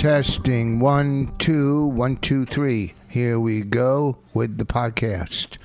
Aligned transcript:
Testing 0.00 0.80
one, 0.80 1.30
two, 1.36 1.84
one, 1.88 2.16
two, 2.16 2.46
three. 2.46 2.94
Here 3.06 3.38
we 3.38 3.60
go 3.60 4.16
with 4.32 4.56
the 4.56 4.64
podcast. 4.64 5.58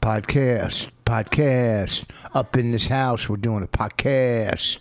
Podcast, 0.00 0.88
podcast. 1.04 2.06
Up 2.32 2.56
in 2.56 2.72
this 2.72 2.86
house, 2.86 3.28
we're 3.28 3.36
doing 3.36 3.62
a 3.62 3.66
podcast. 3.66 4.78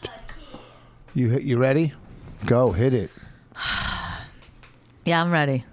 You 1.14 1.38
you 1.40 1.58
ready? 1.58 1.92
Go 2.46 2.72
hit 2.72 2.94
it. 2.94 3.12
Yeah, 5.04 5.22
I'm 5.22 5.32
ready. 5.32 5.66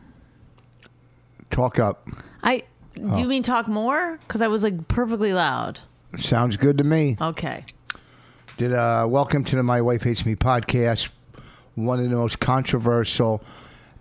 Talk 1.50 1.78
up. 1.78 2.08
I 2.42 2.64
do 2.96 3.20
you 3.20 3.26
mean 3.28 3.44
talk 3.44 3.68
more? 3.68 4.18
Because 4.26 4.42
I 4.42 4.48
was 4.48 4.64
like 4.64 4.88
perfectly 4.88 5.32
loud. 5.32 5.78
Sounds 6.18 6.56
good 6.56 6.78
to 6.78 6.84
me. 6.84 7.16
Okay. 7.20 7.64
Did 8.56 8.72
uh, 8.72 9.06
welcome 9.08 9.44
to 9.44 9.54
the 9.54 9.62
My 9.62 9.80
Wife 9.80 10.02
Hates 10.02 10.26
Me 10.26 10.34
podcast. 10.34 11.10
One 11.74 12.00
of 12.00 12.10
the 12.10 12.16
most 12.16 12.38
controversial, 12.40 13.42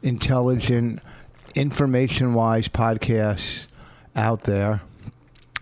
intelligent, 0.04 1.02
information-wise 1.56 2.68
podcasts 2.68 3.68
out 4.16 4.44
there. 4.44 4.82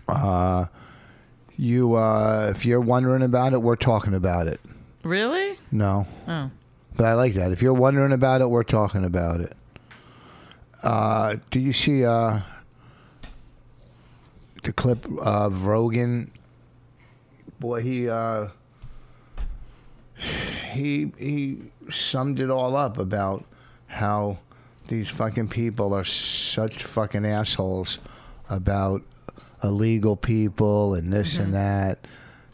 Uh, 0.08 0.66
you, 1.56 1.94
uh, 1.94 2.52
if 2.54 2.64
you're 2.66 2.80
wondering 2.80 3.22
about 3.22 3.52
it, 3.52 3.62
we're 3.62 3.76
talking 3.76 4.14
about 4.14 4.46
it. 4.48 4.60
Really? 5.04 5.58
No, 5.70 6.06
Oh. 6.26 6.50
but 6.96 7.06
I 7.06 7.14
like 7.14 7.34
that. 7.34 7.52
If 7.52 7.62
you're 7.62 7.72
wondering 7.74 8.12
about 8.12 8.40
it, 8.40 8.50
we're 8.50 8.64
talking 8.64 9.04
about 9.04 9.40
it. 9.40 9.52
Uh, 10.82 11.36
do 11.50 11.60
you 11.60 11.72
see 11.72 12.04
uh, 12.04 12.40
the 14.62 14.72
clip 14.72 15.06
of 15.18 15.66
Rogan? 15.66 16.30
Boy, 17.60 17.82
he 17.82 18.08
uh, 18.08 18.48
he 20.70 21.12
he 21.18 21.58
summed 21.90 22.40
it 22.40 22.50
all 22.50 22.76
up 22.76 22.98
about 22.98 23.44
how 23.86 24.38
these 24.88 25.08
fucking 25.08 25.48
people 25.48 25.94
are 25.94 26.04
such 26.04 26.82
fucking 26.82 27.24
assholes 27.26 27.98
about 28.48 29.02
illegal 29.62 30.16
people 30.16 30.94
and 30.94 31.12
this 31.12 31.36
and 31.36 31.46
mm-hmm. 31.46 31.54
that. 31.54 32.06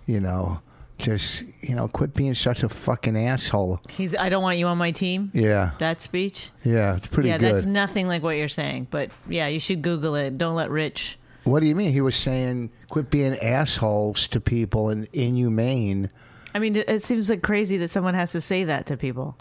You 0.06 0.20
know, 0.20 0.60
just 0.98 1.42
you 1.60 1.74
know, 1.74 1.88
quit 1.88 2.14
being 2.14 2.34
such 2.34 2.62
a 2.62 2.68
fucking 2.68 3.16
asshole. 3.16 3.80
He's. 3.90 4.14
I 4.14 4.28
don't 4.28 4.42
want 4.42 4.58
you 4.58 4.66
on 4.66 4.78
my 4.78 4.92
team. 4.92 5.30
Yeah, 5.34 5.72
That 5.78 6.02
speech. 6.02 6.50
yeah, 6.64 6.96
it's 6.96 7.06
pretty 7.08 7.28
yeah, 7.28 7.38
good. 7.38 7.56
that's 7.56 7.66
nothing 7.66 8.08
like 8.08 8.22
what 8.22 8.36
you're 8.36 8.48
saying. 8.48 8.88
But 8.90 9.10
yeah, 9.28 9.48
you 9.48 9.60
should 9.60 9.82
Google 9.82 10.14
it. 10.14 10.38
Don't 10.38 10.54
let 10.54 10.70
Rich. 10.70 11.18
What 11.44 11.60
do 11.60 11.66
you 11.66 11.76
mean? 11.76 11.92
He 11.92 12.00
was 12.00 12.16
saying, 12.16 12.70
quit 12.88 13.08
being 13.08 13.38
assholes 13.38 14.26
to 14.28 14.40
people 14.40 14.88
and 14.88 15.06
inhumane. 15.12 16.10
I 16.56 16.58
mean, 16.58 16.74
it, 16.74 16.88
it 16.88 17.02
seems 17.02 17.28
like 17.28 17.42
crazy 17.42 17.76
that 17.76 17.90
someone 17.90 18.14
has 18.14 18.32
to 18.32 18.40
say 18.40 18.64
that 18.64 18.86
to 18.86 18.96
people. 18.96 19.36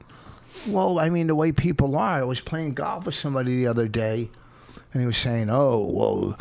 Well, 0.67 0.99
I 0.99 1.09
mean, 1.09 1.27
the 1.27 1.35
way 1.35 1.53
people 1.53 1.95
are. 1.95 2.19
I 2.19 2.23
was 2.23 2.41
playing 2.41 2.73
golf 2.73 3.05
with 3.05 3.15
somebody 3.15 3.55
the 3.55 3.67
other 3.67 3.87
day, 3.87 4.29
and 4.91 5.01
he 5.01 5.07
was 5.07 5.15
saying, 5.15 5.49
oh, 5.49 5.79
well, 5.79 6.37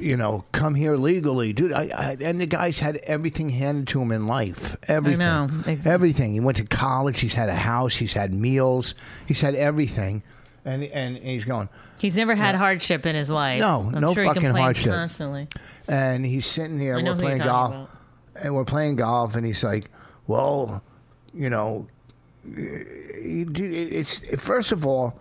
you 0.00 0.16
know, 0.16 0.44
come 0.50 0.74
here 0.74 0.96
legally. 0.96 1.52
Dude, 1.52 1.72
I, 1.72 1.82
I, 1.82 2.16
and 2.20 2.40
the 2.40 2.46
guy's 2.46 2.80
had 2.80 2.96
everything 3.04 3.50
handed 3.50 3.86
to 3.88 4.02
him 4.02 4.10
in 4.10 4.26
life. 4.26 4.76
Everything. 4.88 5.20
know. 5.20 5.48
Ex- 5.68 5.86
Everything. 5.86 6.32
He 6.32 6.40
went 6.40 6.56
to 6.56 6.64
college. 6.64 7.20
He's 7.20 7.34
had 7.34 7.48
a 7.48 7.54
house. 7.54 7.94
He's 7.94 8.12
had 8.12 8.34
meals. 8.34 8.94
He's 9.26 9.40
had 9.40 9.54
everything. 9.54 10.24
And, 10.64 10.82
and 10.82 11.16
he's 11.16 11.44
going, 11.44 11.68
He's 12.00 12.16
never 12.16 12.34
had 12.34 12.56
hardship 12.56 13.06
in 13.06 13.14
his 13.14 13.30
life. 13.30 13.60
No, 13.60 13.90
I'm 13.94 14.00
no 14.00 14.14
sure 14.14 14.24
fucking 14.24 14.50
hardship. 14.50 14.92
constantly. 14.92 15.46
and 15.86 16.26
he's 16.26 16.44
sitting 16.44 16.80
here. 16.80 16.98
I 16.98 17.02
We're 17.02 17.14
playing 17.14 17.38
golf, 17.38 17.70
about. 17.70 17.95
And 18.42 18.54
we're 18.54 18.64
playing 18.64 18.96
golf, 18.96 19.34
and 19.34 19.46
he's 19.46 19.62
like, 19.64 19.90
"Well, 20.26 20.82
you 21.34 21.50
know, 21.50 21.86
it's 22.44 24.18
first 24.40 24.72
of 24.72 24.86
all, 24.86 25.18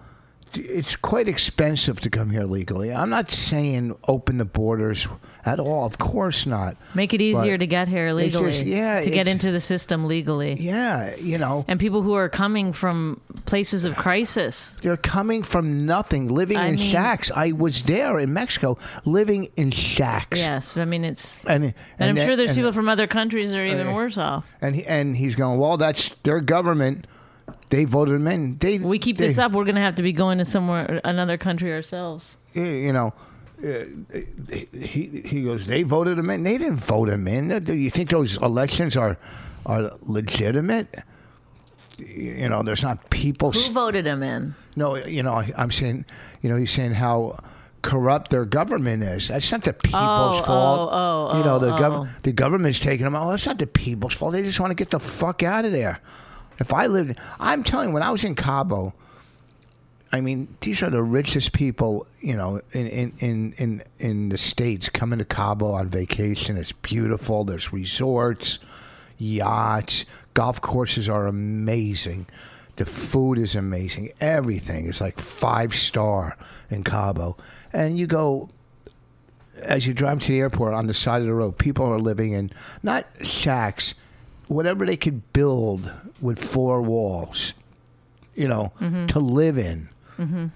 it's 0.57 0.95
quite 0.95 1.27
expensive 1.27 1.99
to 2.01 2.09
come 2.09 2.29
here 2.29 2.43
legally. 2.43 2.93
I'm 2.93 3.09
not 3.09 3.31
saying 3.31 3.95
open 4.07 4.38
the 4.38 4.45
borders 4.45 5.07
at 5.45 5.59
all. 5.59 5.85
Of 5.85 5.97
course 5.97 6.45
not. 6.45 6.77
Make 6.93 7.13
it 7.13 7.21
easier 7.21 7.57
to 7.57 7.67
get 7.67 7.88
here 7.88 8.11
legally. 8.13 8.51
just- 8.51 8.66
yeah, 8.66 9.01
To 9.01 9.09
get 9.09 9.27
into 9.27 9.51
the 9.51 9.59
system 9.59 10.05
legally. 10.05 10.55
Yeah, 10.59 11.16
you 11.17 11.38
know, 11.38 11.66
And 11.67 11.79
people 11.79 12.01
who 12.01 12.13
are 12.13 12.29
coming 12.29 12.73
from 12.73 13.21
places 13.45 13.85
of 13.85 13.95
crisis. 13.95 14.75
they're 14.81 14.97
coming 14.97 15.43
from 15.43 15.85
nothing, 15.85 16.29
living 16.29 16.57
I 16.57 16.67
in 16.67 16.75
mean- 16.75 16.89
shacks. 16.91 17.29
I 17.35 17.51
was 17.51 17.83
there 17.83 18.17
in 18.19 18.33
Mexico, 18.33 18.77
living 19.05 19.49
in 19.55 19.72
shacks. 19.72 20.39
Yes, 20.39 20.75
I 20.77 20.85
mean 20.85 21.03
it's. 21.03 21.45
And, 21.45 21.73
And, 21.99 22.09
I'm 22.09 22.16
that- 22.16 22.25
sure 22.25 22.35
there's 22.35 22.49
and- 22.49 22.57
people 22.57 22.72
from 22.72 22.89
other 22.89 23.07
countries 23.07 23.51
that 23.51 23.57
are 23.59 23.66
even 23.66 23.87
Uh, 23.89 23.93
worse 23.95 24.17
off. 24.17 24.43
And 24.61 24.75
he, 24.75 24.85
and 24.85 25.16
he's 25.16 25.35
going, 25.35 25.59
well, 25.59 25.77
that's 25.77 26.11
their 26.23 26.41
government. 26.41 27.05
They 27.75 27.84
voted 27.84 28.16
him 28.16 28.28
in. 28.28 28.58
They 28.58 28.78
We 28.78 29.00
keep 29.00 29.18
they, 29.18 29.28
this 29.28 29.38
up, 29.38 29.52
we're 29.52 29.66
going 29.66 29.75
to 29.75 29.81
have 29.81 29.96
to 29.96 30.03
be 30.03 30.13
going 30.13 30.38
to 30.38 30.46
somewhere, 30.46 31.02
another 31.03 31.38
country 31.38 31.74
ourselves. 31.74 32.38
You 32.53 32.94
know, 32.94 33.13
uh, 33.62 33.84
he 34.74 35.22
he 35.25 35.44
goes. 35.44 35.66
They 35.68 35.84
voted 35.84 36.18
him 36.18 36.30
in. 36.30 36.44
They 36.44 36.58
didn't 36.58 36.78
vote 36.78 37.09
him 37.09 37.28
in. 37.28 37.50
Do 37.64 37.75
you 37.75 37.90
think 37.90 38.09
those 38.12 38.38
elections 38.38 38.96
are 38.96 39.18
are 39.66 39.91
legitimate? 40.03 40.88
You 41.97 42.47
know, 42.47 42.64
there's 42.64 42.81
not 42.81 43.09
people. 43.09 43.52
Who 43.52 43.72
voted 43.74 44.06
him 44.06 44.24
in? 44.24 44.56
No, 44.78 44.96
you 44.96 45.22
know, 45.24 45.34
I, 45.34 45.52
I'm 45.58 45.72
saying, 45.72 46.06
you 46.41 46.50
know, 46.50 46.56
he's 46.56 46.72
saying 46.72 46.94
how 46.94 47.38
corrupt 47.81 48.31
their 48.31 48.46
government 48.46 49.03
is. 49.03 49.28
That's 49.28 49.52
not 49.52 49.64
the 49.64 49.74
people's 49.74 50.41
Oh, 50.41 50.44
fault. 50.44 50.90
oh, 50.94 51.30
oh, 51.31 51.38
you 51.38 51.44
know, 51.44 51.59
the 51.59 51.74
oh, 51.75 51.80
gov- 51.80 52.08
oh. 52.08 52.09
the 52.24 52.31
government's 52.31 52.80
taking 52.80 53.03
them. 53.03 53.16
Oh, 53.16 53.31
that's 53.31 53.46
not 53.46 53.59
the 53.59 53.68
people's 53.68 54.14
fault. 54.14 54.31
They 54.34 54.44
just 54.44 54.59
want 54.62 54.72
to 54.72 54.75
get 54.75 54.91
the 54.91 55.00
fuck 55.00 55.44
out 55.44 55.66
of 55.66 55.72
there. 55.74 56.00
If 56.59 56.73
I 56.73 56.88
lived, 56.88 57.19
I'm 57.39 57.63
telling 57.63 57.89
you, 57.89 57.93
when 57.93 58.03
I 58.03 58.11
was 58.11 58.23
in 58.23 58.35
Cabo, 58.35 58.93
I 60.11 60.21
mean, 60.21 60.55
these 60.61 60.81
are 60.81 60.89
the 60.89 61.03
richest 61.03 61.51
people, 61.51 62.07
you 62.19 62.35
know, 62.35 62.61
in 62.71 62.88
in 62.88 63.13
in 63.19 63.53
in, 63.57 63.83
in 63.99 64.29
the 64.29 64.38
states 64.38 64.88
coming 64.89 65.19
to 65.19 65.25
Cabo 65.25 65.71
on 65.73 65.89
vacation. 65.89 66.57
It's 66.57 66.71
beautiful. 66.71 67.43
There's 67.43 67.73
resorts, 67.73 68.59
yachts, 69.17 70.05
golf 70.33 70.61
courses 70.61 71.09
are 71.09 71.27
amazing. 71.27 72.27
The 72.77 72.85
food 72.85 73.37
is 73.37 73.55
amazing. 73.55 74.11
Everything 74.22 74.85
is 74.85 75.01
like 75.01 75.19
five 75.19 75.75
star 75.75 76.37
in 76.69 76.83
Cabo. 76.83 77.37
And 77.73 77.97
you 77.97 78.07
go 78.07 78.49
as 79.61 79.87
you 79.87 79.93
drive 79.93 80.22
to 80.22 80.27
the 80.27 80.39
airport 80.39 80.73
on 80.73 80.87
the 80.87 80.93
side 80.93 81.22
of 81.22 81.27
the 81.27 81.33
road, 81.33 81.57
people 81.57 81.85
are 81.85 81.99
living 81.99 82.33
in 82.33 82.51
not 82.83 83.05
shacks, 83.22 83.93
whatever 84.47 84.86
they 84.86 84.97
could 84.97 85.32
build 85.34 85.92
with 86.22 86.40
four 86.44 86.82
walls, 86.82 87.53
you 88.36 88.47
know, 88.47 88.72
mm-hmm. 88.80 89.08
to 89.08 89.20
live 89.20 89.58
in. 89.58 89.90
Mm-hmm. 90.18 90.47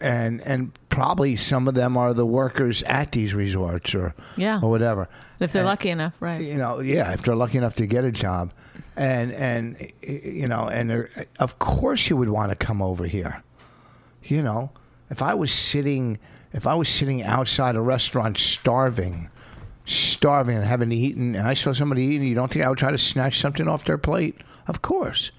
And 0.00 0.40
and 0.40 0.72
probably 0.88 1.36
some 1.36 1.68
of 1.68 1.74
them 1.74 1.96
are 1.96 2.12
the 2.12 2.26
workers 2.26 2.82
at 2.84 3.12
these 3.12 3.34
resorts 3.34 3.94
or 3.94 4.14
Yeah. 4.36 4.58
or 4.60 4.68
whatever. 4.70 5.08
If 5.38 5.52
they're 5.52 5.60
And- 5.62 5.68
lucky 5.68 5.90
enough, 5.90 6.14
right? 6.20 6.40
you 6.40 6.56
know, 6.56 6.80
yeah, 6.80 7.12
if 7.12 7.22
they're 7.22 7.36
lucky 7.36 7.58
enough 7.58 7.76
to 7.76 7.86
get 7.86 8.04
a 8.04 8.10
job, 8.12 8.52
and 8.96 9.32
and 9.32 9.92
you 10.02 10.48
know, 10.48 10.66
and 10.68 10.90
they're, 10.90 11.08
of 11.38 11.58
course 11.58 12.08
you 12.10 12.16
would 12.16 12.28
want 12.30 12.50
to 12.50 12.56
come 12.56 12.82
over 12.82 13.04
here. 13.06 13.42
You 14.24 14.42
know, 14.42 14.70
if 15.10 15.22
I 15.22 15.34
was 15.34 15.52
sitting, 15.52 16.18
if 16.52 16.66
I 16.66 16.74
was 16.74 16.88
sitting 16.88 17.22
outside 17.22 17.76
a 17.76 17.80
restaurant 17.80 18.38
starving, 18.38 19.28
starving 19.84 20.56
and 20.56 20.64
haven't 20.64 20.92
eaten, 20.92 21.34
and 21.34 21.46
I 21.46 21.54
saw 21.54 21.72
somebody 21.72 22.02
eating, 22.04 22.26
you 22.28 22.34
don't 22.34 22.50
think 22.52 22.64
I 22.64 22.68
would 22.68 22.78
try 22.78 22.90
to 22.90 22.98
snatch 22.98 23.38
something 23.40 23.68
off 23.68 23.84
their 23.84 23.98
plate? 23.98 24.40
Of 24.66 24.82
course. 24.82 25.30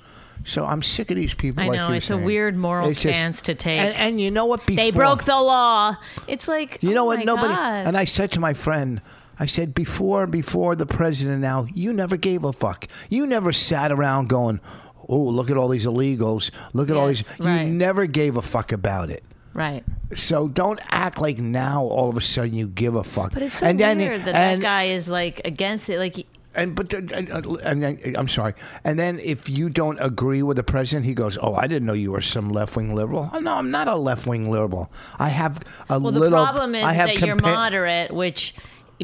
So 0.45 0.65
I'm 0.65 0.81
sick 0.83 1.09
of 1.09 1.15
these 1.15 1.33
people. 1.33 1.63
I 1.63 1.67
like 1.67 1.77
know, 1.77 1.91
it's 1.93 2.09
a 2.11 2.17
weird 2.17 2.57
moral 2.57 2.89
It's 2.89 3.01
just- 3.01 3.15
stance 3.17 3.41
to 3.43 3.55
take. 3.55 3.79
And, 3.79 3.95
and 3.95 4.21
you 4.21 4.29
know 4.31 4.45
what? 4.45 4.65
Before, 4.65 4.75
they 4.83 4.91
broke 4.91 5.23
the 5.23 5.39
law. 5.39 5.95
It's 6.27 6.47
like 6.49 6.79
you 6.81 6.93
know 6.93 7.03
oh 7.03 7.05
what? 7.05 7.23
Nobody. 7.25 7.53
God. 7.53 7.87
And 7.87 7.95
I 7.97 8.03
said 8.05 8.31
to 8.33 8.41
my 8.41 8.53
friend, 8.53 9.01
I 9.39 9.45
said 9.45 9.73
before 9.73 10.27
before 10.27 10.75
the 10.75 10.85
president 10.85 11.39
now, 11.41 11.65
you 11.73 11.93
never 11.93 12.17
gave 12.17 12.43
a 12.43 12.51
fuck. 12.51 12.87
You 13.09 13.25
never 13.25 13.53
sat 13.53 13.91
around 13.91 14.27
going, 14.27 14.59
"Oh, 15.07 15.17
look 15.21 15.49
at 15.49 15.55
all 15.57 15.69
these 15.69 15.85
illegals. 15.85 16.51
Look 16.73 16.89
at 16.89 16.97
all 16.97 17.09
Yes, 17.09 17.29
these." 17.29 17.39
right. 17.39 17.61
You 17.61 17.71
never 17.71 18.05
gave 18.05 18.35
a 18.35 18.41
fuck 18.41 18.73
about 18.73 19.09
it. 19.09 19.23
Right. 19.53 19.83
So 20.15 20.47
don't 20.47 20.79
act 20.89 21.21
like 21.21 21.37
now 21.37 21.83
all 21.83 22.09
of 22.09 22.17
a 22.17 22.21
sudden 22.21 22.53
you 22.53 22.67
give 22.67 22.95
a 22.95 23.03
fuck. 23.03 23.33
But 23.33 23.43
it's 23.43 23.55
so 23.59 23.67
and 23.67 23.79
then, 23.79 23.97
weird 23.97 24.21
that 24.21 24.35
and, 24.35 24.61
that 24.61 24.65
guy 24.65 24.83
is 24.85 25.09
like 25.09 25.41
against 25.45 25.89
it. 25.89 25.99
Like, 25.99 26.25
And 26.55 26.75
but 26.75 26.89
the- 26.89 27.09
and, 27.13 27.31
uh, 27.31 27.53
and 27.63 27.81
then 27.83 28.15
I'm 28.17 28.27
sorry. 28.27 28.53
And 28.83 28.97
then 28.97 29.19
if 29.19 29.49
you 29.49 29.69
don't 29.69 29.99
agree 29.99 30.43
with 30.43 30.57
the 30.57 30.63
president, 30.63 31.05
he 31.05 31.13
goes, 31.13 31.37
"Oh, 31.41 31.53
I 31.55 31.67
didn't 31.67 31.85
know 31.85 31.93
you 31.93 32.11
were 32.11 32.21
some 32.21 32.49
left 32.49 32.75
wing 32.75 32.95
liberal." 32.95 33.29
Oh, 33.33 33.39
no, 33.39 33.53
I'm 33.53 33.71
not 33.71 33.87
a 33.87 33.95
left 33.95 34.25
wing 34.27 34.49
liberal. 34.51 34.91
I 35.19 35.29
have 35.29 35.61
a 35.89 35.99
well, 35.99 36.11
the 36.11 36.29
problem 36.29 36.75
is 36.75 36.83
I 36.83 36.93
have 36.93 37.07
that 37.07 37.21
you're 37.21 37.35
moderate, 37.35 38.11
which 38.11 38.55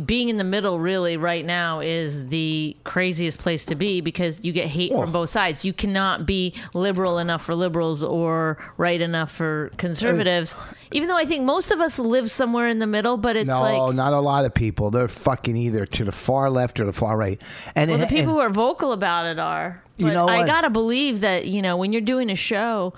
being 0.06 0.30
in 0.30 0.38
the 0.38 0.44
middle 0.44 0.80
really 0.80 1.18
right 1.18 1.44
now 1.46 1.80
is 1.80 2.28
the 2.28 2.78
craziest 2.84 3.40
place 3.40 3.66
to 3.66 3.76
be 3.76 4.02
because 4.02 4.40
you 4.44 4.52
get 4.54 4.68
hate 4.68 4.92
Well- 4.92 5.02
from 5.02 5.12
both 5.12 5.30
sides. 5.30 5.66
You 5.66 5.74
cannot 5.74 6.26
be 6.26 6.54
liberal 6.74 7.18
enough 7.18 7.44
for 7.44 7.56
liberals 7.56 8.04
or 8.04 8.58
right 8.78 9.02
enough 9.02 9.32
for 9.32 9.72
conservatives. 9.78 10.56
Even 10.92 11.08
though 11.10 11.18
I 11.18 11.26
think 11.26 11.44
most 11.44 11.72
of 11.72 11.80
us 11.82 12.00
live 12.00 12.32
somewhere 12.32 12.68
in 12.68 12.80
the 12.80 12.88
middle, 12.88 13.18
but 13.18 13.36
it's 13.36 13.48
No, 13.48 13.62
like 13.62 13.96
not 13.96 14.14
a 14.14 14.20
lot 14.20 14.46
of 14.46 14.54
people. 14.54 14.90
They're 14.92 15.08
fucking 15.08 15.58
either 15.58 15.86
to 15.88 16.04
the 16.06 16.12
far 16.12 16.50
left 16.50 16.80
or 16.80 16.86
the 16.86 16.94
far 16.94 17.18
right. 17.18 17.42
And 17.76 17.90
Well, 17.90 17.98
the 17.98 18.06
and- 18.06 18.16
people 18.16 18.34
who 18.34 18.40
are 18.40 18.50
vocal 18.50 18.92
about 18.94 19.26
it 19.26 19.40
are. 19.40 19.82
But 19.98 20.06
You 20.06 20.12
know 20.14 20.28
I 20.30 20.46
gotta 20.46 20.70
believe 20.70 21.22
that 21.22 21.48
you 21.48 21.62
know 21.62 21.76
when 21.76 21.92
you're 21.92 22.02
doing 22.02 22.30
a 22.30 22.36
show 22.36 22.94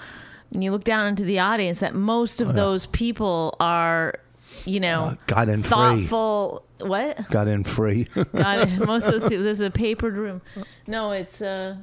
and 0.53 0.63
you 0.63 0.71
look 0.71 0.83
down 0.83 1.07
into 1.07 1.23
the 1.23 1.39
audience, 1.39 1.79
that 1.79 1.95
most 1.95 2.41
of 2.41 2.53
those 2.53 2.85
people 2.87 3.55
are, 3.59 4.15
you 4.65 4.79
know, 4.81 5.03
Uh, 5.05 5.15
got 5.25 5.47
in 5.49 5.63
free. 5.63 6.05
What? 6.87 7.29
got 7.29 7.47
in 7.47 7.63
free. 7.63 8.07
God, 8.33 8.69
most 8.87 9.05
of 9.05 9.13
those 9.13 9.23
people. 9.23 9.43
This 9.43 9.59
is 9.59 9.67
a 9.67 9.71
papered 9.71 10.15
room. 10.15 10.41
No, 10.87 11.11
it's 11.11 11.41
uh 11.41 11.75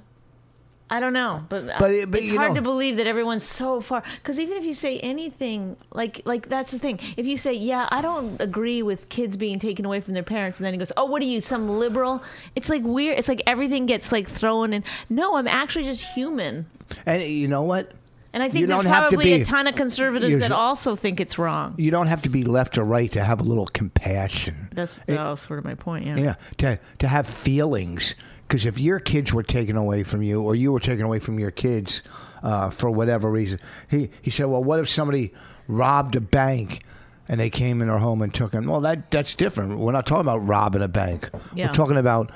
I 0.90 1.00
don't 1.00 1.12
know, 1.12 1.44
but, 1.50 1.66
But 1.78 1.90
it- 1.90 2.10
but 2.10 2.22
it's 2.22 2.34
hard 2.34 2.52
know- 2.52 2.54
to 2.56 2.62
believe 2.62 2.96
that 2.96 3.06
everyone's 3.06 3.44
so 3.44 3.82
far. 3.82 4.02
Because 4.22 4.40
even 4.40 4.56
if 4.56 4.64
you 4.64 4.72
say 4.72 4.98
anything, 5.00 5.76
like 5.92 6.22
like 6.24 6.48
that's 6.48 6.70
the 6.72 6.78
thing. 6.78 6.98
If 7.18 7.26
you 7.26 7.36
say, 7.36 7.52
"Yeah, 7.52 7.86
I 7.90 8.00
don't 8.00 8.40
agree 8.40 8.82
with 8.82 9.10
kids 9.10 9.36
being 9.36 9.58
taken 9.58 9.84
away 9.84 10.00
from 10.00 10.14
their 10.14 10.22
parents," 10.22 10.56
and 10.56 10.64
then 10.64 10.72
he 10.72 10.78
goes, 10.78 10.90
"Oh, 10.96 11.04
what 11.04 11.20
are 11.20 11.26
you, 11.26 11.42
some 11.42 11.68
liberal?" 11.78 12.22
It's 12.56 12.70
like 12.70 12.84
weird. 12.84 13.18
It's 13.18 13.28
like 13.28 13.42
everything 13.46 13.84
gets 13.84 14.12
like 14.12 14.30
thrown 14.30 14.72
in. 14.72 14.82
No, 15.10 15.36
I'm 15.36 15.46
actually 15.46 15.84
just 15.84 16.02
human. 16.14 16.64
and 17.04 17.22
you 17.22 17.48
know 17.48 17.60
what? 17.62 17.92
And 18.32 18.42
I 18.42 18.46
You 18.46 18.52
think 18.52 18.66
there's 18.66 18.84
have 18.84 19.04
to 19.10 19.16
probably 19.16 19.24
be- 19.36 19.42
a 19.42 19.44
ton 19.44 19.66
of 19.66 19.74
conservatives 19.74 20.38
that 20.38 20.52
also 20.52 20.94
think 20.94 21.18
it's 21.18 21.38
wrong. 21.38 21.74
You 21.78 21.90
don't 21.90 22.08
have 22.08 22.22
to 22.22 22.28
be 22.28 22.44
left 22.44 22.76
or 22.76 22.84
right 22.84 23.10
to 23.12 23.24
have 23.24 23.40
a 23.40 23.42
little 23.42 23.66
compassion. 23.66 24.68
That's 24.72 25.00
that 25.06 25.38
sort 25.38 25.58
of 25.58 25.64
my 25.64 25.74
point. 25.74 26.04
Yeah. 26.06 26.16
Yeah, 26.16 26.34
to 26.58 26.78
to 26.98 27.08
have 27.08 27.26
feelings. 27.26 28.14
Because 28.46 28.64
if 28.64 28.78
your 28.78 28.98
kids 28.98 29.32
were 29.32 29.42
taken 29.42 29.76
away 29.76 30.02
from 30.04 30.22
you, 30.22 30.40
or 30.40 30.54
you 30.54 30.72
were 30.72 30.80
taken 30.80 31.04
away 31.04 31.18
from 31.18 31.38
your 31.38 31.50
kids 31.50 32.02
uh, 32.42 32.70
for 32.70 32.90
whatever 32.90 33.30
reason, 33.30 33.60
he 33.90 34.10
he 34.22 34.30
said, 34.30 34.46
"Well, 34.46 34.62
what 34.64 34.80
if 34.80 34.88
somebody 34.88 35.32
robbed 35.66 36.16
a 36.16 36.20
bank 36.20 36.82
and 37.28 37.38
they 37.38 37.50
came 37.50 37.82
in 37.82 37.90
our 37.90 37.98
home 37.98 38.22
and 38.22 38.32
took 38.32 38.52
them?" 38.52 38.66
Well, 38.66 38.80
that 38.80 39.10
that's 39.10 39.34
different. 39.34 39.78
We're 39.78 39.92
not 39.92 40.06
talking 40.06 40.22
about 40.22 40.46
robbing 40.46 40.82
a 40.82 40.88
bank. 40.88 41.30
Yeah. 41.54 41.68
We're 41.68 41.74
talking 41.74 41.96
about 41.98 42.30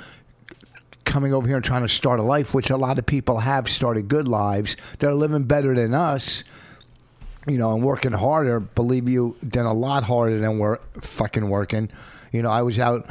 coming 1.05 1.33
over 1.33 1.47
here 1.47 1.57
and 1.57 1.65
trying 1.65 1.83
to 1.83 1.89
start 1.89 2.21
a 2.21 2.23
life, 2.23 2.55
which 2.55 2.71
a 2.71 2.77
lot 2.77 2.99
of 2.99 3.07
people 3.07 3.39
have 3.41 3.69
started 3.69 4.09
good 4.09 4.29
lives. 4.29 4.77
They're 4.99 5.15
living 5.15 5.45
better 5.45 5.75
than 5.75 5.95
us. 5.95 6.45
You 7.49 7.59
know, 7.59 7.75
and 7.75 7.83
working 7.83 8.13
harder, 8.13 8.61
believe 8.61 9.09
you, 9.09 9.37
than 9.43 9.67
a 9.67 9.73
lot 9.73 10.05
harder 10.05 10.39
than 10.39 10.61
we're 10.61 10.79
fucking 11.01 11.49
working. 11.49 11.91
You 12.31 12.43
know, 12.43 12.51
I 12.51 12.63
was 12.63 12.79
out 12.79 13.11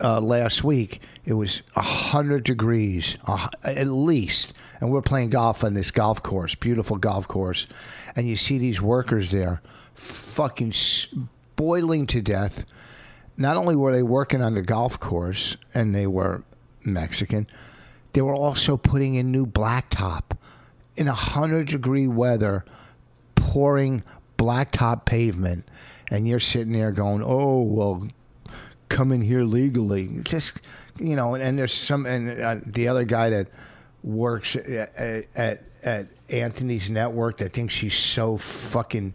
uh, 0.00 0.20
last 0.20 0.62
week. 0.62 1.00
It 1.24 1.34
was 1.34 1.62
a 1.74 1.82
hundred 1.82 2.44
degrees, 2.44 3.16
uh, 3.26 3.48
at 3.64 3.88
least, 3.88 4.52
and 4.80 4.92
we're 4.92 5.02
playing 5.02 5.30
golf 5.30 5.64
on 5.64 5.74
this 5.74 5.90
golf 5.90 6.22
course, 6.22 6.54
beautiful 6.54 6.98
golf 6.98 7.26
course, 7.26 7.66
and 8.14 8.28
you 8.28 8.36
see 8.36 8.58
these 8.58 8.80
workers 8.80 9.30
there, 9.30 9.60
fucking 9.94 10.72
boiling 11.56 12.06
to 12.08 12.20
death. 12.20 12.64
Not 13.36 13.56
only 13.56 13.74
were 13.74 13.92
they 13.92 14.02
working 14.02 14.42
on 14.42 14.54
the 14.54 14.62
golf 14.62 15.00
course, 15.00 15.56
and 15.72 15.94
they 15.94 16.06
were 16.06 16.44
Mexican, 16.84 17.46
they 18.12 18.20
were 18.22 18.34
also 18.34 18.76
putting 18.76 19.14
in 19.14 19.30
new 19.32 19.46
blacktop 19.46 20.36
in 20.96 21.08
a 21.08 21.14
hundred 21.14 21.68
degree 21.68 22.06
weather, 22.06 22.64
pouring 23.34 24.02
blacktop 24.38 25.04
pavement, 25.04 25.66
and 26.10 26.26
you're 26.28 26.40
sitting 26.40 26.72
there 26.72 26.92
going, 26.92 27.22
"Oh 27.24 27.62
well, 27.62 28.08
come 28.88 29.12
in 29.12 29.20
here 29.22 29.42
legally." 29.44 30.20
Just 30.22 30.60
you 31.00 31.16
know, 31.16 31.34
and, 31.34 31.42
and 31.42 31.58
there's 31.58 31.74
some, 31.74 32.06
and 32.06 32.40
uh, 32.40 32.56
the 32.66 32.86
other 32.88 33.04
guy 33.04 33.30
that 33.30 33.48
works 34.02 34.54
at, 34.56 35.26
at 35.34 35.62
at 35.82 36.08
Anthony's 36.30 36.88
network 36.88 37.38
that 37.38 37.52
thinks 37.52 37.76
he's 37.76 37.96
so 37.96 38.36
fucking. 38.36 39.14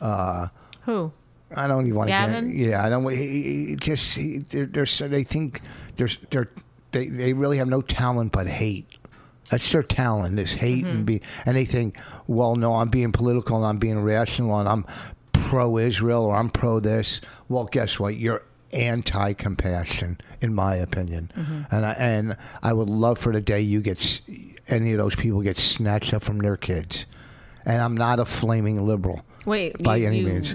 Uh, 0.00 0.48
Who? 0.82 1.12
I 1.54 1.66
don't 1.66 1.86
even 1.86 1.96
want 1.98 2.08
to. 2.08 2.14
Yeah, 2.54 2.84
I 2.84 2.88
don't. 2.88 3.08
He- 3.10 3.66
he 3.68 3.76
just 3.76 4.14
he, 4.14 4.38
they're, 4.38 4.66
they're 4.66 4.86
so 4.86 5.08
they 5.08 5.24
think 5.24 5.60
they're 5.96 6.08
they're 6.30 6.50
they 6.92 7.08
they 7.08 7.32
really 7.32 7.58
have 7.58 7.68
no 7.68 7.82
talent 7.82 8.32
but 8.32 8.46
hate. 8.46 8.86
That's 9.50 9.70
their 9.72 9.82
talent, 9.82 10.38
is 10.38 10.52
hate 10.52 10.84
Mm-hmm. 10.84 10.96
and 10.96 11.06
be, 11.06 11.22
and 11.46 11.56
they 11.56 11.64
think, 11.64 11.96
well, 12.26 12.54
no, 12.54 12.74
I'm 12.76 12.90
being 12.90 13.12
political 13.12 13.56
and 13.56 13.64
I'm 13.64 13.78
being 13.78 14.02
rational 14.02 14.58
and 14.58 14.68
I'm 14.68 14.84
pro 15.32 15.78
Israel 15.78 16.24
or 16.24 16.36
I'm 16.36 16.50
pro 16.50 16.80
this. 16.80 17.22
Well, 17.48 17.64
guess 17.64 17.98
what? 17.98 18.16
You're 18.16 18.42
anti 18.72 19.32
compassion, 19.32 20.18
in 20.42 20.54
my 20.54 20.74
opinion, 20.76 21.32
Mm-hmm. 21.36 21.74
and 21.74 21.86
I 21.86 21.92
and 21.92 22.36
I 22.62 22.72
would 22.74 22.90
love 22.90 23.18
for 23.18 23.32
the 23.32 23.40
day 23.40 23.60
you 23.62 23.80
get 23.80 24.20
any 24.68 24.92
of 24.92 24.98
those 24.98 25.14
people 25.14 25.40
get 25.40 25.56
snatched 25.58 26.12
up 26.12 26.22
from 26.22 26.38
their 26.40 26.58
kids, 26.58 27.06
and 27.64 27.80
I'm 27.80 27.96
not 27.96 28.20
a 28.20 28.26
flaming 28.26 28.86
liberal 28.86 29.22
Wait. 29.46 29.82
by 29.82 29.96
you- 29.96 30.06
any 30.06 30.18
you- 30.20 30.26
means 30.26 30.54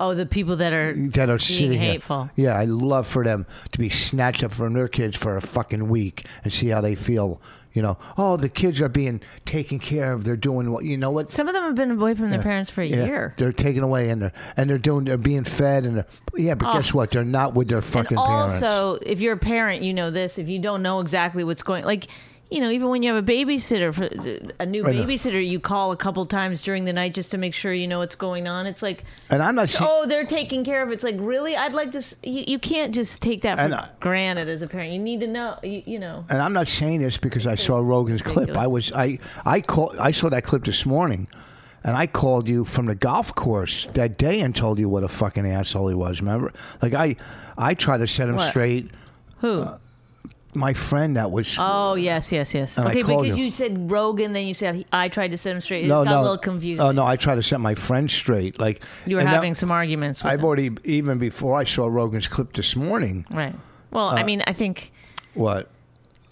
Oh, 0.00 0.14
the 0.14 0.26
people 0.26 0.56
that 0.56 0.72
are 0.72 0.94
that 1.10 1.24
are 1.24 1.26
being 1.26 1.38
sitting 1.38 1.72
here. 1.72 1.92
hateful. 1.92 2.30
Yeah, 2.36 2.56
I 2.56 2.64
love 2.64 3.06
for 3.06 3.24
them 3.24 3.46
to 3.72 3.78
be 3.78 3.88
snatched 3.88 4.42
up 4.44 4.52
from 4.52 4.72
their 4.74 4.88
kids 4.88 5.16
for 5.16 5.36
a 5.36 5.40
fucking 5.40 5.88
week 5.88 6.24
and 6.44 6.52
see 6.52 6.68
how 6.68 6.80
they 6.80 6.94
feel. 6.94 7.40
You 7.74 7.82
know, 7.82 7.98
oh, 8.16 8.36
the 8.36 8.48
kids 8.48 8.80
are 8.80 8.88
being 8.88 9.20
taken 9.44 9.78
care 9.78 10.12
of. 10.12 10.24
They're 10.24 10.36
doing 10.36 10.72
what 10.72 10.84
you 10.84 10.96
know 10.96 11.10
what. 11.10 11.30
Some 11.32 11.46
of 11.48 11.54
them 11.54 11.62
have 11.64 11.74
been 11.76 11.92
away 11.92 12.14
from 12.14 12.30
their 12.30 12.42
parents 12.42 12.70
for 12.70 12.82
a 12.82 12.86
Yeah, 12.86 13.04
year. 13.04 13.34
They're 13.36 13.52
taken 13.52 13.82
away 13.84 14.08
and 14.10 14.22
they're 14.22 14.32
and 14.56 14.68
they're 14.68 14.78
doing. 14.78 15.04
They're 15.04 15.16
being 15.16 15.44
fed 15.44 15.84
and 15.84 16.04
yeah, 16.36 16.54
but 16.54 16.72
guess 16.72 16.90
oh. 16.92 16.96
what? 16.96 17.10
They're 17.10 17.24
not 17.24 17.54
with 17.54 17.68
their 17.68 17.82
fucking 17.82 18.16
Oh. 18.18 18.22
and 18.22 18.30
parents. 18.50 18.62
also, 18.64 18.98
if 19.04 19.20
you're 19.20 19.34
a 19.34 19.38
parent, 19.38 19.82
you 19.82 19.94
know 19.94 20.10
this. 20.10 20.38
If 20.38 20.48
you 20.48 20.58
don't 20.58 20.82
know 20.82 20.98
exactly 21.00 21.44
what's 21.44 21.62
going, 21.62 21.84
like, 21.84 22.08
you 22.50 22.60
know, 22.60 22.70
even 22.70 22.88
when 22.88 23.02
you 23.02 23.12
have 23.12 23.22
a 23.22 23.26
babysitter, 23.30 23.92
for 23.94 24.04
a 24.58 24.64
new 24.66 24.82
know. 24.82 24.88
babysitter, 24.88 25.46
you 25.46 25.60
call 25.60 25.92
a 25.92 25.96
couple 25.96 26.24
times 26.24 26.62
during 26.62 26.84
the 26.86 26.92
night 26.94 27.12
just 27.14 27.30
to 27.32 27.38
make 27.38 27.52
sure 27.52 27.72
you 27.74 27.86
know 27.86 27.98
what's 27.98 28.14
going 28.14 28.48
on. 28.48 28.66
It's 28.66 28.80
like, 28.80 29.04
and 29.28 29.42
I'm 29.42 29.54
not. 29.54 29.74
oh, 29.80 30.06
they're 30.06 30.24
taking 30.24 30.64
care 30.64 30.82
of. 30.82 30.88
it. 30.90 30.94
It's 30.94 31.02
like, 31.02 31.16
really? 31.18 31.56
I'd 31.56 31.74
like 31.74 31.90
to. 31.90 32.02
You, 32.22 32.44
you 32.46 32.58
can't 32.58 32.94
just 32.94 33.20
take 33.20 33.42
that 33.42 33.58
for 33.58 33.74
I- 33.74 33.88
granted 34.00 34.48
as 34.48 34.62
a 34.62 34.66
parent. 34.66 34.92
You 34.92 34.98
need 34.98 35.20
to 35.20 35.26
know. 35.26 35.58
You, 35.62 35.82
you 35.84 35.98
know. 35.98 36.24
and 36.30 36.40
I'm 36.40 36.52
not 36.54 36.68
saying 36.68 37.00
this 37.00 37.18
because 37.18 37.46
I 37.46 37.54
saw 37.54 37.78
Rogan's 37.80 38.22
clip. 38.22 38.56
I 38.56 38.66
was 38.66 38.92
I 38.92 39.18
I 39.44 39.60
call 39.60 39.94
I 39.98 40.12
saw 40.12 40.28
that 40.30 40.44
clip 40.44 40.64
this 40.64 40.86
morning, 40.86 41.28
and 41.84 41.96
I 41.96 42.06
called 42.06 42.48
you 42.48 42.64
from 42.64 42.86
the 42.86 42.94
golf 42.94 43.34
course 43.34 43.84
that 43.92 44.16
day 44.16 44.40
and 44.40 44.56
told 44.56 44.78
you 44.78 44.88
what 44.88 45.04
a 45.04 45.08
fucking 45.08 45.46
asshole 45.46 45.88
he 45.88 45.94
was. 45.94 46.20
Remember, 46.20 46.52
like 46.80 46.94
I 46.94 47.16
I 47.58 47.74
tried 47.74 47.98
to 47.98 48.06
set 48.06 48.28
him 48.28 48.36
What? 48.36 48.48
straight. 48.48 48.90
Who? 49.40 49.60
Uh, 49.62 49.78
My 50.58 50.74
friend 50.74 51.16
that 51.16 51.30
was 51.30 51.56
oh, 51.58 51.94
yes, 51.94 52.32
yes, 52.32 52.52
yes. 52.54 52.76
And 52.76 52.88
I 52.88 52.90
okay, 52.90 53.02
called 53.02 53.22
because 53.24 53.38
you. 53.38 53.44
you. 53.46 53.50
said 53.50 53.90
Rogan, 53.90 54.32
then 54.32 54.46
you 54.46 54.54
said 54.54 54.74
he, 54.74 54.86
I 54.92 55.08
tried 55.08 55.30
to 55.30 55.36
set 55.36 55.54
him 55.54 55.60
straight. 55.60 55.84
It 55.84 55.88
no 55.88 56.04
got 56.04 56.10
no 56.10 56.20
a 56.20 56.22
little 56.22 56.38
confusing. 56.38 56.84
Oh 56.84 56.90
no, 56.90 57.06
I 57.06 57.16
tried 57.16 57.36
to 57.36 57.42
set 57.42 57.60
my 57.60 57.74
friend 57.74 58.10
straight. 58.10 58.60
Like 58.60 58.82
You 59.06 59.16
were 59.16 59.20
and 59.20 59.28
that- 59.28 59.34
having 59.34 59.54
some 59.54 59.70
arguments. 59.70 60.22
With 60.22 60.32
I've 60.32 60.40
him. 60.40 60.44
already 60.44 60.70
even 60.84 61.18
before 61.18 61.56
I 61.58 61.64
saw 61.64 61.86
Rogan's 61.86 62.28
clip 62.28 62.52
this 62.52 62.74
morning. 62.76 63.24
Right. 63.30 63.54
Well, 63.90 64.08
Uh, 64.08 64.14
I 64.16 64.22
mean, 64.24 64.42
I 64.46 64.52
think. 64.52 64.92
What? 65.34 65.68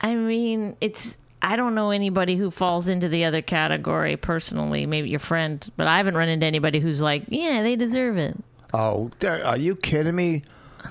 I 0.00 0.14
mean, 0.14 0.76
it's. 0.80 1.16
I 1.42 1.54
don't 1.56 1.74
know 1.74 1.90
anybody 1.90 2.34
who 2.34 2.50
falls 2.50 2.88
into 2.88 3.08
the 3.08 3.24
other 3.24 3.40
category 3.42 4.16
personally. 4.16 4.84
Maybe 4.86 5.10
your 5.10 5.20
friend, 5.20 5.64
but 5.76 5.86
I 5.86 5.98
haven't 5.98 6.16
run 6.16 6.28
into 6.28 6.44
anybody 6.46 6.80
who's 6.80 7.00
like, 7.00 7.22
yeah, 7.28 7.62
they 7.62 7.76
deserve 7.76 8.16
it. 8.16 8.36
Oh, 8.74 9.10
are 9.24 9.56
you 9.56 9.76
kidding 9.76 10.16
me? 10.16 10.42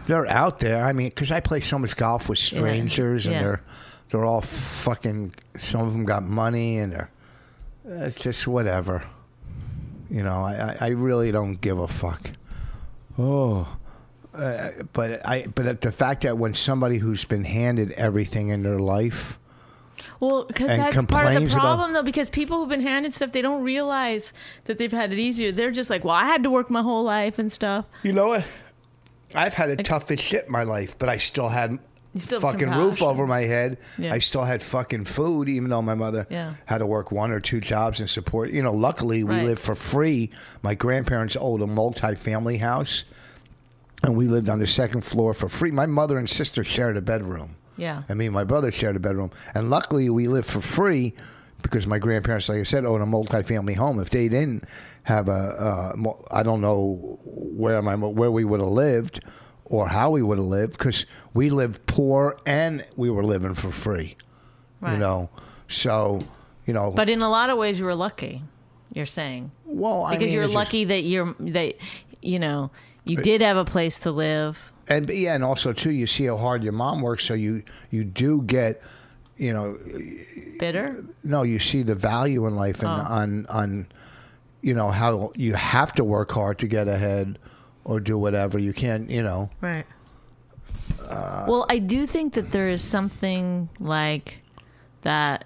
They're 0.07 0.27
out 0.27 0.59
there. 0.59 0.83
I 0.85 0.93
mean, 0.93 1.09
because 1.09 1.31
I 1.31 1.39
play 1.39 1.61
so 1.61 1.77
much 1.79 1.95
golf 1.95 2.29
with 2.29 2.39
strangers, 2.39 3.25
and 3.25 3.35
Yeah. 3.35 3.41
they're 3.43 3.61
they're 4.11 4.25
all 4.25 4.41
fucking. 4.41 5.33
Some 5.59 5.81
of 5.81 5.93
them 5.93 6.05
got 6.05 6.23
money, 6.23 6.77
and 6.77 6.91
they're. 6.93 7.09
It's 7.85 8.21
just 8.21 8.47
whatever. 8.47 9.03
You 10.09 10.23
know, 10.23 10.43
I, 10.43 10.53
I, 10.53 10.77
I 10.81 10.87
really 10.89 11.31
don't 11.31 11.59
give 11.59 11.79
a 11.79 11.87
fuck. 11.87 12.31
Oh, 13.17 13.67
uh, 14.33 14.69
but 14.93 15.25
I 15.25 15.45
but 15.47 15.81
the 15.81 15.91
fact 15.91 16.23
that 16.23 16.37
when 16.37 16.53
somebody 16.53 16.97
who's 16.97 17.23
been 17.25 17.43
handed 17.45 17.91
everything 17.93 18.49
in 18.49 18.63
their 18.63 18.77
life, 18.79 19.39
Well, 20.19 20.45
because 20.45 20.67
that's 20.67 20.79
part 20.79 20.87
of 20.89 20.93
the 20.93 20.99
complains 20.99 21.53
about- 21.53 21.61
problem, 21.61 21.93
though. 21.93 22.03
Because 22.03 22.29
people 22.29 22.57
who've 22.59 22.69
been 22.69 22.81
handed 22.81 23.13
stuff, 23.13 23.31
they 23.31 23.41
don't 23.41 23.63
realize 23.63 24.33
that 24.65 24.77
they've 24.77 24.91
had 24.91 25.13
it 25.13 25.19
easier. 25.19 25.51
They're 25.51 25.71
just 25.71 25.89
like, 25.89 26.03
well, 26.03 26.15
I 26.15 26.25
had 26.25 26.43
to 26.43 26.49
work 26.51 26.69
my 26.69 26.81
whole 26.81 27.03
life 27.03 27.39
and 27.39 27.51
stuff. 27.51 27.85
you 28.03 28.11
know 28.13 28.27
what? 28.27 28.45
I've 29.35 29.53
had 29.53 29.69
the 29.69 29.83
toughest 29.83 30.23
shit 30.23 30.45
in 30.45 30.51
my 30.51 30.63
life, 30.63 30.97
but 30.97 31.09
I 31.09 31.17
still 31.17 31.49
had 31.49 31.79
still 32.17 32.39
have 32.39 32.51
fucking 32.53 32.69
roof 32.69 32.77
compassion. 32.97 33.07
over 33.07 33.27
my 33.27 33.41
head. 33.41 33.77
Yeah. 33.97 34.13
I 34.13 34.19
still 34.19 34.43
had 34.43 34.63
fucking 34.63 35.03
food, 35.05 35.49
even 35.49 35.69
though 35.69 35.81
my 35.81 35.95
mother 35.95 36.25
Yeah. 36.29 36.53
had 36.65 36.77
to 36.77 36.85
work 36.85 37.11
one 37.11 37.31
or 37.31 37.39
two 37.41 37.59
jobs 37.59 37.99
and 37.99 38.09
support. 38.09 38.51
You 38.51 38.63
know, 38.63 38.71
luckily 38.73 39.23
we 39.25 39.35
Right. 39.35 39.45
lived 39.45 39.59
for 39.61 39.75
free. 39.75 40.31
My 40.63 40.75
grandparents 40.75 41.35
owned 41.35 41.61
a 41.61 41.67
multi-family 41.67 42.57
house, 42.59 43.03
and 44.03 44.15
we 44.15 44.27
lived 44.27 44.47
on 44.49 44.59
the 44.59 44.67
second 44.67 45.01
floor 45.01 45.33
for 45.33 45.49
free. 45.49 45.71
My 45.71 45.85
mother 45.87 46.17
and 46.17 46.29
sister 46.29 46.63
shared 46.63 46.95
a 46.95 47.01
bedroom. 47.01 47.55
Yeah. 47.77 48.03
And 48.07 48.17
me 48.17 48.27
and 48.27 48.33
my 48.33 48.45
brother 48.45 48.71
shared 48.71 48.95
a 48.95 48.99
bedroom. 48.99 49.31
And 49.53 49.69
luckily, 49.69 50.09
we 50.09 50.29
lived 50.29 50.47
for 50.49 50.61
free 50.61 51.13
because 51.61 51.85
my 51.85 51.99
grandparents, 51.99 52.47
like 52.47 52.59
I 52.59 52.63
said, 52.63 52.85
owned 52.85 53.03
a 53.03 53.05
multi-family 53.05 53.73
home. 53.73 53.99
If 53.99 54.09
they 54.11 54.29
didn't 54.29 54.63
have 55.05 55.27
a, 55.29 55.31
uh, 55.97 56.13
I 56.31 56.43
don't 56.43 56.61
know 56.61 57.19
where 57.23 57.81
my 57.81 57.95
where 57.95 58.29
we 58.31 58.43
would 58.43 58.59
have 58.59 58.69
lived 58.69 59.21
or 59.65 59.87
how 59.87 60.11
we 60.11 60.21
would 60.21 60.37
have 60.37 60.45
lived 60.47 60.73
because 60.73 61.05
we 61.33 61.49
lived 61.49 61.85
poor 61.87 62.37
and 62.45 62.85
we 62.95 63.09
were 63.09 63.23
living 63.23 63.55
for 63.55 63.71
free. 63.71 64.17
You 64.85 64.97
know, 64.97 65.29
so 65.67 66.23
you 66.67 66.73
know. 66.73 66.91
But 66.91 67.09
in 67.09 67.23
a 67.23 67.29
lot 67.29 67.49
of 67.49 67.57
ways, 67.57 67.79
you 67.79 67.85
were 67.85 67.95
lucky. 67.95 68.43
You're 68.93 69.07
saying 69.07 69.49
well, 69.65 70.03
I 70.03 70.11
because 70.11 70.25
mean, 70.25 70.33
you're 70.33 70.43
it's 70.43 70.53
just- 70.53 70.63
lucky 70.65 70.83
that 70.85 71.01
you're 71.01 71.33
that 71.39 71.75
you 72.21 72.37
know 72.39 72.69
you 73.03 73.17
did 73.17 73.41
have 73.41 73.57
a 73.57 73.65
place 73.65 73.99
to 74.01 74.11
live. 74.11 74.57
and 74.87 75.09
yeah, 75.09 75.33
and 75.33 75.43
also 75.43 75.73
too, 75.73 75.89
you 75.91 76.05
see 76.07 76.25
how 76.25 76.37
hard 76.37 76.63
your 76.63 76.73
mom 76.73 77.01
works, 77.01 77.25
so 77.25 77.33
you 77.33 77.63
you 77.89 78.03
do 78.03 78.43
get, 78.43 78.81
you 79.37 79.51
know, 79.53 79.75
Bitter. 80.59 81.03
no, 81.23 81.41
you 81.43 81.59
see 81.59 81.81
the 81.83 81.95
value 81.95 82.45
in 82.47 82.55
life 82.55 82.79
and 82.79 82.87
Oh. 82.87 83.13
on 83.13 83.45
on 83.49 83.87
you 84.65 84.73
know 84.73 84.89
how 84.89 85.31
you 85.35 85.53
have 85.53 85.93
to 85.93 86.03
work 86.03 86.31
hard 86.31 86.57
to 86.57 86.67
get 86.67 86.87
ahead 86.87 87.37
or 87.83 87.99
do 87.99 88.17
whatever. 88.17 88.57
You 88.57 88.73
can't, 88.73 89.09
you 89.11 89.21
know. 89.21 89.51
Right. 89.61 89.85
Uh, 91.07 91.45
well, 91.47 91.65
I 91.69 91.77
do 91.77 92.07
think 92.07 92.33
that 92.33 92.51
there 92.51 92.67
is 92.69 92.81
something 92.83 93.69
like 93.79 94.39
that. 95.03 95.45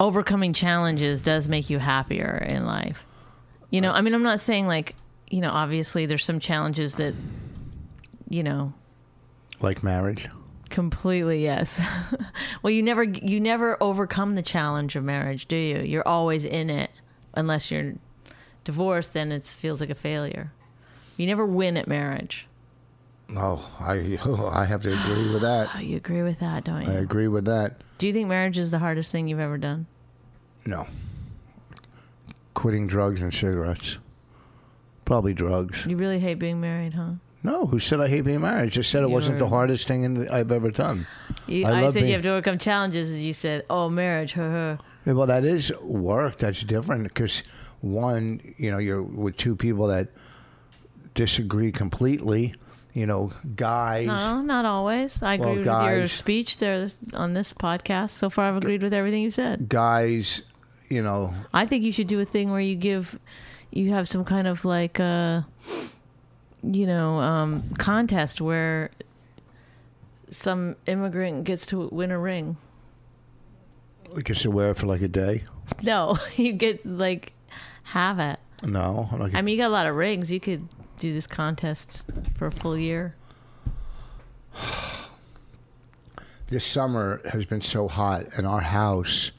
Overcoming 0.00 0.52
challenges 0.52 1.20
does 1.20 1.48
make 1.48 1.68
you 1.68 1.78
happier 1.78 2.46
in 2.48 2.64
life. 2.64 3.04
You 3.70 3.80
know, 3.80 3.90
I 3.92 4.00
mean, 4.00 4.14
I'm 4.14 4.22
not 4.22 4.40
saying 4.40 4.66
like, 4.68 4.94
you 5.28 5.40
know, 5.40 5.50
obviously 5.50 6.06
there's 6.06 6.24
some 6.24 6.38
challenges 6.40 6.94
that, 6.96 7.14
you 8.30 8.42
know, 8.44 8.72
Like 9.60 9.82
marriage. 9.82 10.28
completely 10.70 11.42
yes. 11.42 11.82
well, 12.62 12.70
you 12.70 12.82
never 12.82 13.02
you 13.02 13.40
never 13.40 13.76
overcome 13.82 14.36
the 14.36 14.42
challenge 14.42 14.94
of 14.96 15.02
marriage, 15.04 15.46
do 15.48 15.56
you? 15.56 15.80
You're 15.80 16.06
always 16.06 16.44
in 16.44 16.70
it, 16.70 16.90
unless 17.34 17.70
you're 17.70 17.94
divorced. 18.64 19.12
Then 19.12 19.32
it 19.32 19.44
feels 19.44 19.80
like 19.80 19.90
a 19.90 19.94
failure. 19.94 20.52
You 21.16 21.26
never 21.26 21.44
win 21.46 21.76
at 21.76 21.88
marriage. 21.88 22.46
Oh, 23.36 23.68
I 23.80 24.18
I 24.52 24.64
have 24.64 24.82
to 24.82 24.88
agree 24.92 25.32
with 25.32 25.42
that. 25.42 25.68
You 25.82 25.96
agree 25.96 26.22
with 26.22 26.38
that, 26.40 26.64
don't 26.64 26.86
you? 26.86 26.92
I 26.92 26.96
agree 26.96 27.28
with 27.28 27.44
that. 27.46 27.80
Do 27.98 28.06
you 28.06 28.12
think 28.12 28.28
marriage 28.28 28.58
is 28.58 28.70
the 28.70 28.78
hardest 28.78 29.10
thing 29.12 29.28
you've 29.28 29.40
ever 29.40 29.58
done? 29.58 29.86
No. 30.64 30.86
Quitting 32.54 32.86
drugs 32.86 33.20
and 33.20 33.32
cigarettes. 33.32 33.98
Probably 35.04 35.32
drugs. 35.34 35.84
You 35.86 35.96
really 35.96 36.18
hate 36.18 36.34
being 36.34 36.60
married, 36.60 36.94
huh? 36.94 37.12
No, 37.42 37.66
who 37.66 37.78
said 37.78 38.00
I 38.00 38.08
hate 38.08 38.22
being 38.22 38.40
married? 38.40 38.62
I 38.64 38.66
just 38.68 38.90
said 38.90 39.02
it 39.04 39.10
wasn't 39.10 39.38
the 39.38 39.48
hardest 39.48 39.86
thing 39.86 40.02
in, 40.02 40.28
I've 40.28 40.50
ever 40.50 40.70
done. 40.70 41.06
You, 41.46 41.66
I 41.66 41.84
I, 41.84 41.86
said 41.86 41.94
being- 41.94 42.06
you 42.08 42.12
have 42.14 42.22
to 42.22 42.30
overcome 42.30 42.58
challenges, 42.58 43.12
and 43.14 43.22
you 43.22 43.32
said, 43.32 43.64
"Oh, 43.70 43.88
marriage." 43.88 44.32
Huh, 44.32 44.50
huh. 44.50 44.76
Well, 45.16 45.26
that 45.26 45.44
is 45.44 45.72
work. 45.80 46.38
That's 46.38 46.62
different 46.62 47.04
because 47.04 47.42
one, 47.80 48.54
you 48.58 48.70
know, 48.70 48.78
you're 48.78 49.02
with 49.02 49.36
two 49.36 49.56
people 49.56 49.88
that 49.88 50.08
disagree 51.14 51.72
completely. 51.72 52.54
You 52.94 53.06
know, 53.06 53.32
guys. 53.54 54.06
No, 54.06 54.40
not 54.40 54.64
always. 54.64 55.22
I 55.22 55.36
Well, 55.36 55.50
agree 55.50 55.64
with 55.64 55.96
your 55.98 56.08
speech 56.08 56.58
there 56.58 56.90
on 57.12 57.32
this 57.34 57.52
podcast. 57.52 58.10
So 58.10 58.28
far, 58.28 58.48
I've 58.48 58.56
agreed 58.56 58.82
with 58.82 58.92
everything 58.92 59.22
you 59.22 59.30
said. 59.30 59.68
Guys, 59.68 60.42
you 60.88 61.02
know, 61.02 61.32
I 61.52 61.66
think 61.66 61.84
you 61.84 61.92
should 61.92 62.08
do 62.08 62.18
a 62.18 62.24
thing 62.24 62.50
where 62.50 62.60
you 62.60 62.74
give, 62.74 63.18
you 63.70 63.90
have 63.90 64.08
some 64.08 64.24
kind 64.24 64.48
of 64.48 64.64
like 64.64 64.98
uh 64.98 65.42
you 66.62 66.86
know, 66.86 67.18
um, 67.18 67.62
contest 67.78 68.40
where 68.40 68.90
some 70.30 70.76
immigrant 70.86 71.44
gets 71.44 71.66
to 71.66 71.88
win 71.88 72.10
a 72.10 72.18
ring. 72.18 72.56
We 74.14 74.22
can 74.22 74.34
still 74.34 74.52
wear 74.52 74.70
it 74.70 74.76
for 74.76 74.86
like 74.86 75.02
a 75.02 75.08
day. 75.08 75.44
No, 75.82 76.18
you 76.36 76.52
get 76.52 76.84
like 76.86 77.32
have 77.84 78.18
it. 78.18 78.38
No, 78.64 79.08
I'm 79.12 79.18
not. 79.18 79.34
I 79.34 79.42
mean, 79.42 79.56
you 79.56 79.62
got 79.62 79.68
a 79.68 79.72
lot 79.72 79.86
of 79.86 79.94
rings. 79.94 80.30
You 80.32 80.40
could 80.40 80.66
do 80.98 81.12
this 81.14 81.26
contest 81.26 82.04
for 82.36 82.46
a 82.46 82.50
full 82.52 82.76
year. 82.76 83.14
this 86.48 86.64
summer 86.64 87.20
has 87.30 87.44
been 87.44 87.60
so 87.62 87.88
hot, 87.88 88.26
and 88.36 88.46
our 88.46 88.60
house. 88.60 89.30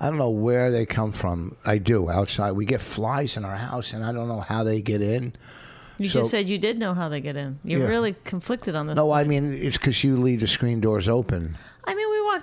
I 0.00 0.08
don't 0.08 0.18
know 0.18 0.30
where 0.30 0.70
they 0.70 0.86
come 0.86 1.10
from. 1.10 1.56
I 1.66 1.78
do 1.78 2.08
outside. 2.08 2.52
We 2.52 2.66
get 2.66 2.80
flies 2.80 3.36
in 3.36 3.44
our 3.44 3.56
house, 3.56 3.92
and 3.92 4.04
I 4.04 4.12
don't 4.12 4.28
know 4.28 4.38
how 4.40 4.62
they 4.62 4.80
get 4.80 5.02
in. 5.02 5.34
You 5.98 6.08
So- 6.08 6.20
just 6.20 6.30
said 6.30 6.48
you 6.48 6.56
did 6.58 6.78
know 6.78 6.94
how 6.94 7.08
they 7.08 7.20
get 7.20 7.34
in. 7.34 7.56
You're 7.64 7.80
Yeah. 7.80 7.88
really 7.88 8.14
conflicted 8.24 8.76
on 8.76 8.86
this. 8.86 8.94
No, 8.96 9.10
I 9.10 9.24
mean 9.24 9.52
it's 9.52 9.76
because 9.76 10.04
you 10.04 10.16
leave 10.16 10.38
the 10.38 10.46
screen 10.46 10.80
doors 10.80 11.08
open. 11.08 11.58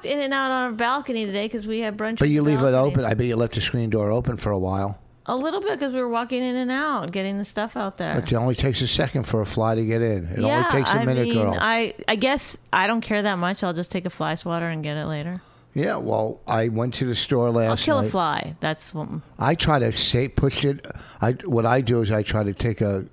I 0.04 0.08
mean, 0.08 0.18
we 0.18 0.20
walked 0.20 0.20
in 0.20 0.20
and 0.20 0.34
out 0.34 0.52
on 0.52 0.64
our 0.64 0.72
balcony 0.72 1.26
today 1.26 1.46
because 1.46 1.68
we 1.68 1.80
had 1.80 1.98
brunch. 1.98 2.20
But 2.20 2.30
you 2.30 2.42
leave 2.42 2.62
it 2.62 2.74
open. 2.74 3.06
I 3.06 3.14
bet 3.14 3.28
you 3.28 3.36
left 3.36 3.56
the 3.56 3.62
screen 3.62 3.90
door 3.90 4.12
open 4.12 4.38
for 4.38 4.52
a 4.52 4.60
while. 4.60 5.00
A 5.28 5.36
little 5.36 5.60
bit 5.60 5.80
because 5.80 5.92
we 5.94 6.00
were 6.00 6.10
walking 6.10 6.44
in 6.44 6.56
and 6.56 6.70
out, 6.70 7.12
getting 7.12 7.40
the 7.40 7.46
stuff 7.46 7.76
out 7.76 7.98
there. 7.98 8.14
But 8.22 8.32
it 8.32 8.36
only 8.36 8.54
takes 8.54 8.82
a 8.82 8.88
second 8.88 9.24
for 9.24 9.42
a 9.42 9.46
fly 9.46 9.74
to 9.76 9.84
get 9.86 10.02
in. 10.02 10.26
It 10.28 10.40
yeah, 10.40 10.58
only 10.68 10.70
takes 10.70 10.92
a 10.94 10.98
I 11.00 11.06
minute, 11.06 11.24
mean, 11.28 11.34
girl. 11.34 11.58
I 11.60 11.96
I 12.08 12.16
guess 12.16 12.56
I 12.72 12.86
don't 12.86 13.02
care 13.02 13.24
that 13.24 13.40
much. 13.40 13.64
I'll 13.64 13.74
just 13.74 13.92
take 13.92 14.06
a 14.06 14.12
fly 14.12 14.36
swatter 14.36 14.68
and 14.70 14.84
get 14.84 14.98
it 14.98 15.06
later. 15.08 15.42
yeah, 15.74 15.96
well, 15.96 16.40
I 16.48 16.68
went 16.68 16.94
to 16.96 17.06
the 17.08 17.16
store 17.16 17.50
last 17.50 17.70
I'll 17.70 17.78
kill 17.86 18.02
night. 18.02 18.08
a 18.08 18.12
fly. 18.12 18.56
That's 18.60 18.94
what. 18.94 19.10
I 19.40 19.56
try 19.56 19.80
to 19.80 19.92
say 19.94 20.28
push 20.28 20.64
it. 20.64 20.86
I 21.22 21.32
what 21.46 21.66
I 21.66 21.82
do 21.82 22.02
is 22.02 22.12
I 22.12 22.22
try 22.22 22.44
to 22.44 22.54
take 22.54 22.82
a. 22.82 23.06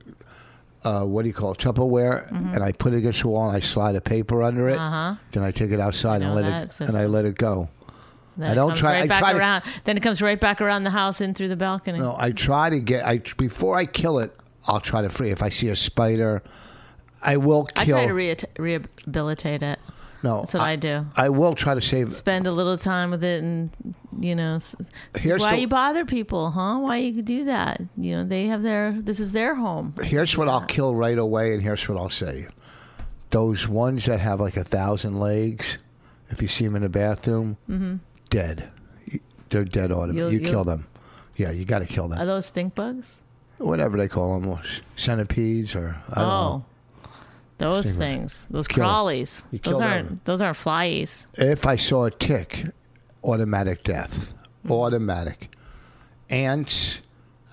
Uh, 0.84 1.04
what 1.04 1.22
do 1.22 1.28
you 1.28 1.34
call 1.34 1.52
it? 1.52 1.58
Tupperware, 1.58 2.28
and 2.30 2.62
I 2.62 2.72
put 2.72 2.92
it 2.92 2.96
against 2.96 3.20
the 3.22 3.28
wall, 3.28 3.46
and 3.48 3.56
I 3.56 3.60
slide 3.60 3.94
a 3.94 4.00
paper 4.00 4.42
under 4.42 4.68
it. 4.68 4.72
Mm-hmm. 4.78 4.94
Uh-huh. 4.94 5.14
Then 5.30 5.42
I 5.44 5.50
take 5.52 5.70
it 5.70 5.78
outside 5.80 6.22
and 6.22 6.34
let 6.34 6.44
it, 6.44 6.80
and 6.80 6.96
I 6.96 7.06
let 7.06 7.24
it 7.24 7.36
go. 7.36 7.68
Then 8.36 8.48
I 8.48 8.52
it 8.52 8.54
don't 8.56 8.68
comes 8.70 8.80
try- 8.80 8.92
Right 8.94 9.04
I 9.04 9.06
back 9.06 9.20
try 9.20 9.32
to- 9.34 9.38
around. 9.38 9.64
Then 9.84 9.96
it 9.96 10.00
comes 10.02 10.20
right 10.22 10.40
back 10.40 10.60
around 10.60 10.84
the 10.84 10.90
house 10.90 11.20
in 11.20 11.34
through 11.34 11.48
the 11.48 11.56
balcony. 11.56 11.98
No, 11.98 12.16
I 12.18 12.32
try 12.32 12.70
to 12.70 12.80
get. 12.80 13.06
I 13.06 13.18
before 13.36 13.76
I 13.76 13.86
kill 13.86 14.18
it, 14.18 14.34
I'll 14.66 14.80
try 14.80 15.02
to 15.02 15.08
free. 15.08 15.30
If 15.30 15.42
I 15.42 15.50
see 15.50 15.68
a 15.68 15.76
spider, 15.76 16.42
I 17.22 17.36
will 17.36 17.66
kill. 17.66 17.96
I 17.96 18.00
try 18.00 18.06
to 18.06 18.12
re- 18.14 18.36
rehabilitate 18.58 19.62
it. 19.62 19.78
No, 20.22 20.40
That's 20.40 20.54
what 20.54 20.62
I, 20.62 20.76
do. 20.76 21.06
I 21.16 21.28
will 21.30 21.54
try 21.54 21.74
to 21.74 21.80
save. 21.80 22.14
Spend 22.16 22.46
a 22.46 22.52
little 22.52 22.76
time 22.78 23.10
with 23.10 23.24
it, 23.24 23.42
and 23.42 23.70
you 24.20 24.34
know, 24.34 24.58
Here's 25.16 25.40
why 25.40 25.56
the- 25.56 25.60
you 25.62 25.68
bother 25.68 26.04
people, 26.04 26.50
huh? 26.50 26.78
Why 26.78 26.98
you 26.98 27.22
do 27.22 27.44
that? 27.46 27.80
You 27.96 28.16
know, 28.18 28.24
they 28.24 28.46
have 28.46 28.62
their. 28.62 28.92
This 29.00 29.18
is 29.20 29.32
their 29.32 29.54
home. 29.54 29.94
Here's 30.02 30.36
what 30.36 30.48
I'll 30.48 30.64
kill 30.66 30.94
right 30.94 31.18
away, 31.18 31.54
and 31.54 31.62
here's 31.62 31.88
what 31.88 31.98
I'll 31.98 32.08
say: 32.08 32.46
those 33.30 33.66
ones 33.66 34.04
that 34.06 34.20
have 34.20 34.40
like 34.40 34.56
a 34.56 34.64
thousand 34.64 35.18
legs, 35.18 35.78
if 36.30 36.40
you 36.40 36.48
see 36.48 36.64
them 36.64 36.76
in 36.76 36.82
the 36.82 36.88
bathroom, 36.88 37.56
dead. 38.30 38.70
They're 39.50 39.64
dead 39.64 39.92
automatically. 39.92 40.20
Mm-hmm. 40.22 40.32
You 40.32 40.40
you'll- 40.40 40.50
kill 40.50 40.64
them. 40.64 40.86
Yeah, 41.36 41.50
you 41.50 41.64
got 41.64 41.80
to 41.80 41.86
kill 41.86 42.08
them. 42.08 42.20
Are 42.20 42.26
those 42.26 42.46
stink 42.46 42.74
bugs? 42.74 43.16
Whatever 43.58 43.96
they 43.96 44.08
call 44.08 44.38
them, 44.40 44.58
centipedes, 44.96 45.74
or 45.74 45.96
I 46.10 46.14
don't 46.14 46.28
know. 46.28 46.30
Oh, 46.30 46.64
those 47.62 47.90
things, 47.90 48.46
those 48.50 48.68
Kill 48.68 48.84
crawlies. 48.84 49.42
Those 49.62 49.80
aren't. 49.80 50.08
them. 50.08 50.20
Those 50.24 50.40
aren't 50.42 50.56
flies. 50.56 51.26
If 51.34 51.66
I 51.66 51.76
saw 51.76 52.04
a 52.04 52.10
tick, 52.10 52.64
automatic 53.24 53.82
death. 53.84 54.34
Mm-hmm. 54.64 54.72
Automatic. 54.72 55.54
Ants, 56.30 56.98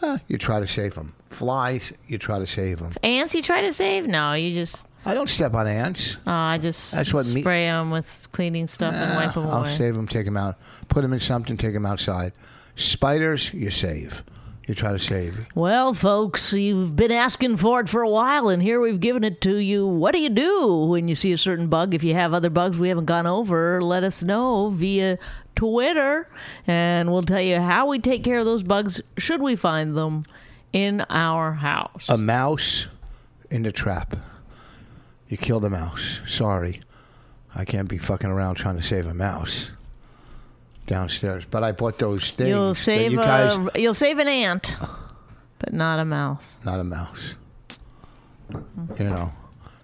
eh, 0.02 0.18
you 0.28 0.38
try 0.38 0.60
to 0.60 0.68
save 0.68 0.96
them. 0.96 1.14
Flies, 1.30 1.92
you 2.08 2.18
try 2.18 2.40
to 2.40 2.48
save 2.48 2.80
them. 2.80 2.94
Ants, 3.04 3.36
you 3.36 3.42
try 3.44 3.62
to 3.62 3.74
save? 3.74 4.08
No, 4.08 4.34
you 4.34 4.54
just. 4.54 4.88
I 5.06 5.14
don't 5.14 5.30
step 5.30 5.54
on 5.54 5.66
ants. 5.68 6.18
Oh, 6.28 6.32
I 6.32 6.58
just 6.58 6.92
That's 6.92 7.14
what 7.14 7.26
me- 7.28 7.42
spray 7.42 7.66
them 7.66 7.90
with 7.92 8.28
cleaning 8.32 8.68
stuff 8.68 8.94
and 8.94 9.16
wipe 9.16 9.34
them 9.34 9.46
I'll 9.48 9.62
away. 9.62 9.76
save 9.78 9.96
them, 9.96 10.08
take 10.08 10.26
them 10.26 10.36
out, 10.38 10.58
put 10.90 11.02
them 11.04 11.14
in 11.14 11.20
something, 11.20 11.56
take 11.56 11.74
them 11.74 11.86
outside. 11.86 12.34
Spiders, 12.76 13.54
you 13.54 13.72
save. 13.72 14.24
You 14.70 14.76
try 14.76 14.92
to 14.92 15.00
save. 15.00 15.48
Well, 15.56 15.96
folks, 15.96 16.54
you've 16.54 16.96
been 16.96 17.12
asking 17.12 17.58
for 17.58 17.80
it 17.80 17.90
for 17.90 18.04
a 18.04 18.10
while, 18.10 18.50
and 18.50 18.62
here 18.62 18.80
we've 18.80 19.00
given 19.00 19.24
it 19.24 19.42
to 19.42 19.56
you. 19.56 19.88
What 19.88 20.12
do 20.12 20.20
you 20.20 20.30
do 20.30 20.86
when 20.86 21.08
you 21.08 21.16
see 21.16 21.32
a 21.32 21.40
certain 21.40 21.70
bug? 21.70 21.96
If 21.96 22.04
you 22.04 22.14
have 22.14 22.36
other 22.36 22.52
bugs 22.52 22.78
we 22.78 22.90
haven't 22.90 23.06
gone 23.06 23.26
over, 23.26 23.82
let 23.82 24.04
us 24.04 24.24
know 24.24 24.70
via 24.70 25.18
Twitter, 25.56 26.30
and 26.68 27.12
we'll 27.12 27.24
tell 27.24 27.42
you 27.42 27.60
how 27.60 27.88
we 27.88 27.98
take 27.98 28.24
care 28.24 28.38
of 28.38 28.46
those 28.46 28.62
bugs 28.62 29.02
should 29.18 29.42
we 29.42 29.56
find 29.56 29.98
them 29.98 30.24
in 30.72 31.02
our 31.10 31.54
house. 31.54 32.08
A 32.08 32.16
mouse 32.16 32.86
in 33.50 33.64
the 33.64 33.72
trap. 33.72 34.18
You 35.30 35.38
kill 35.38 35.60
the 35.60 35.72
mouse. 35.72 36.20
Sorry. 36.28 36.82
I 37.56 37.66
can't 37.66 37.88
be 37.88 37.98
fucking 37.98 38.30
around 38.30 38.58
trying 38.58 38.78
to 38.78 38.84
save 38.84 39.08
a 39.08 39.16
mouse 39.16 39.72
downstairs. 40.90 41.46
But 41.50 41.64
I 41.64 41.72
bought 41.72 41.98
those 42.00 42.32
things. 42.32 42.50
you'll 42.50 42.74
save 42.76 43.12
you 43.14 43.18
guys, 43.20 43.56
a, 43.74 43.80
you'll 43.80 43.94
save 43.94 44.20
an 44.20 44.28
ant, 44.28 44.76
but 45.60 45.72
not 45.72 46.00
a 46.00 46.06
mouse. 46.06 46.58
not 46.66 46.80
a 46.80 46.84
mouse. 46.84 47.36
You 48.98 49.06
know. 49.06 49.32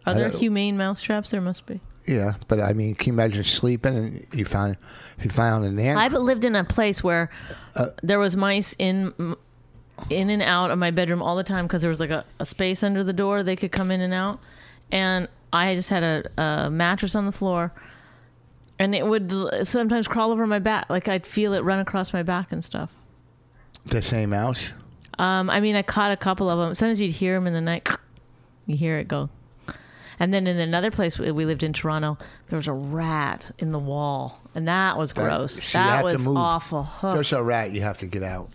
Are 0.05 0.13
there 0.13 0.29
humane 0.29 0.77
mouse 0.77 1.01
traps? 1.01 1.31
There 1.31 1.41
must 1.41 1.65
be. 1.65 1.79
Yeah, 2.07 2.33
but 2.47 2.59
I 2.59 2.73
mean, 2.73 2.93
can 2.93 3.07
you 3.07 3.13
imagine 3.13 3.43
sleeping 3.43 3.95
and 3.95 4.27
you 4.31 4.45
found 4.45 4.77
if 5.17 5.25
you 5.25 5.31
found 5.31 5.65
an 5.65 5.79
ant? 5.79 5.97
I've 5.99 6.13
lived 6.13 6.45
in 6.45 6.55
a 6.55 6.63
place 6.63 7.03
where 7.03 7.29
Uh, 7.75 7.87
there 8.03 8.19
was 8.19 8.35
mice 8.37 8.75
in 8.77 9.13
in 10.09 10.29
and 10.29 10.41
out 10.41 10.71
of 10.71 10.77
my 10.77 10.91
bedroom 10.91 11.21
all 11.23 11.35
the 11.35 11.43
time 11.43 11.65
because 11.65 11.81
there 11.81 11.89
was 11.89 11.99
like 11.99 12.11
a, 12.11 12.23
a 12.39 12.45
space 12.45 12.83
under 12.83 13.03
the 13.03 13.13
door 13.13 13.43
they 13.43 13.55
could 13.55 13.71
come 13.71 13.89
in 13.91 14.01
and 14.01 14.13
out, 14.13 14.39
and 14.91 15.27
I 15.51 15.73
just 15.75 15.89
had 15.89 16.03
a, 16.03 16.41
a 16.41 16.69
mattress 16.69 17.15
on 17.15 17.25
the 17.25 17.31
floor, 17.31 17.71
and 18.79 18.93
it 18.95 19.05
would 19.05 19.31
sometimes 19.67 20.07
crawl 20.07 20.31
over 20.31 20.45
my 20.47 20.59
back, 20.59 20.89
like 20.89 21.07
I'd 21.07 21.25
feel 21.25 21.53
it 21.53 21.63
run 21.63 21.79
across 21.79 22.13
my 22.13 22.23
back 22.23 22.51
and 22.51 22.63
stuff. 22.63 22.89
the 23.85 24.01
same 24.01 24.31
mouse. 24.31 24.69
Um, 25.17 25.49
I 25.49 25.59
mean, 25.61 25.75
I 25.75 25.81
caught 25.81 26.11
a 26.11 26.17
couple 26.17 26.49
of 26.49 26.59
them. 26.59 26.75
Sometimes 26.75 26.99
you'd 26.99 27.11
hear 27.11 27.35
them 27.35 27.47
in 27.47 27.53
the 27.53 27.61
night. 27.61 27.87
You 28.67 28.75
hear 28.75 28.97
it 28.97 29.07
go. 29.07 29.29
And 30.19 30.33
then 30.33 30.47
in 30.47 30.57
another 30.57 30.89
place 30.89 31.19
we 31.19 31.31
lived 31.45 31.61
in 31.61 31.71
Toronto, 31.71 32.17
there 32.49 32.57
was 32.57 32.67
a 32.67 32.73
rat 32.73 33.51
in 33.59 33.71
the 33.71 33.77
wall, 33.77 34.39
and 34.55 34.67
that 34.67 34.97
was 34.97 35.13
gross. 35.13 35.53
See, 35.53 35.77
you 35.77 35.83
that 35.83 36.03
was 36.03 36.25
awful. 36.25 36.89
Ugh. 37.03 37.13
There's 37.13 37.31
a 37.31 37.43
rat. 37.43 37.73
You 37.73 37.81
have 37.81 37.99
to 37.99 38.07
get 38.07 38.23
out. 38.23 38.49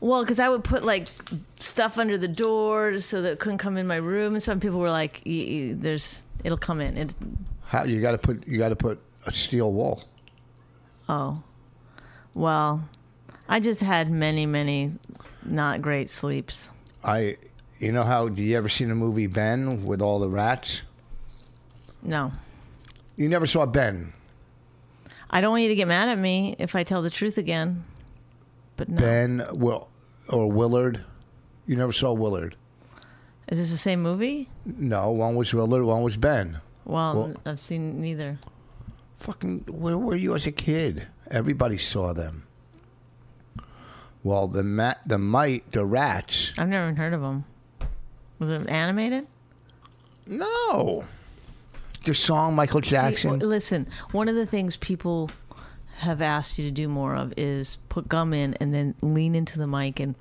Well, 0.00 0.24
because 0.24 0.40
I 0.40 0.48
would 0.48 0.64
put 0.64 0.84
like 0.84 1.06
stuff 1.60 1.98
under 1.98 2.18
the 2.18 2.26
door 2.26 2.98
so 3.00 3.22
that 3.22 3.32
it 3.34 3.38
couldn't 3.38 3.58
come 3.58 3.76
in 3.76 3.86
my 3.86 3.94
room, 3.96 4.34
and 4.34 4.42
some 4.42 4.58
people 4.58 4.80
were 4.80 4.90
like, 4.90 5.22
"There's, 5.24 6.26
it'll 6.42 6.58
come 6.58 6.80
in." 6.80 6.98
It, 6.98 7.14
How 7.72 7.84
you 7.84 8.02
got 8.02 8.10
to 8.10 8.18
put 8.18 8.46
you 8.46 8.58
got 8.58 8.68
to 8.68 8.76
put 8.76 9.00
a 9.26 9.32
steel 9.32 9.72
wall. 9.72 10.04
oh, 11.08 11.42
well, 12.34 12.86
I 13.48 13.60
just 13.60 13.80
had 13.80 14.10
many, 14.10 14.44
many 14.44 14.92
not 15.42 15.80
great 15.80 16.10
sleeps. 16.10 16.70
I, 17.02 17.38
you 17.78 17.90
know 17.90 18.04
how? 18.04 18.28
Do 18.28 18.42
you 18.42 18.58
ever 18.58 18.68
seen 18.68 18.90
the 18.90 18.94
movie 18.94 19.26
Ben 19.26 19.86
with 19.86 20.02
all 20.02 20.18
the 20.18 20.28
rats? 20.28 20.82
No, 22.02 22.30
You 23.16 23.30
never 23.30 23.46
saw 23.46 23.64
Ben. 23.64 24.12
I 25.30 25.40
don't 25.40 25.52
want 25.52 25.62
you 25.62 25.70
to 25.70 25.74
get 25.74 25.88
mad 25.88 26.08
at 26.10 26.18
me 26.18 26.54
if 26.58 26.76
I 26.76 26.84
tell 26.84 27.00
the 27.00 27.08
truth 27.08 27.38
again. 27.38 27.84
But 28.76 28.90
no, 28.90 29.00
Ben 29.00 29.46
Will 29.52 29.88
or 30.28 30.52
Willard. 30.52 31.02
You 31.66 31.76
never 31.76 31.92
saw 31.92 32.12
Willard. 32.12 32.54
is 33.48 33.56
this 33.56 33.70
the 33.70 33.78
same 33.78 34.02
movie? 34.02 34.50
No, 34.66 35.10
one 35.10 35.36
was 35.36 35.54
Willard, 35.54 35.84
one 35.84 36.02
was 36.02 36.18
Ben. 36.18 36.60
Well, 36.84 37.14
Well- 37.14 37.34
I've 37.46 37.60
seen 37.60 38.00
neither. 38.00 38.38
Fucking, 39.18 39.64
where 39.68 39.96
were 39.96 40.16
you 40.16 40.34
as 40.34 40.46
a 40.46 40.52
kid? 40.52 41.06
Everybody 41.30 41.78
saw 41.78 42.12
them. 42.12 42.44
Well, 44.24 44.48
the 44.48 44.62
mat, 44.62 45.00
the 45.06 45.18
mite, 45.18 45.70
the 45.72 45.84
rats. 45.84 46.52
I've 46.58 46.68
never 46.68 46.84
even 46.86 46.96
heard 46.96 47.12
of 47.12 47.20
them. 47.20 47.44
Was 48.38 48.50
it 48.50 48.68
animated? 48.68 49.26
No. 50.26 51.04
The 52.04 52.14
song 52.14 52.54
Michael 52.54 52.80
Jackson. 52.80 53.38
Well, 53.38 53.48
Listen, 53.48 53.86
one 54.10 54.28
of 54.28 54.34
the 54.34 54.46
things 54.46 54.76
people 54.76 55.30
have 55.98 56.20
asked 56.20 56.58
you 56.58 56.64
to 56.64 56.70
do 56.72 56.88
more 56.88 57.14
of 57.14 57.32
is 57.36 57.78
put 57.88 58.08
gum 58.08 58.32
in 58.32 58.54
and 58.54 58.74
then 58.74 58.94
lean 59.02 59.34
into 59.36 59.58
the 59.58 59.66
mic 59.68 60.00
and 60.00 60.16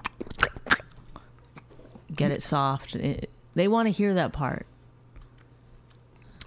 get 2.15 2.31
it 2.31 2.43
soft. 2.43 2.95
It- 2.95 3.29
they 3.55 3.67
want 3.67 3.87
to 3.87 3.91
hear 3.91 4.13
that 4.13 4.31
part. 4.31 4.65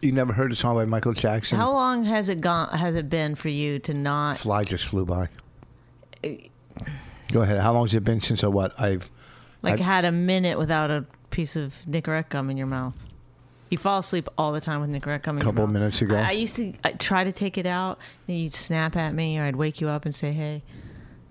You 0.05 0.13
never 0.13 0.35
heard 0.35 0.53
a 0.53 0.57
song 0.57 0.75
by 0.75 0.85
Michael 0.85 1.15
Jackson? 1.15 1.57
How 1.57 1.73
long 1.73 2.05
has 2.05 2.29
it 2.29 2.43
gone? 2.43 2.69
Has 2.77 2.95
it 2.95 3.09
been 3.09 3.35
for 3.35 3.49
you 3.49 3.79
to 3.81 3.95
not? 3.95 4.37
Fly 4.37 4.63
just 4.65 4.85
flew 4.85 5.07
by. 5.07 5.29
Go 7.33 7.41
ahead. 7.41 7.59
How 7.61 7.73
long 7.73 7.87
has 7.87 7.95
it 7.95 8.05
been 8.05 8.21
since 8.21 8.45
I 8.45 8.49
what? 8.49 8.79
I've 8.79 9.11
Like 9.63 9.81
I- 9.81 9.83
had 9.85 10.05
a 10.05 10.13
minute 10.13 10.59
without 10.59 10.91
a 10.91 11.07
piece 11.31 11.57
of 11.57 11.75
Nicorette 11.89 12.29
gum 12.29 12.51
in 12.51 12.59
your 12.59 12.67
mouth. 12.67 12.95
You 13.71 13.79
fall 13.79 14.01
asleep 14.01 14.29
all 14.37 14.53
the 14.53 14.61
time 14.61 14.83
with 14.83 14.91
Nicorette 14.91 15.23
gum 15.23 15.39
A 15.39 15.41
Couple 15.41 15.67
minutes 15.67 16.03
ago. 16.03 16.17
I, 16.17 16.29
I 16.29 16.31
used 16.33 16.57
to 16.57 16.75
I 16.85 16.93
try 16.93 17.25
to 17.25 17.33
take 17.33 17.57
it 17.57 17.67
out, 17.67 17.99
and 18.29 18.39
you'd 18.39 18.55
snap 18.55 18.97
at 18.97 19.15
me, 19.15 19.39
or 19.39 19.45
I'd 19.45 19.57
wake 19.57 19.81
you 19.81 19.89
up 19.89 20.05
and 20.05 20.15
say, 20.15 20.33
"Hey, 20.33 20.63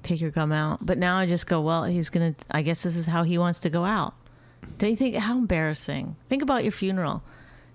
take 0.01 0.19
your 0.19 0.31
gum 0.31 0.51
out." 0.51 0.83
But 0.83 0.97
now 0.97 1.17
I 1.19 1.27
just 1.27 1.45
go, 1.45 1.62
"Well, 1.62 1.83
he's 1.86 2.09
gonna. 2.09 2.33
I 2.49 2.63
guess 2.63 2.81
this 2.81 2.95
is 2.97 3.05
how 3.05 3.21
he 3.23 3.38
wants 3.38 3.59
to 3.62 3.69
go 3.69 3.86
out." 3.86 4.15
Don't 4.79 4.89
you 4.89 4.95
think 4.95 5.15
how 5.15 5.38
embarrassing? 5.38 6.15
Think 6.27 6.41
about 6.41 6.63
your 6.63 6.71
funeral. 6.71 7.21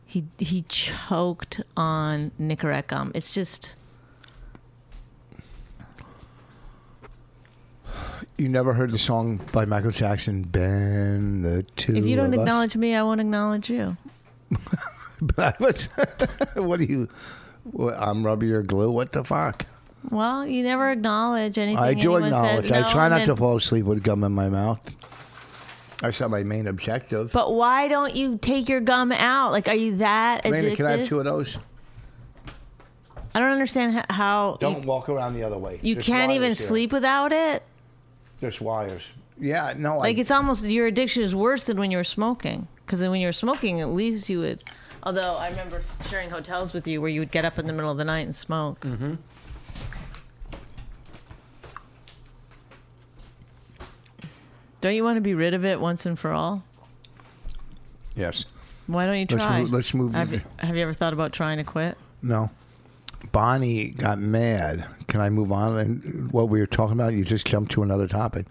He 0.09 0.25
he 0.39 0.63
choked 0.71 1.61
on 1.77 2.31
Nicorette 2.41 2.87
gum. 2.87 3.13
It's 3.15 3.31
just 3.31 3.77
you 8.39 8.49
never 8.49 8.73
heard 8.73 8.91
the 8.91 8.99
song 8.99 9.39
by 9.53 9.67
Michael 9.67 9.91
Jackson, 9.91 10.45
Ben 10.45 11.43
the 11.43 11.63
Two. 11.77 11.95
if 11.95 12.07
you 12.07 12.17
don't 12.17 12.29
of 12.33 12.35
Us? 12.35 12.39
acknowledge 12.41 12.75
me, 12.75 12.95
I 12.95 13.03
won't 13.03 13.21
acknowledge 13.21 13.69
you. 13.69 13.99
What 16.55 16.79
do 16.79 16.85
you? 16.85 17.09
What, 17.65 17.95
I'm 17.99 18.25
rubber 18.25 18.47
your 18.47 18.63
glue. 18.63 18.91
What 18.91 19.13
the 19.13 19.25
fuck? 19.25 19.67
Well, 20.11 20.47
you 20.47 20.63
never 20.63 20.91
acknowledge 20.91 21.59
anything. 21.59 21.79
I 21.79 21.93
do 21.93 22.17
acknowledge. 22.17 22.69
Says. 22.69 22.85
I 22.85 22.91
try 22.91 23.09
not 23.11 23.19
then- 23.19 23.27
to 23.27 23.37
fall 23.37 23.57
asleep 23.57 23.85
with 23.85 24.03
gum 24.03 24.25
in 24.25 24.33
my 24.33 24.49
mouth. 24.49 24.97
That's 26.03 26.21
not 26.21 26.31
my 26.31 26.43
main 26.45 26.67
objective. 26.69 27.33
But 27.33 27.55
why 27.55 27.89
don't 27.89 28.15
you 28.15 28.39
take 28.39 28.69
your 28.69 28.81
gum 28.81 29.11
out? 29.13 29.51
Like, 29.53 29.69
are 29.69 29.75
you 29.75 29.97
that 29.97 30.45
Raina, 30.45 30.59
addicted? 30.59 30.77
can 30.77 30.87
I 30.87 30.91
have 30.99 31.09
two 31.09 31.19
of 31.19 31.25
those? 31.25 31.59
I 33.35 33.41
don't 33.41 33.51
understand 33.51 33.95
ho- 33.95 34.05
how 34.09 34.57
Don't 34.61 34.83
you, 34.83 34.89
walk 34.89 35.09
around 35.09 35.35
the 35.35 35.43
other 35.43 35.59
way. 35.59 35.79
you 35.83 35.95
There's 35.95 36.07
can't 36.07 36.33
even 36.33 36.49
here. 36.49 36.55
sleep 36.55 36.93
without 36.93 37.33
it. 37.33 37.63
There's 38.41 38.61
wires. 38.61 39.03
Yeah, 39.41 39.75
no. 39.77 39.99
Like, 39.99 40.17
I, 40.17 40.21
it's 40.21 40.31
almost 40.31 40.65
your 40.65 40.87
addiction 40.87 41.23
is 41.23 41.35
worse 41.35 41.65
than 41.65 41.79
when 41.79 41.91
you 41.91 41.97
were 41.99 42.05
smoking. 42.05 42.67
Because 42.87 43.03
when 43.03 43.21
you 43.21 43.27
were 43.29 43.33
smoking, 43.33 43.81
at 43.81 43.89
least 43.91 44.29
you 44.29 44.39
would. 44.41 44.65
Although 45.03 45.35
I 45.37 45.49
remember 45.51 45.83
sharing 46.09 46.31
hotels 46.31 46.73
with 46.73 46.87
you 46.87 47.01
where 47.01 47.11
you 47.11 47.21
would 47.21 47.31
get 47.31 47.45
up 47.45 47.59
in 47.59 47.67
the 47.67 47.73
middle 47.73 47.91
of 47.91 47.99
the 47.99 48.05
night 48.05 48.21
and 48.25 48.35
smoke. 48.35 48.81
Mm-hmm. 48.81 49.15
Don't 54.81 54.95
you 54.95 55.03
want 55.05 55.17
to 55.17 55.21
be 55.21 55.35
rid 55.35 55.55
of 55.55 55.65
it 55.65 55.81
once 55.81 56.07
and 56.07 56.19
for 56.19 56.33
all? 56.33 56.63
yes. 58.15 58.45
Why 58.87 59.05
don't 59.07 59.17
you 59.19 59.27
Let's 59.31 59.45
try? 59.45 59.61
move- 59.63 59.73
let's 59.73 59.93
move- 59.95 60.15
Have 60.15 60.33
you, 60.33 60.41
have 60.59 60.75
you 60.77 60.83
ever 60.83 60.95
thought 60.95 61.13
about 61.13 61.33
trying 61.33 61.59
to 61.59 61.65
quit? 61.65 61.97
No. 62.23 62.51
Bonnie 63.33 63.91
got 63.91 64.19
mad. 64.19 64.87
Can 65.09 65.21
I 65.21 65.29
move 65.29 65.53
on? 65.53 65.77
And 65.79 66.33
what 66.33 66.49
we 66.49 66.59
were 66.61 66.67
talking 66.67 66.95
about, 66.95 67.13
you 67.13 67.23
just 67.25 67.47
jumped 67.47 67.73
to 67.73 67.83
another 67.83 68.09
topic. 68.09 68.47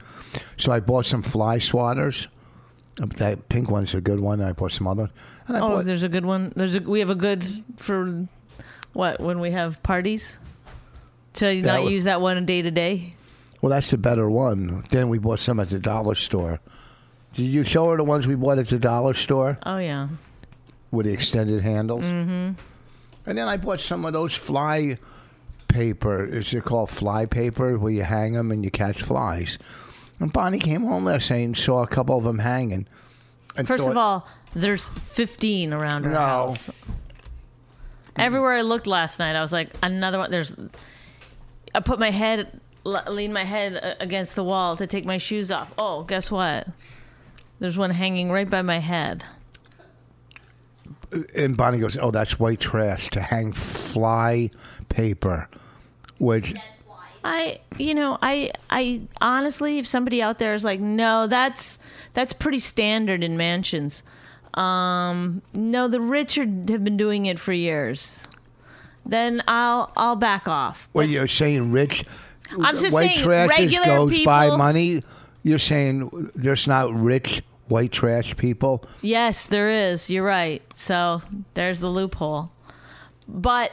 So 0.58 0.72
I 0.72 0.80
bought 0.80 1.06
some 1.06 1.24
fly 1.24 1.58
swatters. 1.58 2.28
Um, 3.02 3.10
that 3.18 3.50
pink 3.50 3.70
one's 3.70 3.94
a 3.96 4.02
good 4.02 4.20
one. 4.20 4.42
I 4.42 4.52
bought 4.54 4.74
some 4.74 4.88
other. 4.88 5.10
And 5.48 5.58
I 5.58 5.62
Oh, 5.62 5.70
bought, 5.70 5.86
there's 5.86 6.04
a 6.04 6.10
good 6.10 6.26
one. 6.26 6.52
There's 6.56 6.76
a 6.76 6.80
we 6.82 7.00
have 7.00 7.10
a 7.10 7.16
good 7.16 7.44
for 7.78 8.28
what 8.94 9.20
when 9.20 9.40
we 9.40 9.52
have 9.52 9.82
parties. 9.84 10.38
So 11.34 11.50
you 11.50 11.62
not 11.64 11.84
wa- 11.84 11.90
use 11.90 12.04
that 12.06 12.22
one 12.22 12.46
day 12.46 12.62
to 12.62 12.72
day. 12.72 13.14
Well, 13.62 13.70
that's 13.70 13.90
the 13.90 13.98
better 13.98 14.30
one. 14.30 14.86
Then 14.92 15.10
we 15.10 15.18
bought 15.20 15.40
some 15.40 15.60
at 15.60 15.70
the 15.70 15.80
dollar 15.80 16.16
store. 16.16 16.60
Did 17.34 17.44
you 17.44 17.64
show 17.64 17.90
her 17.92 17.98
the 17.98 18.04
ones 18.04 18.26
we 18.28 18.36
bought 18.36 18.58
at 18.60 18.68
the 18.70 18.80
dollar 18.80 19.14
store 19.14 19.60
Oh 19.66 19.78
yeah. 19.78 20.08
with 20.92 21.06
the 21.06 21.14
extended 21.14 21.62
handles? 21.62 22.04
Mm-hmm. 22.06 22.54
And 23.26 23.38
then 23.38 23.48
I 23.48 23.58
bought 23.58 23.80
some 23.80 24.06
of 24.06 24.14
those 24.14 24.34
fly 24.34 24.98
paper. 25.68 26.24
Is 26.24 26.54
it 26.54 26.64
called 26.64 26.90
fly 26.90 27.26
paper 27.26 27.78
where 27.78 27.92
you 27.92 28.04
hang 28.04 28.34
them 28.34 28.52
and 28.52 28.64
you 28.64 28.72
catch 28.72 29.04
flies? 29.04 29.58
And 30.20 30.32
Bonnie 30.34 30.60
came 30.60 30.84
home 30.84 31.06
last 31.06 31.30
night 31.30 31.46
and 31.46 31.56
saw 31.58 31.84
a 31.84 31.88
couple 31.88 32.18
of 32.18 32.24
them 32.24 32.40
hanging. 32.40 32.88
And 33.56 33.68
First 33.68 33.84
thought- 33.84 33.92
of 33.92 33.98
all, 33.98 34.28
there's 34.56 34.88
15 34.88 35.74
around 35.74 36.06
her 36.06 36.12
No. 36.12 36.18
house. 36.18 36.70
Everywhere 38.16 38.54
I 38.54 38.62
looked 38.62 38.88
last 38.88 39.20
night, 39.20 39.36
I 39.36 39.42
was 39.42 39.52
like, 39.54 39.70
another 39.84 40.18
one. 40.18 40.32
There's. 40.32 40.56
I 41.76 41.82
put 41.82 42.00
my 42.00 42.10
head, 42.10 42.60
lean 42.88 43.34
my 43.34 43.44
head 43.44 43.80
uh, 43.82 43.96
against 44.00 44.36
the 44.36 44.44
wall 44.44 44.78
to 44.78 44.88
take 44.88 45.06
my 45.06 45.18
shoes 45.18 45.52
off. 45.52 45.72
Oh, 45.78 46.04
guess 46.04 46.32
what? 46.32 46.68
There's 47.60 47.78
one 47.78 47.90
hanging 47.92 48.32
right 48.32 48.50
by 48.50 48.62
my 48.62 48.80
head. 48.80 49.26
and 51.36 51.58
Bonnie 51.58 51.80
goes, 51.80 51.98
"Oh, 51.98 52.12
that's 52.12 52.40
white 52.40 52.60
trash 52.60 53.10
to 53.12 53.22
hang 53.22 53.52
fly 53.54 54.52
paper." 54.90 55.50
Which 56.20 56.56
I, 57.24 57.60
you 57.78 57.94
know, 57.94 58.18
I, 58.22 58.52
I 58.70 59.02
honestly, 59.22 59.80
if 59.80 59.88
somebody 59.88 60.22
out 60.22 60.40
there 60.40 60.54
is 60.54 60.64
like, 60.64 60.80
no, 60.80 61.28
that's 61.28 61.78
that's 62.14 62.34
pretty 62.34 62.60
standard 62.60 63.24
in 63.24 63.38
mansions. 63.38 64.02
Um, 64.54 65.42
no, 65.54 65.88
the 65.88 66.02
rich 66.02 66.38
are, 66.38 66.46
have 66.46 66.84
been 66.84 66.98
doing 66.98 67.26
it 67.26 67.40
for 67.40 67.54
years. 67.54 68.26
Then 69.06 69.42
I'll 69.48 69.92
I'll 69.98 70.16
back 70.16 70.48
off. 70.48 70.90
what 70.94 71.10
you're 71.10 71.28
saying, 71.28 71.72
rich 71.72 72.06
I'm 72.62 72.78
just 72.78 72.94
white 72.94 73.16
saying 73.16 73.24
trash 73.24 73.50
just 73.50 73.60
regular 73.60 73.86
goes 73.86 74.24
by 74.24 74.46
people- 74.46 74.58
money. 74.58 75.04
You're 75.44 75.60
saying 75.60 76.32
there's 76.36 76.68
not 76.68 76.94
rich 76.94 77.42
white 77.68 77.92
trash 77.92 78.36
people. 78.38 78.86
Yes, 79.02 79.46
there 79.46 79.70
is. 79.70 80.10
You're 80.10 80.26
right. 80.26 80.62
So 80.74 81.22
there's 81.54 81.80
the 81.80 81.90
loophole. 81.90 82.52
But 83.28 83.72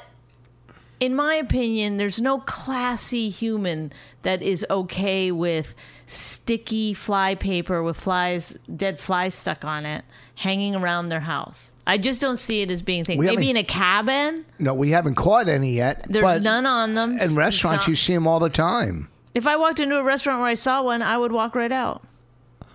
in 1.01 1.15
my 1.15 1.35
opinion, 1.35 1.97
there's 1.97 2.21
no 2.21 2.41
classy 2.41 3.29
human 3.29 3.93
that 4.23 4.43
is 4.43 4.65
okay 4.71 5.33
with 5.33 5.75
sticky 6.07 6.95
fly 6.95 7.35
paper 7.35 7.83
with 7.83 7.97
flies, 7.97 8.57
dead 8.75 9.01
flies 9.01 9.35
stuck 9.35 9.65
on 9.65 9.87
it, 9.87 10.05
hanging 10.35 10.75
around 10.75 11.09
their 11.09 11.21
house. 11.21 11.73
I 11.87 11.99
just 11.99 12.21
don't 12.21 12.39
see 12.39 12.63
it 12.63 12.71
as 12.71 12.81
being 12.83 13.05
thing. 13.05 13.19
We 13.19 13.27
Maybe 13.27 13.51
in 13.51 13.57
a 13.57 13.63
cabin, 13.65 14.45
No, 14.59 14.73
we 14.75 14.91
haven't 14.91 15.15
caught 15.17 15.49
any 15.49 15.73
yet. 15.75 16.07
there's 16.09 16.43
none 16.43 16.65
on 16.67 16.95
them. 16.95 17.19
In 17.19 17.35
restaurants, 17.35 17.83
not- 17.83 17.89
you 17.89 17.97
see 17.97 18.15
them 18.15 18.27
all 18.27 18.41
the 18.41 18.49
time. 18.51 19.09
if 19.35 19.47
I 19.47 19.57
walked 19.57 19.81
into 19.81 19.97
a 19.97 20.03
restaurant 20.03 20.41
where 20.41 20.49
I 20.49 20.55
saw 20.55 20.83
one, 20.83 21.03
I 21.03 21.19
would 21.19 21.33
walk 21.33 21.55
right 21.55 21.73
out. 21.73 22.03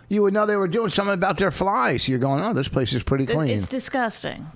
You 0.09 0.21
would 0.23 0.33
know 0.33 0.45
they 0.45 0.55
were 0.55 0.67
doing 0.67 0.89
something 0.89 1.13
about 1.13 1.37
their 1.37 1.51
flies. 1.51 2.07
You're 2.07 2.17
going, 2.19 2.43
oh, 2.43 2.53
this 2.53 2.67
place 2.67 2.93
is 2.93 3.03
pretty 3.03 3.25
clean. 3.27 3.49
It's 3.57 3.67
disgusting. 3.67 4.47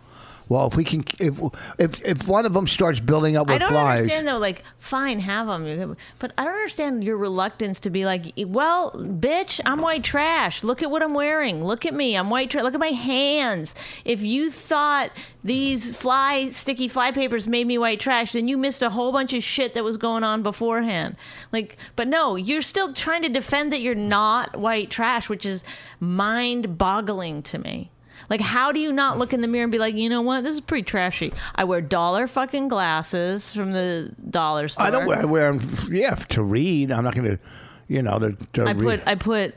Well, 0.49 0.67
if 0.67 0.75
we 0.75 0.84
can, 0.84 1.03
if 1.19 1.39
if 1.77 2.03
if 2.03 2.27
one 2.27 2.45
of 2.45 2.53
them 2.53 2.67
starts 2.67 2.99
building 2.99 3.38
up 3.38 3.47
with 3.47 3.56
I 3.56 3.58
don't 3.60 3.69
flies, 3.69 4.01
understand 4.01 4.27
though. 4.27 4.38
Like, 4.38 4.63
fine, 4.77 5.19
have 5.19 5.47
them, 5.47 5.95
but 6.19 6.34
I 6.38 6.43
don't 6.43 6.53
understand 6.53 7.03
your 7.03 7.17
reluctance 7.17 7.79
to 7.82 7.89
be 7.89 8.06
like, 8.06 8.34
well, 8.38 8.91
bitch, 8.91 9.62
I'm 9.65 9.82
white 9.82 10.03
trash. 10.03 10.63
Look 10.63 10.84
at 10.84 10.91
what 10.91 11.01
I'm 11.01 11.13
wearing. 11.13 11.63
Look 11.63 11.86
at 11.86 11.93
me. 11.93 12.15
I'm 12.15 12.29
white 12.29 12.49
trash. 12.49 12.63
Look 12.63 12.73
at 12.73 12.79
my 12.79 12.88
hands. 12.88 13.75
If 14.06 14.21
you 14.21 14.51
thought 14.51 15.12
these 15.43 15.95
fly 15.95 16.49
sticky 16.49 16.88
fly 16.88 17.12
papers 17.12 17.47
made 17.47 17.67
me 17.67 17.77
white 17.77 17.99
trash, 17.99 18.34
then 18.34 18.47
you 18.47 18.58
missed 18.58 18.84
a 18.84 18.89
whole 18.89 19.12
bunch 19.12 19.34
of 19.34 19.43
shit 19.43 19.73
that 19.73 19.84
was 19.84 19.97
going 19.97 20.23
on 20.23 20.43
beforehand. 20.43 21.15
Like, 21.51 21.77
but 21.95 22.08
no, 22.08 22.36
you're 22.36 22.62
still 22.62 22.93
trying 22.93 23.21
to 23.23 23.29
defend 23.29 23.71
that 23.71 23.82
you're 23.82 23.95
not 23.95 24.56
white 24.58 24.89
trash, 24.89 25.29
which 25.29 25.45
is 25.45 25.63
mind-boggling 25.99 27.43
to 27.43 27.58
me. 27.60 27.91
Like, 28.29 28.41
how 28.41 28.71
do 28.71 28.79
you 28.79 28.91
not 28.91 29.17
look 29.17 29.33
in 29.33 29.41
the 29.41 29.47
mirror 29.47 29.63
and 29.63 29.71
be 29.71 29.77
like, 29.79 29.95
you 29.95 30.09
know 30.09 30.21
what, 30.21 30.43
this 30.43 30.55
is 30.55 30.62
pretty 30.62 30.83
trashy. 30.83 31.33
I 31.55 31.63
wear 31.63 31.81
dollar 31.81 32.27
fucking 32.27 32.67
glasses 32.67 33.53
from 33.53 33.73
the 33.73 34.13
dollar 34.29 34.67
store. 34.67 34.86
I 34.86 34.89
don't 34.89 35.05
wear, 35.05 35.19
I 35.19 35.25
wear 35.25 35.59
yeah, 35.89 36.15
to 36.15 36.43
read. 36.43 36.91
I'm 36.91 37.03
not 37.03 37.15
going 37.15 37.38
to, 37.38 37.39
you 37.88 38.01
know, 38.01 38.19
to, 38.19 38.38
to 38.53 38.63
I 38.63 38.71
read. 38.71 38.79
put 38.79 39.07
I 39.07 39.15
put 39.15 39.55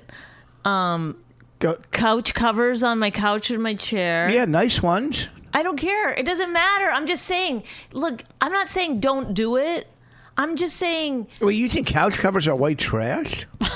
um, 0.65 1.17
Go- 1.59 1.79
couch 1.93 2.35
covers 2.35 2.83
on 2.83 2.99
my 2.99 3.11
couch 3.11 3.51
and 3.51 3.63
my 3.63 3.75
chair. 3.75 4.31
yeah, 4.31 4.45
nice 4.45 4.83
ones. 4.83 5.29
I 5.55 5.63
don't 5.63 5.79
care. 5.79 6.13
It 6.13 6.27
doesn't 6.27 6.53
matter. 6.53 6.91
I'm 6.91 7.07
just 7.07 7.25
saying. 7.25 7.63
Look, 7.93 8.25
I'm 8.43 8.53
not 8.53 8.69
saying 8.69 9.01
don't 9.01 9.33
do 9.33 9.57
it. 9.57 9.87
I'm 10.37 10.57
just 10.57 10.77
saying. 10.77 11.29
Well, 11.41 11.51
you 11.51 11.69
think 11.69 11.87
couch 11.87 12.19
covers 12.19 12.47
are 12.47 12.55
white 12.55 12.79
trash? 12.79 13.47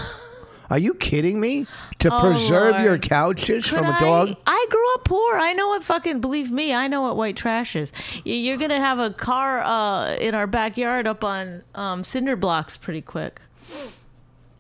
Are 0.70 0.78
you 0.78 0.94
kidding 0.94 1.40
me? 1.40 1.66
To 1.98 2.14
Oh, 2.14 2.20
preserve 2.20 2.80
your 2.82 2.96
couches 2.96 3.64
Could 3.64 3.74
from 3.74 3.86
a 3.86 3.98
dog? 3.98 4.36
I 4.46 4.66
grew 4.70 4.94
up 4.94 5.04
poor. 5.04 5.36
I 5.36 5.52
know 5.52 5.68
what 5.68 5.82
fucking 5.82 6.20
believe 6.20 6.50
me. 6.50 6.72
I 6.72 6.86
know 6.86 7.02
what 7.02 7.16
white 7.16 7.36
trash 7.36 7.74
is. 7.74 7.92
You're 8.24 8.56
gonna 8.56 8.78
have 8.80 8.98
a 9.00 9.10
car 9.10 9.60
uh, 9.62 10.14
in 10.14 10.34
our 10.34 10.46
backyard 10.46 11.06
up 11.08 11.24
on 11.24 11.62
um, 11.74 12.04
cinder 12.04 12.36
blocks 12.36 12.76
pretty 12.76 13.02
quick. 13.02 13.40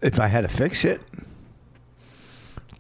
If 0.02 0.18
I 0.18 0.26
had 0.26 0.42
to 0.42 0.48
fix 0.48 0.84
it. 0.84 1.00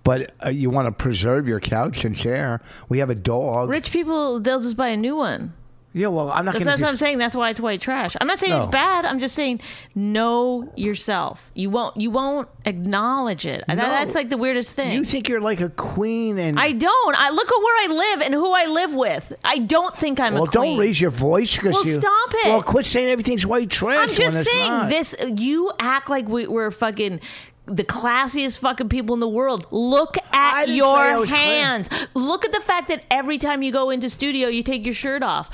But 0.02 0.32
uh, 0.44 0.48
you 0.50 0.70
want 0.70 0.86
to 0.88 0.92
preserve 0.92 1.46
your 1.46 1.60
couch 1.60 2.04
and 2.04 2.16
chair. 2.16 2.60
We 2.88 2.98
have 2.98 3.10
a 3.10 3.14
dog. 3.14 3.68
Rich 3.68 3.92
people, 3.92 4.40
they'll 4.40 4.60
just 4.60 4.76
buy 4.76 4.88
a 4.88 4.96
new 4.96 5.14
one. 5.14 5.52
Yeah, 5.92 6.06
well, 6.06 6.30
I'm 6.30 6.44
not 6.44 6.52
That's, 6.54 6.64
that's 6.64 6.80
what 6.82 6.88
I'm 6.90 6.96
saying. 6.96 7.18
That's 7.18 7.34
why 7.34 7.50
it's 7.50 7.60
white 7.60 7.80
trash. 7.80 8.16
I'm 8.20 8.26
not 8.28 8.38
saying 8.38 8.52
No. 8.52 8.62
it's 8.64 8.70
bad. 8.72 9.04
I'm 9.04 9.18
just 9.18 9.34
saying 9.34 9.60
know 9.94 10.70
yourself. 10.76 11.50
You 11.54 11.70
won't. 11.70 11.96
You 11.96 12.10
won't 12.10 12.48
acknowledge 12.64 13.44
it. 13.46 13.64
And 13.68 13.78
that- 13.80 13.88
that's 13.90 14.14
like 14.14 14.28
the 14.30 14.36
weirdest 14.36 14.74
thing. 14.74 14.92
You 14.92 15.04
think 15.04 15.28
you're 15.28 15.40
like 15.40 15.60
a 15.60 15.68
queen 15.70 16.38
and. 16.38 16.58
I 16.60 16.72
don't. 16.72 17.16
I 17.18 17.30
look 17.30 17.48
at 17.48 17.58
where 17.58 17.84
I 17.84 17.86
live 17.92 18.20
and 18.22 18.34
who 18.34 18.52
I 18.52 18.66
live 18.66 18.94
with. 18.94 19.32
I 19.44 19.58
don't 19.58 19.96
think 19.96 20.20
I'm 20.20 20.34
well, 20.34 20.44
a 20.44 20.46
queen. 20.48 20.60
Well, 20.62 20.70
don't 20.70 20.78
raise 20.78 21.00
your 21.00 21.10
voice 21.10 21.56
because 21.56 21.74
Well, 21.74 21.86
you. 21.86 21.98
stop 22.00 22.34
it. 22.34 22.46
Well, 22.46 22.62
quit 22.62 22.86
saying 22.86 23.08
everything's 23.10 23.44
white 23.44 23.70
trash. 23.70 24.10
I'm 24.10 24.14
just 24.14 24.44
saying 24.44 24.88
this. 24.88 25.14
You 25.36 25.72
act 25.78 26.08
like 26.08 26.28
we, 26.28 26.46
we're 26.46 26.70
fucking 26.70 27.20
the 27.70 27.84
classiest 27.84 28.58
fucking 28.58 28.88
people 28.88 29.14
in 29.14 29.20
the 29.20 29.28
world. 29.28 29.66
Look 29.70 30.16
at 30.32 30.66
didn't 30.66 30.66
say 30.66 30.72
I 30.72 31.10
your 31.12 31.20
was 31.20 31.28
clean. 31.30 31.40
hands. 31.40 31.90
Look 32.14 32.44
at 32.44 32.52
the 32.52 32.60
fact 32.60 32.88
that 32.88 33.04
every 33.10 33.38
time 33.38 33.62
you 33.62 33.72
go 33.72 33.90
into 33.90 34.10
studio, 34.10 34.48
you 34.48 34.62
take 34.62 34.84
your 34.84 34.94
shirt 34.94 35.22
off. 35.22 35.48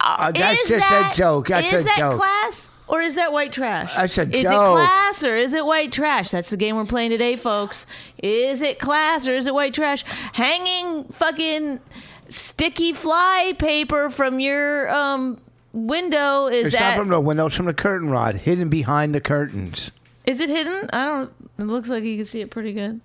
Uh, 0.00 0.30
that's 0.32 0.62
Is 0.62 0.68
just 0.68 0.86
a 0.86 0.90
that- 0.90 1.14
joke. 1.16 1.48
That's 1.48 1.72
is 1.72 1.80
a 1.80 1.84
that 1.84 1.96
joke. 1.98 2.16
class? 2.18 2.70
Or 2.88 3.00
is 3.00 3.14
that 3.14 3.32
white 3.32 3.52
trash? 3.54 3.94
That's 3.94 4.18
a 4.18 4.22
Is 4.28 4.44
it 4.44 4.48
class 4.50 5.24
or 5.24 5.34
is 5.34 5.54
it 5.54 5.64
white 5.64 5.92
trash? 5.92 6.30
That's 6.30 6.50
the 6.50 6.58
game 6.58 6.76
we're 6.76 6.84
playing 6.84 7.10
today, 7.10 7.36
folks. 7.36 7.86
Is 8.22 8.60
it 8.60 8.78
class 8.78 9.26
or 9.26 9.34
is 9.34 9.46
it 9.46 9.54
white 9.54 9.72
trash? 9.72 10.04
Hanging 10.34 11.04
fucking 11.04 11.80
sticky 12.28 12.92
fly 12.92 13.54
paper 13.58 14.10
from 14.10 14.40
your 14.40 14.90
um, 14.94 15.40
window 15.72 16.48
is 16.48 16.66
It's 16.66 16.76
that 16.76 16.90
not 16.90 16.98
from 16.98 17.08
the 17.08 17.20
window. 17.20 17.46
It's 17.46 17.54
from 17.54 17.64
the 17.66 17.72
curtain 17.72 18.10
rod, 18.10 18.34
hidden 18.36 18.68
behind 18.68 19.14
the 19.14 19.20
curtains. 19.22 19.90
Is 20.26 20.40
it 20.40 20.48
hidden? 20.48 20.88
I 20.92 21.04
don't. 21.04 21.32
It 21.58 21.64
looks 21.64 21.88
like 21.88 22.04
you 22.04 22.16
can 22.16 22.24
see 22.24 22.40
it 22.40 22.50
pretty 22.50 22.72
good. 22.72 23.00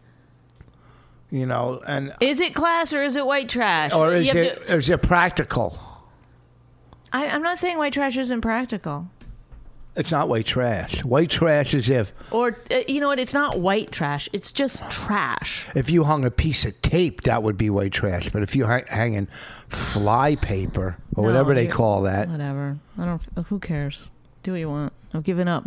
You 1.30 1.45
know, 1.45 1.82
and 1.86 2.13
Is 2.21 2.39
it 2.39 2.53
class 2.56 2.93
or 2.93 3.03
is 3.03 3.15
it 3.17 3.25
white 3.25 3.49
trash? 3.49 3.91
or 3.93 4.13
is 4.13 4.27
have 4.27 4.38
it 4.38 4.62
is 4.69 4.89
it 4.89 5.01
practical? 5.01 5.77
I, 7.12 7.27
I'm 7.27 7.41
not 7.41 7.58
saying 7.58 7.77
white 7.77 7.93
trash 7.93 8.17
isn't 8.17 8.41
practical. 8.41 9.08
It's 9.97 10.12
not 10.12 10.30
white 10.30 10.45
trash. 10.45 11.03
White 11.03 11.30
trash 11.32 11.73
is 11.73 11.89
if 11.89 12.13
Or 12.32 12.56
uh, 12.71 12.80
you 12.88 13.01
know 13.01 13.08
what? 13.08 13.19
It's 13.19 13.34
not 13.34 13.60
white 13.60 13.91
trash. 13.91 14.30
It's 14.32 14.51
just 14.53 14.89
trash. 14.91 15.67
if 15.75 15.89
you 15.89 16.03
hung 16.06 16.23
a 16.23 16.32
piece 16.32 16.63
of 16.65 16.80
tape, 16.82 17.21
that 17.23 17.41
would 17.43 17.58
be 17.58 17.69
white 17.69 17.91
trash. 17.93 18.30
But 18.30 18.43
if 18.43 18.56
you 18.56 18.65
hang 18.67 18.86
hanging 18.88 19.27
fly 19.69 20.36
paper 20.36 20.97
or 21.15 21.23
No, 21.23 21.27
whatever 21.30 21.53
they 21.56 21.67
call 21.67 22.03
that, 22.03 22.30
Whatever. 22.30 22.77
I 22.97 23.06
don't. 23.06 23.21
Who 23.47 23.60
cares? 23.60 24.10
Do 24.43 24.51
what 24.51 24.60
you 24.60 24.69
want. 24.69 24.93
I've 25.13 25.23
given 25.23 25.47
up. 25.47 25.65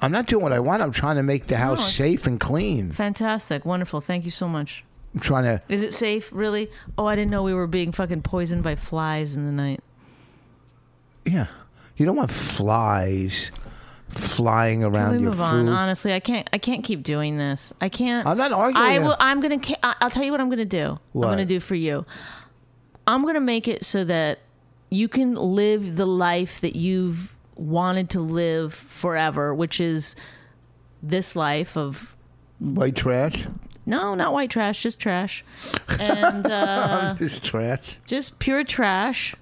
I'm 0.00 0.12
not 0.12 0.26
doing 0.26 0.42
what 0.42 0.52
I 0.52 0.60
want. 0.60 0.82
I'm 0.82 0.92
trying 0.92 1.16
to 1.16 1.22
make 1.22 1.46
the 1.46 1.56
house 1.56 1.78
it's- 1.80 1.94
safe 1.96 2.26
and 2.26 2.38
clean. 2.38 2.92
Fantastic. 2.92 3.64
Wonderful. 3.64 4.00
Thank 4.00 4.24
you 4.24 4.30
so 4.30 4.48
much. 4.48 4.84
I'm 5.14 5.20
trying 5.20 5.44
to. 5.44 5.62
Is 5.68 5.82
it 5.82 5.94
safe? 5.94 6.28
Really? 6.32 6.70
Oh, 6.96 7.06
I 7.06 7.16
didn't 7.16 7.30
know 7.30 7.42
we 7.42 7.54
were 7.54 7.66
being 7.66 7.92
fucking 7.92 8.22
poisoned 8.22 8.62
by 8.62 8.76
flies 8.76 9.34
in 9.36 9.46
the 9.46 9.52
night. 9.52 9.80
Yeah, 11.24 11.46
you 11.96 12.06
don't 12.06 12.16
want 12.16 12.30
flies 12.30 13.50
flying 14.10 14.80
Can 14.80 14.94
around 14.94 15.16
we 15.16 15.22
your 15.22 15.30
move 15.30 15.36
food. 15.38 15.42
on? 15.44 15.68
Honestly, 15.68 16.12
I 16.14 16.20
can't. 16.20 16.48
I 16.52 16.58
can't 16.58 16.84
keep 16.84 17.02
doing 17.02 17.36
this. 17.38 17.72
I 17.80 17.88
can't. 17.88 18.26
I'm 18.26 18.36
not 18.38 18.52
arguing 18.52 18.86
I 18.86 18.98
will. 19.00 19.16
I'm 19.18 19.40
gonna. 19.40 19.58
ca- 19.58 19.76
I- 19.82 19.96
I'll 20.00 20.10
tell 20.10 20.24
you 20.24 20.30
what 20.30 20.40
I'm 20.40 20.48
gonna 20.50 20.64
do. 20.64 20.98
What? 21.12 21.26
I'm 21.26 21.32
gonna 21.32 21.44
do 21.46 21.60
for 21.60 21.74
you. 21.74 22.06
I'm 23.06 23.24
gonna 23.24 23.40
make 23.40 23.66
it 23.68 23.84
so 23.84 24.04
that 24.04 24.38
you 24.90 25.08
can 25.08 25.34
live 25.34 25.96
the 25.96 26.06
life 26.06 26.60
that 26.60 26.76
you've 26.76 27.34
wanted 27.58 28.10
to 28.10 28.20
live 28.20 28.72
forever, 28.72 29.54
which 29.54 29.80
is 29.80 30.14
this 31.02 31.36
life 31.36 31.76
of 31.76 32.14
White 32.60 32.96
trash. 32.96 33.46
no, 33.86 34.14
not 34.14 34.32
white 34.32 34.50
trash, 34.50 34.82
just 34.82 34.98
trash, 34.98 35.44
and 36.00 36.46
uh, 36.50 37.14
Just 37.18 37.44
trash. 37.44 37.98
just 38.06 38.38
pure 38.38 38.64
trash. 38.64 39.34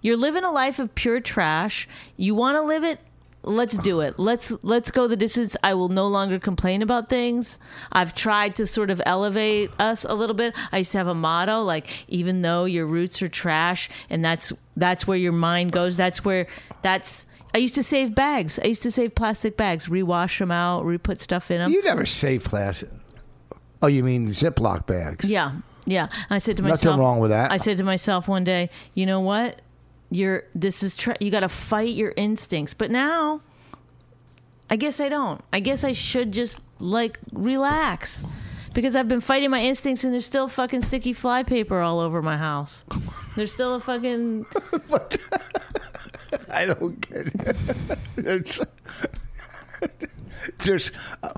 You're 0.00 0.16
living 0.16 0.42
a 0.44 0.50
life 0.50 0.78
of 0.78 0.94
pure 0.94 1.20
trash. 1.20 1.86
You 2.16 2.34
want 2.34 2.56
to 2.56 2.62
live 2.62 2.82
it? 2.82 2.98
Let's 3.44 3.76
do 3.76 4.00
it. 4.00 4.18
Let's 4.20 4.52
let's 4.62 4.90
go 4.92 5.06
the 5.08 5.16
distance. 5.16 5.56
I 5.64 5.74
will 5.74 5.88
no 5.88 6.06
longer 6.06 6.38
complain 6.38 6.80
about 6.80 7.08
things. 7.08 7.58
I've 7.90 8.14
tried 8.14 8.54
to 8.56 8.66
sort 8.68 8.88
of 8.90 9.02
elevate 9.04 9.70
us 9.80 10.04
a 10.04 10.14
little 10.14 10.34
bit. 10.36 10.54
I 10.70 10.78
used 10.78 10.92
to 10.92 10.98
have 10.98 11.08
a 11.08 11.14
motto 11.14 11.60
like 11.62 12.04
even 12.08 12.42
though 12.42 12.64
your 12.66 12.86
roots 12.86 13.20
are 13.20 13.28
trash 13.28 13.90
and 14.08 14.24
that's 14.24 14.52
that's 14.76 15.06
where 15.08 15.18
your 15.18 15.32
mind 15.32 15.72
goes. 15.72 15.96
That's 15.96 16.24
where 16.24 16.46
that's 16.82 17.26
I 17.54 17.58
used 17.58 17.74
to 17.74 17.82
save 17.82 18.14
bags. 18.14 18.58
I 18.62 18.66
used 18.66 18.82
to 18.82 18.90
save 18.90 19.14
plastic 19.14 19.56
bags, 19.56 19.86
rewash 19.86 20.38
them 20.38 20.50
out, 20.50 20.84
re-put 20.84 21.20
stuff 21.20 21.50
in 21.50 21.58
them. 21.58 21.70
You 21.70 21.82
never 21.82 22.06
save 22.06 22.44
plastic. 22.44 22.88
Oh, 23.82 23.88
you 23.88 24.02
mean 24.04 24.28
Ziploc 24.30 24.86
bags? 24.86 25.24
Yeah, 25.24 25.56
yeah. 25.84 26.08
I 26.30 26.38
said 26.38 26.56
to 26.58 26.62
myself, 26.62 26.84
Nothing 26.84 27.00
wrong 27.00 27.18
with 27.18 27.30
that. 27.30 27.50
I 27.50 27.56
said 27.56 27.76
to 27.78 27.84
myself 27.84 28.28
one 28.28 28.44
day, 28.44 28.70
you 28.94 29.06
know 29.06 29.20
what? 29.20 29.60
You're 30.10 30.44
this 30.54 30.82
is 30.82 30.94
tr- 30.94 31.12
you 31.20 31.30
got 31.30 31.40
to 31.40 31.48
fight 31.48 31.94
your 31.94 32.12
instincts. 32.16 32.74
But 32.74 32.90
now, 32.90 33.40
I 34.70 34.76
guess 34.76 35.00
I 35.00 35.08
don't. 35.08 35.42
I 35.52 35.60
guess 35.60 35.84
I 35.84 35.92
should 35.92 36.32
just 36.32 36.60
like 36.78 37.18
relax. 37.32 38.22
Because 38.74 38.96
I've 38.96 39.08
been 39.08 39.20
fighting 39.20 39.50
my 39.50 39.62
instincts 39.62 40.02
and 40.04 40.14
there's 40.14 40.24
still 40.24 40.48
fucking 40.48 40.80
sticky 40.82 41.12
fly 41.12 41.42
paper 41.42 41.80
all 41.80 42.00
over 42.00 42.22
my 42.22 42.38
house. 42.38 42.84
There's 43.36 43.52
still 43.52 43.74
a 43.74 43.80
fucking 43.80 44.46
I 46.50 46.66
don't 46.66 47.00
get 47.00 47.26
it. 47.26 47.56
It's 48.16 48.60
just 50.60 50.92
uh, 51.22 51.32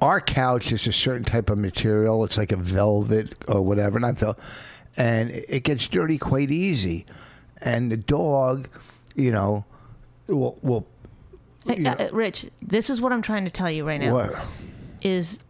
our 0.00 0.20
couch 0.20 0.72
is 0.72 0.86
a 0.86 0.92
certain 0.92 1.24
type 1.24 1.50
of 1.50 1.58
material. 1.58 2.24
It's 2.24 2.36
like 2.36 2.52
a 2.52 2.56
velvet 2.56 3.34
or 3.48 3.62
whatever, 3.62 3.98
not 3.98 4.18
velvet, 4.18 4.42
and 4.96 5.30
it 5.30 5.46
it 5.48 5.60
gets 5.64 5.86
dirty 5.88 6.18
quite 6.18 6.50
easy. 6.50 7.06
And 7.60 7.90
the 7.90 7.96
dog, 7.96 8.68
you 9.14 9.30
know, 9.30 9.64
will 10.26 10.58
will. 10.62 10.86
Hey, 11.66 11.84
uh, 11.84 11.94
uh, 11.94 12.08
Rich, 12.12 12.46
this 12.62 12.90
is 12.90 13.00
what 13.00 13.12
I'm 13.12 13.22
trying 13.22 13.44
to 13.44 13.50
tell 13.50 13.70
you 13.70 13.86
right 13.86 14.00
now. 14.00 14.12
What? 14.14 14.34
is 15.02 15.40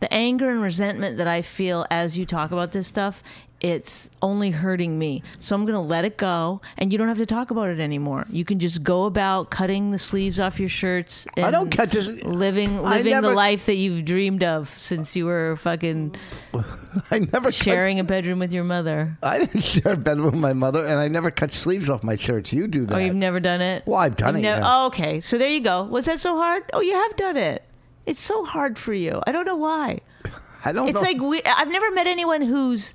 the 0.00 0.12
anger 0.12 0.50
and 0.50 0.62
resentment 0.62 1.18
that 1.18 1.26
I 1.26 1.42
feel 1.42 1.86
as 1.90 2.18
you 2.18 2.26
talk 2.26 2.50
about 2.50 2.72
this 2.72 2.86
stuff, 2.86 3.22
it's 3.60 4.08
only 4.22 4.50
hurting 4.50 4.98
me. 4.98 5.22
So 5.38 5.54
I'm 5.54 5.64
going 5.64 5.74
to 5.74 5.80
let 5.80 6.04
it 6.04 6.16
go 6.16 6.60
and 6.78 6.90
you 6.90 6.98
don't 6.98 7.08
have 7.08 7.18
to 7.18 7.26
talk 7.26 7.50
about 7.50 7.68
it 7.68 7.78
anymore. 7.78 8.26
You 8.30 8.44
can 8.44 8.58
just 8.58 8.82
go 8.82 9.04
about 9.04 9.50
cutting 9.50 9.90
the 9.90 9.98
sleeves 9.98 10.40
off 10.40 10.58
your 10.58 10.68
shirts 10.68 11.26
and 11.36 11.44
I 11.44 11.50
don't 11.50 11.70
cut 11.70 11.90
this. 11.90 12.08
living 12.22 12.82
living 12.82 13.20
the 13.20 13.30
life 13.30 13.66
that 13.66 13.76
you've 13.76 14.04
dreamed 14.04 14.42
of 14.42 14.70
since 14.78 15.14
you 15.14 15.26
were 15.26 15.56
fucking 15.56 16.16
I 17.10 17.18
never 17.18 17.48
cut- 17.48 17.54
sharing 17.54 18.00
a 18.00 18.04
bedroom 18.04 18.38
with 18.38 18.52
your 18.52 18.64
mother. 18.64 19.18
I 19.22 19.40
didn't 19.40 19.60
share 19.60 19.92
a 19.92 19.96
bedroom 19.96 20.32
with 20.32 20.40
my 20.40 20.52
mother, 20.52 20.84
and 20.84 20.98
I 20.98 21.08
never 21.08 21.30
cut 21.30 21.52
sleeves 21.52 21.88
off 21.88 22.02
my 22.02 22.16
shirts. 22.16 22.52
You 22.52 22.66
do 22.66 22.82
oh, 22.82 22.86
that. 22.86 22.94
Oh, 22.96 22.98
you've 22.98 23.14
never 23.14 23.38
done 23.38 23.60
it? 23.60 23.86
Well, 23.86 23.98
I've 23.98 24.16
done 24.16 24.34
You've 24.34 24.44
it, 24.44 24.48
nev- 24.48 24.58
yeah. 24.58 24.72
Oh, 24.74 24.86
okay. 24.86 25.20
So 25.20 25.38
there 25.38 25.48
you 25.48 25.60
go. 25.60 25.84
Was 25.84 26.06
that 26.06 26.18
so 26.20 26.36
hard? 26.36 26.64
Oh, 26.72 26.80
you 26.80 26.94
have 26.94 27.16
done 27.16 27.36
it. 27.36 27.62
It's 28.06 28.20
so 28.20 28.44
hard 28.44 28.78
for 28.78 28.94
you. 28.94 29.22
I 29.26 29.32
don't 29.32 29.44
know 29.44 29.56
why. 29.56 30.00
I 30.64 30.72
don't 30.72 30.88
It's 30.88 30.96
know. 30.96 31.00
like 31.00 31.20
we, 31.20 31.42
I've 31.44 31.68
never 31.68 31.90
met 31.92 32.06
anyone 32.06 32.42
who's 32.42 32.92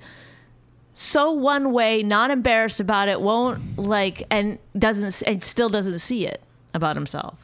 so 0.92 1.32
one 1.32 1.72
way, 1.72 2.02
not 2.02 2.30
embarrassed 2.30 2.80
about 2.80 3.08
it, 3.08 3.20
won't 3.20 3.78
like, 3.78 4.24
and 4.30 4.58
doesn't, 4.78 5.22
and 5.22 5.42
still 5.44 5.68
doesn't 5.68 5.98
see 5.98 6.26
it 6.26 6.42
about 6.74 6.96
himself. 6.96 7.38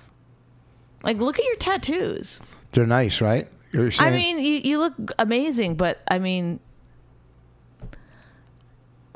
Like, 1.02 1.18
look 1.18 1.38
at 1.38 1.44
your 1.44 1.56
tattoos. 1.56 2.40
They're 2.70 2.86
nice, 2.86 3.20
right? 3.20 3.48
You're 3.72 3.90
I 3.98 4.10
mean, 4.10 4.38
you, 4.38 4.54
you 4.54 4.78
look 4.78 4.94
amazing, 5.18 5.76
but 5.76 6.00
I 6.06 6.18
mean, 6.18 6.60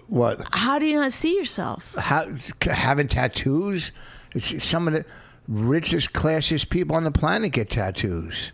what? 0.09 0.42
how 0.52 0.78
do 0.78 0.87
you 0.87 0.98
not 0.98 1.12
see 1.12 1.37
yourself? 1.37 1.94
How, 1.96 2.26
having 2.62 3.09
tattoos? 3.09 3.92
It's 4.35 4.66
some 4.66 4.88
of 4.88 4.94
the 4.94 5.04
richest, 5.48 6.12
classiest 6.12 6.68
people 6.70 6.96
on 6.96 7.04
the 7.04 7.11
planet 7.11 7.52
get 7.52 7.70
tattoos. 7.70 8.52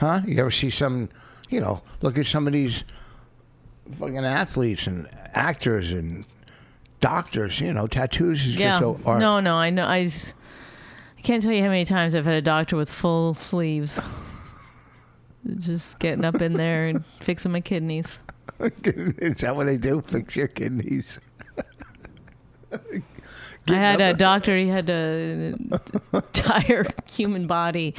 Huh? 0.00 0.20
You 0.26 0.38
ever 0.40 0.50
see 0.50 0.70
some? 0.70 1.08
You 1.48 1.60
know, 1.60 1.82
look 2.02 2.18
at 2.18 2.26
some 2.26 2.46
of 2.46 2.52
these 2.52 2.84
fucking 3.98 4.18
athletes 4.18 4.86
and 4.86 5.08
actors 5.32 5.90
and 5.92 6.24
doctors. 7.00 7.60
You 7.60 7.72
know, 7.72 7.86
tattoos 7.86 8.46
is 8.46 8.56
Yeah. 8.56 8.68
just 8.70 8.80
so. 8.80 9.00
Art. 9.06 9.20
No, 9.20 9.40
no, 9.40 9.54
I 9.54 9.70
know. 9.70 9.84
I, 9.86 10.10
I 11.16 11.20
can't 11.22 11.42
tell 11.42 11.52
you 11.52 11.62
how 11.62 11.68
many 11.68 11.84
times 11.84 12.14
I've 12.14 12.24
had 12.26 12.34
a 12.34 12.42
doctor 12.42 12.76
with 12.76 12.90
full 12.90 13.34
sleeves. 13.34 14.00
Just 15.60 15.98
getting 15.98 16.24
up 16.24 16.42
in 16.42 16.52
there 16.54 16.88
and 16.88 17.04
fixing 17.20 17.52
my 17.52 17.60
kidneys. 17.60 18.18
is 18.60 19.36
that 19.36 19.56
what 19.56 19.64
they 19.66 19.78
do? 19.78 20.02
Fix 20.06 20.36
your 20.36 20.48
kidneys? 20.48 21.18
I 23.70 23.74
had 23.74 24.00
a 24.00 24.14
doctor, 24.14 24.56
he 24.56 24.68
had 24.68 24.88
a 24.90 25.54
entire 26.12 26.86
human 27.10 27.46
body 27.46 27.94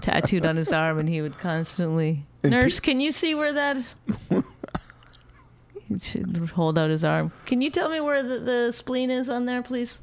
tattooed 0.00 0.44
on 0.46 0.56
his 0.56 0.72
arm, 0.72 0.98
and 0.98 1.08
he 1.08 1.20
would 1.22 1.38
constantly, 1.38 2.24
Nurse, 2.42 2.80
can 2.80 3.00
you 3.00 3.12
see 3.12 3.34
where 3.34 3.52
that. 3.52 3.76
He 5.88 5.98
should 5.98 6.36
hold 6.54 6.78
out 6.78 6.88
his 6.88 7.04
arm. 7.04 7.32
Can 7.44 7.60
you 7.60 7.68
tell 7.68 7.90
me 7.90 8.00
where 8.00 8.22
the, 8.22 8.38
the 8.38 8.72
spleen 8.72 9.10
is 9.10 9.28
on 9.28 9.44
there, 9.44 9.62
please? 9.62 10.00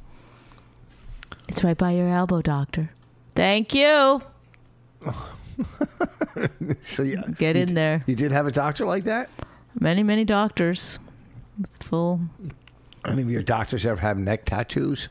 It's 1.47 1.63
right 1.63 1.77
by 1.77 1.91
your 1.91 2.09
elbow, 2.09 2.43
doctor. 2.43 2.91
Thank 3.35 3.73
you. 3.73 4.21
So 6.81 7.03
you, 7.03 7.21
Get 7.37 7.57
in 7.57 7.73
there. 7.73 8.01
you 8.07 8.15
did 8.15 8.31
have 8.31 8.47
a 8.47 8.51
doctor 8.51 8.85
like 8.85 9.03
that? 9.03 9.29
Many, 9.77 10.03
many 10.03 10.23
doctors 10.23 10.99
with 11.59 11.83
full. 11.83 12.21
Any 13.05 13.21
of 13.21 13.29
your 13.31 13.43
doctors 13.43 13.85
ever 13.85 14.01
have 14.01 14.17
neck 14.17 14.45
tattoos? 14.45 15.07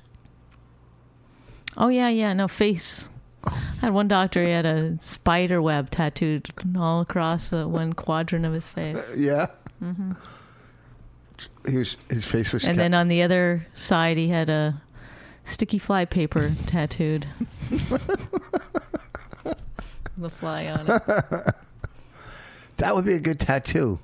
Oh 1.76 1.88
yeah, 1.88 2.08
yeah. 2.08 2.32
No 2.32 2.48
face. 2.48 3.08
I 3.44 3.50
had 3.80 3.92
one 3.94 4.08
doctor. 4.08 4.42
He 4.44 4.50
had 4.50 4.66
a 4.66 4.98
spider 5.00 5.62
web 5.62 5.90
tattooed 5.90 6.50
all 6.76 7.00
across 7.00 7.52
uh, 7.52 7.66
one 7.66 7.92
quadrant 7.92 8.44
of 8.44 8.52
his 8.52 8.68
face, 8.68 9.16
Yeah. 9.16 9.46
Mm-hmm. 9.82 10.12
He 11.68 11.76
was, 11.76 11.96
his 12.10 12.24
face 12.24 12.52
was. 12.52 12.64
and 12.64 12.70
kept- 12.72 12.78
then 12.78 12.94
on 12.94 13.06
the 13.08 13.22
other 13.22 13.64
side, 13.74 14.16
he 14.16 14.28
had 14.28 14.48
a 14.50 14.82
sticky 15.44 15.78
fly 15.78 16.04
paper 16.04 16.52
tattooed. 16.66 17.26
the 20.18 20.30
fly 20.30 20.66
on 20.66 20.80
it. 20.90 21.54
that 22.78 22.94
would 22.96 23.04
be 23.04 23.14
a 23.14 23.20
good 23.20 23.38
tattoo. 23.38 24.00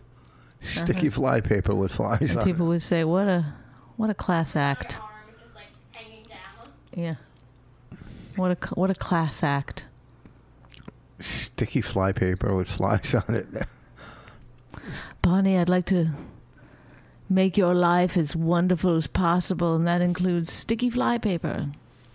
Sticky 0.60 1.10
fly 1.10 1.40
paper 1.40 1.74
with 1.74 1.92
flies 1.92 2.36
on 2.36 2.42
it. 2.42 2.44
People 2.44 2.68
would 2.68 2.82
say, 2.82 3.02
"What 3.04 3.26
a, 3.28 3.52
what 3.96 4.10
a 4.10 4.14
class 4.14 4.56
act." 4.56 4.98
arm 5.00 5.10
is 5.34 5.40
just 5.42 5.54
like 5.54 5.66
hanging 5.92 6.24
down. 6.24 6.68
Yeah. 6.96 7.14
What 8.36 8.50
a 8.50 8.74
what 8.74 8.90
a 8.90 8.94
class 8.94 9.42
act. 9.42 9.84
Sticky 11.20 11.80
fly 11.80 12.12
paper 12.12 12.54
with 12.54 12.68
flies 12.68 13.14
on 13.14 13.34
it. 13.34 13.46
Bonnie, 15.22 15.56
I'd 15.56 15.68
like 15.68 15.86
to 15.86 16.10
make 17.30 17.56
your 17.56 17.74
life 17.74 18.16
as 18.16 18.36
wonderful 18.36 18.96
as 18.96 19.06
possible, 19.06 19.74
and 19.76 19.86
that 19.86 20.00
includes 20.02 20.52
sticky 20.52 20.90
fly 20.90 21.16
paper 21.18 21.68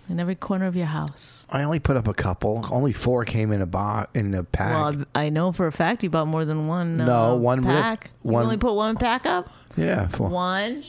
in 0.10 0.20
every 0.20 0.36
corner 0.36 0.66
of 0.68 0.76
your 0.76 0.86
house. 0.88 1.46
I 1.50 1.64
only 1.64 1.80
put 1.80 1.96
up 1.98 2.08
a 2.08 2.14
couple. 2.14 2.66
Only 2.70 2.94
four 2.94 3.26
came 3.26 3.52
in 3.52 3.62
a 3.62 3.66
box 3.66 4.12
in 4.14 4.34
a 4.36 4.44
pack. 4.44 4.74
Well, 4.98 5.06
I 5.16 5.26
I 5.26 5.30
know 5.30 5.52
for 5.52 5.66
a 5.68 5.72
fact 5.72 6.04
you 6.04 6.10
bought 6.10 6.28
more 6.28 6.46
than 6.46 6.68
one. 6.68 7.00
Uh, 7.02 7.06
No, 7.06 7.36
one 7.36 7.62
rip- 7.62 7.68
pack. 7.82 8.12
You 8.24 8.32
one- 8.32 8.44
only 8.44 8.58
put 8.58 8.74
one 8.74 8.98
pack 8.98 9.26
up. 9.26 9.50
yeah, 9.78 10.08
four. 10.10 10.30
One, 10.30 10.84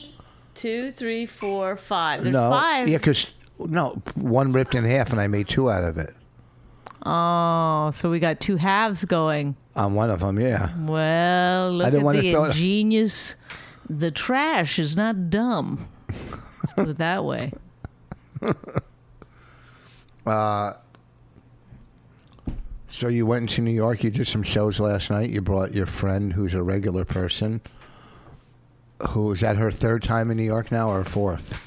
two, 0.61 0.91
three, 0.91 1.25
four, 1.25 1.75
five. 1.75 2.23
There's 2.23 2.33
no, 2.33 2.49
five. 2.49 2.87
yeah, 2.87 2.97
because 2.97 3.27
no, 3.59 4.01
one 4.15 4.51
ripped 4.53 4.75
in 4.75 4.83
half, 4.85 5.11
and 5.11 5.19
I 5.19 5.27
made 5.27 5.47
two 5.47 5.69
out 5.69 5.83
of 5.83 5.97
it 5.97 6.13
Oh, 7.03 7.89
so 7.93 8.09
we 8.11 8.19
got 8.19 8.39
two 8.39 8.57
halves 8.57 9.05
going. 9.05 9.55
on 9.75 9.95
one 9.95 10.09
of 10.11 10.19
them. 10.19 10.39
Yeah, 10.39 10.69
Well, 10.79 11.71
look 11.71 11.85
didn't 11.87 12.01
at 12.01 12.05
wanna 12.05 12.21
the 12.21 12.31
throw 12.33 12.43
it- 12.43 12.47
ingenious. 12.49 13.35
The 13.89 14.11
trash 14.11 14.77
is 14.79 14.95
not 14.95 15.29
dumb. 15.29 15.87
Let's 16.09 16.73
put 16.75 16.89
it 16.89 16.97
that 16.99 17.25
way. 17.25 17.53
Uh, 20.25 20.73
so 22.89 23.07
you 23.07 23.25
went 23.25 23.43
into 23.49 23.61
New 23.61 23.71
York. 23.71 24.03
You 24.03 24.11
did 24.11 24.27
some 24.27 24.43
shows 24.43 24.79
last 24.79 25.09
night. 25.09 25.29
You 25.31 25.41
brought 25.41 25.73
your 25.73 25.85
friend, 25.87 26.31
who's 26.33 26.53
a 26.53 26.61
regular 26.61 27.05
person. 27.05 27.61
Who 29.09 29.31
is 29.31 29.41
that? 29.41 29.57
Her 29.57 29.71
third 29.71 30.03
time 30.03 30.31
in 30.31 30.37
New 30.37 30.43
York 30.43 30.71
now, 30.71 30.89
or 30.91 31.03
fourth? 31.03 31.59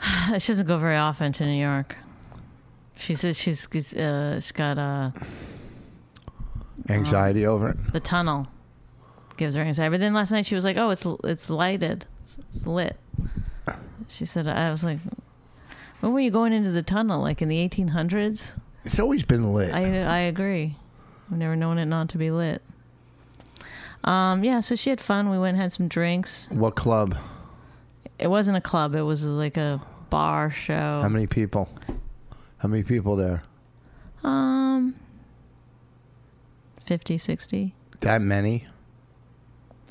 She 0.38 0.48
doesn't 0.52 0.66
go 0.66 0.78
very 0.78 0.96
often 0.96 1.32
to 1.34 1.44
New 1.46 1.60
York. 1.60 1.96
She 2.96 3.14
says 3.14 3.36
she's 3.38 3.66
uh, 3.96 4.40
she's 4.40 4.52
got 4.52 4.78
uh, 4.78 5.10
Anxiety 6.88 7.46
over 7.46 7.70
it. 7.70 7.92
the 7.92 8.00
tunnel 8.00 8.48
gives 9.36 9.54
her 9.54 9.62
anxiety. 9.62 9.90
But 9.90 10.00
then 10.00 10.12
last 10.14 10.30
night 10.30 10.46
she 10.46 10.54
was 10.54 10.64
like, 10.64 10.76
"Oh, 10.76 10.90
it's 10.90 11.06
it's 11.24 11.48
lighted, 11.50 12.06
it's 12.52 12.66
lit." 12.66 12.98
She 14.08 14.24
said, 14.26 14.46
"I 14.46 14.70
was 14.70 14.84
like, 14.84 14.98
when 16.00 16.12
were 16.12 16.20
you 16.20 16.30
going 16.30 16.52
into 16.52 16.70
the 16.70 16.82
tunnel? 16.82 17.20
Like 17.20 17.40
in 17.42 17.48
the 17.48 17.66
1800s?" 17.68 18.58
It's 18.84 18.98
always 18.98 19.24
been 19.24 19.52
lit. 19.52 19.72
I 19.74 20.02
I 20.02 20.18
agree. 20.20 20.76
I've 21.30 21.38
never 21.38 21.56
known 21.56 21.78
it 21.78 21.86
not 21.86 22.08
to 22.10 22.18
be 22.18 22.30
lit. 22.30 22.62
Um, 24.04 24.44
yeah, 24.44 24.60
so 24.60 24.74
she 24.76 24.90
had 24.90 25.00
fun. 25.00 25.30
We 25.30 25.38
went 25.38 25.54
and 25.54 25.62
had 25.62 25.72
some 25.72 25.88
drinks. 25.88 26.46
what 26.50 26.74
club? 26.76 27.16
It 28.18 28.28
wasn't 28.28 28.56
a 28.56 28.60
club. 28.60 28.94
It 28.94 29.02
was 29.02 29.24
like 29.24 29.56
a 29.56 29.82
bar 30.10 30.50
show. 30.50 31.00
How 31.02 31.08
many 31.08 31.26
people? 31.26 31.68
How 32.58 32.68
many 32.68 32.82
people 32.82 33.16
there? 33.16 33.42
Um, 34.22 34.94
50, 36.80 37.18
60. 37.18 37.74
That 38.00 38.20
many? 38.20 38.66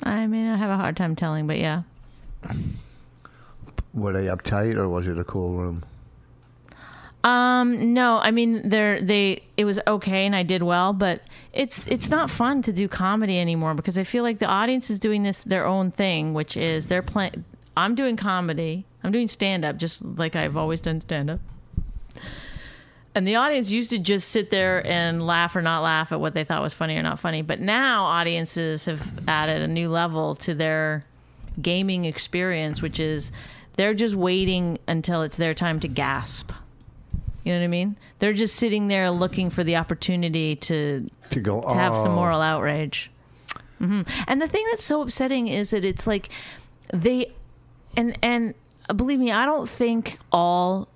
I 0.02 0.26
mean, 0.26 0.46
I 0.48 0.56
have 0.56 0.70
a 0.70 0.76
hard 0.76 0.96
time 0.96 1.14
telling, 1.16 1.46
but 1.46 1.58
yeah. 1.58 1.82
Were 3.92 4.12
they 4.12 4.26
uptight, 4.26 4.76
or 4.76 4.88
was 4.88 5.06
it 5.06 5.18
a 5.18 5.24
cool 5.24 5.50
room? 5.56 5.84
Um, 7.24 7.94
no, 7.94 8.18
I 8.18 8.30
mean, 8.30 8.68
they're 8.68 9.00
they. 9.00 9.42
It 9.56 9.64
was 9.64 9.80
okay, 9.86 10.26
and 10.26 10.36
I 10.36 10.42
did 10.42 10.62
well, 10.62 10.92
but 10.92 11.22
it's 11.54 11.86
it's 11.86 12.10
not 12.10 12.28
fun 12.28 12.60
to 12.62 12.72
do 12.72 12.86
comedy 12.86 13.38
anymore 13.38 13.72
because 13.72 13.96
I 13.96 14.04
feel 14.04 14.22
like 14.22 14.38
the 14.38 14.46
audience 14.46 14.90
is 14.90 14.98
doing 14.98 15.22
this 15.22 15.42
their 15.42 15.66
own 15.66 15.90
thing, 15.90 16.34
which 16.34 16.54
is 16.54 16.88
they're 16.88 17.02
playing. 17.02 17.46
I'm 17.76 17.94
doing 17.94 18.16
comedy. 18.16 18.84
I'm 19.02 19.10
doing 19.10 19.28
stand 19.28 19.64
up, 19.64 19.78
just 19.78 20.04
like 20.04 20.36
I've 20.36 20.56
always 20.56 20.82
done 20.82 21.00
stand 21.00 21.30
up. 21.30 21.40
And 23.14 23.26
the 23.26 23.36
audience 23.36 23.70
used 23.70 23.90
to 23.90 23.98
just 23.98 24.28
sit 24.28 24.50
there 24.50 24.86
and 24.86 25.26
laugh 25.26 25.56
or 25.56 25.62
not 25.62 25.82
laugh 25.82 26.12
at 26.12 26.20
what 26.20 26.34
they 26.34 26.44
thought 26.44 26.62
was 26.62 26.74
funny 26.74 26.96
or 26.96 27.02
not 27.02 27.20
funny. 27.20 27.42
But 27.42 27.60
now 27.60 28.04
audiences 28.04 28.84
have 28.84 29.02
added 29.26 29.62
a 29.62 29.68
new 29.68 29.88
level 29.88 30.34
to 30.36 30.54
their 30.54 31.04
gaming 31.62 32.04
experience, 32.04 32.82
which 32.82 33.00
is 33.00 33.32
they're 33.76 33.94
just 33.94 34.14
waiting 34.14 34.78
until 34.86 35.22
it's 35.22 35.36
their 35.36 35.54
time 35.54 35.80
to 35.80 35.88
gasp. 35.88 36.50
You 37.44 37.52
know 37.52 37.58
what 37.60 37.64
I 37.64 37.68
mean? 37.68 37.96
They're 38.18 38.32
just 38.32 38.56
sitting 38.56 38.88
there 38.88 39.10
looking 39.10 39.50
for 39.50 39.62
the 39.64 39.76
opportunity 39.76 40.56
to 40.56 41.08
To 41.30 41.40
go. 41.40 41.60
to 41.60 41.74
have 41.74 41.94
some 41.96 42.12
"Oh." 42.12 42.16
moral 42.16 42.40
outrage. 42.40 43.10
hmm 43.78 44.02
And 44.26 44.40
the 44.40 44.48
thing 44.48 44.64
that's 44.70 44.82
so 44.84 45.02
upsetting 45.02 45.48
is 45.48 45.70
that 45.70 45.84
it's 45.84 46.06
like 46.06 46.30
they 46.92 47.32
and 47.96 48.18
and 48.22 48.54
believe 48.96 49.18
me, 49.20 49.30
I 49.30 49.44
don't 49.44 49.68
think 49.68 50.18
all 50.32 50.88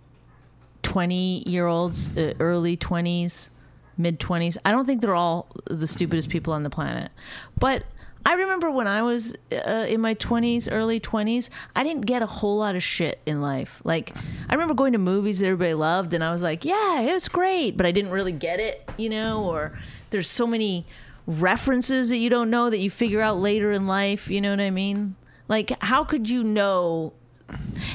twenty 0.83 1.43
year 1.47 1.67
olds, 1.67 2.17
uh, 2.17 2.33
early 2.41 2.77
twenties, 2.77 3.51
mid 3.97 4.19
20s. 4.19 4.57
I 4.65 4.71
don't 4.73 4.85
think 4.87 5.03
they're 5.03 5.15
all 5.15 5.49
the 5.67 5.87
stupidest 5.87 6.29
people 6.29 6.53
on 6.53 6.63
the 6.63 6.71
planet. 6.71 7.11
But 7.59 7.85
I 8.29 8.35
remember 8.35 8.71
when 8.71 8.87
I 8.87 9.01
was 9.01 9.35
uh, 9.51 9.87
in 9.89 10.03
my 10.03 10.15
20s, 10.15 10.69
early 10.71 11.01
20s, 11.01 11.49
I 11.75 11.83
didn't 11.83 12.05
get 12.05 12.21
a 12.21 12.27
whole 12.27 12.59
lot 12.59 12.77
of 12.77 12.83
shit 12.83 13.23
in 13.25 13.41
life. 13.41 13.81
Like, 13.85 14.15
I 14.51 14.53
remember 14.53 14.75
going 14.75 14.93
to 14.93 14.99
movies 14.99 15.39
that 15.39 15.47
everybody 15.47 15.73
loved, 15.73 16.13
and 16.13 16.23
I 16.23 16.31
was 16.31 16.43
like, 16.43 16.63
yeah, 16.67 17.01
it 17.01 17.15
was 17.15 17.27
great, 17.27 17.79
but 17.79 17.87
I 17.87 17.91
didn't 17.91 18.11
really 18.11 18.33
get 18.33 18.61
it, 18.61 18.87
you 18.99 19.09
know? 19.09 19.47
Or 19.47 19.79
there's 20.11 20.29
so 20.29 20.47
many 20.47 20.85
references 21.27 22.11
that 22.11 22.19
you 22.19 22.29
don't 22.29 22.51
know 22.51 22.69
that 22.69 22.81
you 22.81 22.91
figure 22.91 23.23
out 23.23 23.39
later 23.41 23.73
in 23.73 23.87
life, 23.87 24.29
you 24.29 24.43
know 24.43 24.51
what 24.51 24.61
I 24.61 24.69
mean? 24.69 25.17
Like, 25.49 25.73
how 25.83 26.05
could 26.05 26.29
you 26.29 26.45
know? 26.45 27.15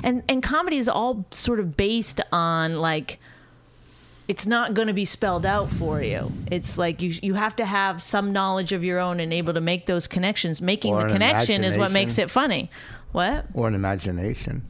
And, 0.01 0.23
and 0.27 0.41
comedy 0.41 0.77
is 0.77 0.89
all 0.89 1.27
sort 1.29 1.59
of 1.59 1.77
based 1.77 2.21
on, 2.31 2.77
like, 2.77 3.19
it's 4.27 4.45
not 4.47 4.73
going 4.73 4.87
to 4.87 4.93
be 4.93 5.05
spelled 5.05 5.45
out 5.45 5.69
for 5.69 6.01
you. 6.01 6.31
It's 6.49 6.77
like 6.77 7.01
you 7.01 7.17
you 7.21 7.33
have 7.33 7.55
to 7.57 7.65
have 7.65 8.01
some 8.01 8.31
knowledge 8.31 8.71
of 8.71 8.83
your 8.83 8.99
own 8.99 9.19
and 9.19 9.33
able 9.33 9.53
to 9.53 9.61
make 9.61 9.85
those 9.85 10.07
connections. 10.07 10.61
Making 10.61 10.93
Or 10.93 11.03
the 11.03 11.09
connection 11.09 11.63
is 11.63 11.77
what 11.77 11.91
makes 11.91 12.17
it 12.17 12.31
funny. 12.31 12.71
What? 13.11 13.45
Or 13.53 13.67
an 13.67 13.75
imagination. 13.75 14.65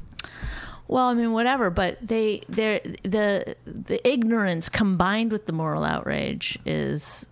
Well, 0.88 1.06
I 1.06 1.14
mean, 1.14 1.32
whatever. 1.32 1.70
But 1.70 1.98
they 2.02 2.42
they 2.50 2.80
the 3.04 3.56
the 3.66 4.08
ignorance 4.08 4.70
combined 4.70 5.32
with 5.32 5.46
the 5.46 5.54
moral 5.54 5.84
outrage 5.84 6.58
is 6.66 7.26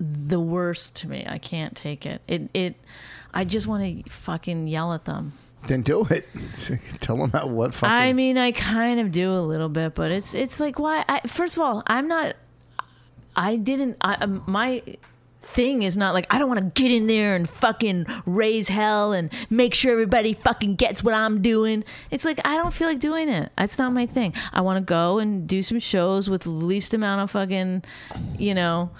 the 0.00 0.40
worst 0.40 0.96
to 0.96 1.08
me. 1.08 1.24
I 1.28 1.38
can't 1.38 1.76
take 1.76 2.06
it. 2.06 2.22
It 2.26 2.50
it. 2.54 2.74
I 3.32 3.44
just 3.44 3.66
want 3.66 4.04
to 4.04 4.10
fucking 4.10 4.68
yell 4.68 4.92
at 4.92 5.04
them. 5.04 5.32
Then 5.66 5.82
do 5.82 6.04
it. 6.06 6.28
Tell 7.00 7.16
them 7.16 7.30
how, 7.30 7.46
what 7.46 7.74
fucking. 7.74 7.92
I 7.92 8.12
mean, 8.12 8.38
I 8.38 8.52
kind 8.52 9.00
of 9.00 9.10
do 9.10 9.32
a 9.32 9.40
little 9.40 9.68
bit, 9.68 9.94
but 9.94 10.10
it's 10.10 10.34
it's 10.34 10.60
like 10.60 10.78
why? 10.78 11.04
I, 11.08 11.20
first 11.26 11.56
of 11.56 11.62
all, 11.62 11.82
I'm 11.86 12.08
not. 12.08 12.36
I 13.36 13.56
didn't. 13.56 13.96
I, 14.00 14.14
um, 14.16 14.44
my 14.46 14.82
thing 15.44 15.82
is 15.82 15.96
not 15.96 16.14
like 16.14 16.26
I 16.30 16.38
don't 16.38 16.48
want 16.48 16.60
to 16.74 16.82
get 16.82 16.90
in 16.90 17.06
there 17.06 17.34
and 17.34 17.48
fucking 17.48 18.06
raise 18.26 18.68
hell 18.68 19.12
and 19.12 19.32
make 19.50 19.74
sure 19.74 19.92
everybody 19.92 20.34
fucking 20.34 20.76
gets 20.76 21.04
what 21.04 21.14
I'm 21.14 21.42
doing. 21.42 21.84
It's 22.10 22.24
like 22.24 22.40
I 22.44 22.56
don't 22.56 22.72
feel 22.72 22.88
like 22.88 23.00
doing 23.00 23.28
it. 23.28 23.52
That's 23.56 23.78
not 23.78 23.92
my 23.92 24.06
thing. 24.06 24.34
I 24.52 24.60
want 24.62 24.78
to 24.78 24.84
go 24.84 25.18
and 25.18 25.46
do 25.46 25.62
some 25.62 25.78
shows 25.78 26.28
with 26.28 26.42
the 26.42 26.50
least 26.50 26.94
amount 26.94 27.20
of 27.22 27.30
fucking, 27.30 27.84
you 28.38 28.54
know, 28.54 28.90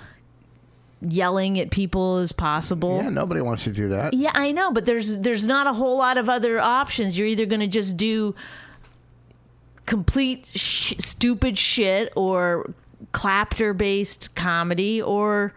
yelling 1.08 1.58
at 1.60 1.70
people 1.70 2.16
as 2.16 2.32
possible. 2.32 2.96
yeah, 3.02 3.08
nobody 3.08 3.40
wants 3.40 3.64
to 3.64 3.70
do 3.70 3.88
that. 3.88 4.14
Yeah, 4.14 4.32
I 4.34 4.52
know, 4.52 4.72
but 4.72 4.84
there's 4.84 5.16
there's 5.18 5.46
not 5.46 5.66
a 5.66 5.72
whole 5.72 5.96
lot 5.98 6.18
of 6.18 6.28
other 6.28 6.60
options. 6.60 7.16
You're 7.18 7.28
either 7.28 7.46
going 7.46 7.60
to 7.60 7.66
just 7.66 7.96
do 7.96 8.34
complete 9.86 10.46
sh- 10.54 10.94
stupid 10.98 11.58
shit 11.58 12.12
or 12.16 12.72
clapter 13.12 13.74
based 13.74 14.34
comedy 14.34 15.00
or 15.00 15.52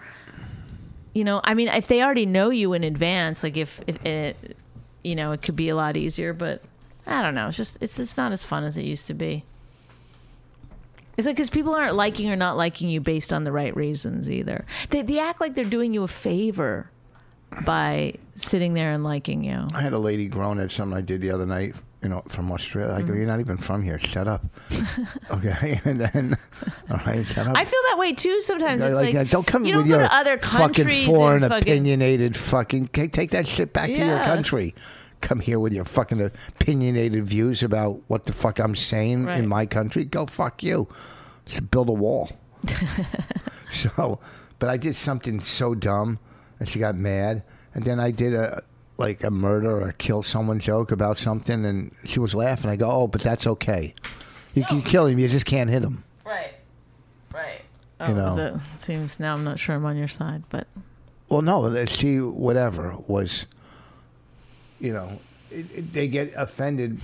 you 1.14 1.24
know, 1.24 1.42
I 1.44 1.56
mean, 1.56 1.68
if 1.70 1.88
they 1.88 2.04
already 2.04 2.28
know 2.28 2.52
you 2.52 2.74
in 2.74 2.84
advance, 2.84 3.42
like 3.42 3.58
if, 3.58 3.82
if 3.88 4.06
it 4.06 4.56
you 5.04 5.16
know, 5.16 5.32
it 5.32 5.42
could 5.42 5.56
be 5.56 5.70
a 5.70 5.76
lot 5.76 5.98
easier, 5.98 6.34
but 6.34 6.62
I 7.08 7.22
don't 7.22 7.34
know. 7.34 7.48
It's 7.48 7.58
just 7.58 7.78
it's 7.82 7.98
it's 8.00 8.18
not 8.18 8.32
as 8.32 8.44
fun 8.44 8.64
as 8.64 8.78
it 8.78 8.84
used 8.84 9.08
to 9.08 9.14
be. 9.14 9.46
It's 11.18 11.26
like 11.26 11.36
because 11.36 11.50
people 11.50 11.74
aren't 11.74 11.96
liking 11.96 12.30
or 12.30 12.36
not 12.36 12.58
liking 12.58 12.90
you 12.90 13.02
based 13.02 13.34
on 13.34 13.44
the 13.44 13.52
right 13.52 13.76
reasons 13.76 14.30
either. 14.30 14.66
They 14.92 15.02
they 15.02 15.20
act 15.20 15.42
like 15.42 15.56
they're 15.56 15.66
doing 15.66 15.94
you 15.94 16.04
a 16.04 16.08
favor 16.08 16.92
by 17.66 18.14
sitting 18.36 18.74
there 18.74 18.92
and 18.94 19.04
liking 19.04 19.44
you. 19.44 19.68
I 19.74 19.82
had 19.82 19.94
a 19.94 20.00
lady 20.00 20.28
groan 20.28 20.60
at 20.60 20.72
something 20.72 20.98
I 20.98 21.02
did 21.02 21.22
the 21.22 21.32
other 21.32 21.46
night, 21.46 21.74
you 22.04 22.10
know, 22.10 22.22
from 22.28 22.52
Australia. 22.52 22.94
I 22.94 23.00
go, 23.02 23.08
Mm-hmm. 23.08 23.18
you're 23.18 23.26
not 23.28 23.40
even 23.40 23.58
from 23.58 23.82
here. 23.82 23.98
Shut 24.00 24.28
up. 24.28 24.46
okay. 25.32 25.80
And 25.86 26.02
then, 26.02 26.38
all 26.92 27.00
right, 27.06 27.26
shut 27.26 27.48
up. 27.48 27.56
I 27.56 27.64
feel 27.66 27.80
that 27.90 27.98
way 27.98 28.14
too 28.14 28.42
sometimes. 28.42 28.84
It's 28.84 29.00
like, 29.00 29.14
like, 29.14 29.30
don't 29.30 29.48
come 29.48 29.66
you 29.66 29.72
don't 29.74 29.84
with 29.84 29.92
go 29.92 30.00
your 30.00 30.08
to 30.08 30.14
other 30.14 30.38
fucking 30.38 30.58
countries 30.86 31.06
foreign 31.08 31.42
fucking, 31.42 31.62
opinionated 31.62 32.36
fucking. 32.36 32.90
Take, 32.90 33.14
take 33.14 33.32
that 33.32 33.48
shit 33.48 33.72
back 33.74 33.88
to 33.88 33.96
your 33.98 34.06
Yeah. 34.08 34.24
country. 34.24 34.76
Come 35.22 35.40
here 35.40 35.60
with 35.60 35.74
your 35.74 35.86
fucking 35.86 36.22
opinionated 36.22 37.26
views 37.26 37.64
about 37.64 38.02
what 38.08 38.26
the 38.26 38.34
fuck 38.34 38.60
I'm 38.60 38.76
saying 38.76 39.26
Right. 39.26 39.40
in 39.40 39.48
my 39.48 39.66
country. 39.66 40.06
Go 40.06 40.26
fuck 40.26 40.62
you. 40.64 40.88
Build 41.72 41.90
a 41.90 41.94
wall. 41.94 42.30
so, 43.72 44.20
but 44.60 44.70
I 44.70 44.78
did 44.78 44.96
something 44.96 45.42
so 45.42 45.76
dumb, 45.76 46.20
and 46.60 46.68
she 46.68 46.80
got 46.80 46.96
mad. 46.96 47.44
And 47.74 47.84
then 47.84 48.00
I 48.00 48.12
did 48.12 48.34
a 48.34 48.64
like 48.98 49.24
a 49.24 49.30
murder 49.30 49.70
or 49.80 49.90
a 49.90 49.94
kill 49.94 50.24
someone 50.24 50.60
joke 50.60 50.92
about 50.92 51.18
something, 51.20 51.66
and 51.66 51.92
she 52.04 52.20
was 52.20 52.34
laughing. 52.34 52.70
I 52.70 52.76
go, 52.76 52.90
oh, 52.90 53.08
but 53.08 53.22
that's 53.22 53.46
okay. 53.46 53.94
You 54.56 54.64
can 54.64 54.82
kill 54.82 55.06
him, 55.06 55.20
you 55.20 55.28
just 55.28 55.46
can't 55.46 55.70
hit 55.70 55.84
him. 55.84 56.04
Right, 56.26 56.54
right. 57.32 57.62
You 58.08 58.08
Oh, 58.08 58.14
know. 58.14 58.32
is 58.32 58.38
it- 58.38 58.80
seems 58.80 59.20
now 59.20 59.36
I'm 59.36 59.44
not 59.44 59.60
sure 59.60 59.76
I'm 59.76 59.86
on 59.86 59.98
your 59.98 60.08
side, 60.08 60.44
but 60.50 60.66
Well, 61.30 61.44
no, 61.44 61.70
that 61.70 61.90
she 61.90 62.20
whatever 62.20 62.96
was, 63.08 63.46
you 64.80 64.94
know, 64.94 65.20
it, 65.52 65.66
it, 65.76 65.94
they 65.94 66.08
get 66.08 66.34
offended. 66.36 67.00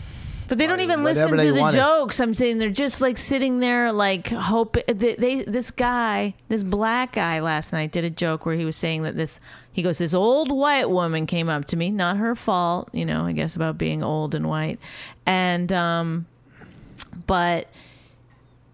but 0.48 0.58
they 0.58 0.68
don't 0.68 0.80
even 0.82 1.04
listen 1.04 1.32
to 1.38 1.52
the 1.52 1.60
wanna- 1.60 1.78
jokes. 1.78 2.20
I'm 2.20 2.34
saying 2.34 2.58
they're 2.60 2.70
just 2.70 3.02
like 3.02 3.18
sitting 3.18 3.60
there, 3.60 3.92
like 3.92 4.28
hope 4.28 4.78
they, 4.88 5.16
they. 5.16 5.44
This 5.44 5.72
guy, 5.72 6.34
this 6.50 6.64
black 6.64 7.14
guy, 7.14 7.40
last 7.40 7.74
night 7.74 7.92
did 7.92 8.06
a 8.06 8.10
joke 8.10 8.46
where 8.46 8.56
he 8.56 8.66
was 8.66 8.76
saying 8.76 9.04
that 9.04 9.16
this. 9.16 9.40
He 9.72 9.82
goes, 9.82 9.98
this 9.98 10.14
old 10.14 10.52
white 10.52 10.90
woman 10.90 11.26
came 11.26 11.50
up 11.50 11.66
to 11.66 11.78
me, 11.78 11.90
not 11.90 12.18
her 12.18 12.36
fault, 12.36 12.90
you 12.94 13.06
know. 13.06 13.26
I 13.26 13.32
guess 13.32 13.56
about 13.56 13.78
being 13.78 14.04
old 14.04 14.36
and 14.36 14.48
white, 14.48 14.80
and 15.26 15.72
um, 15.74 16.26
but 17.26 17.68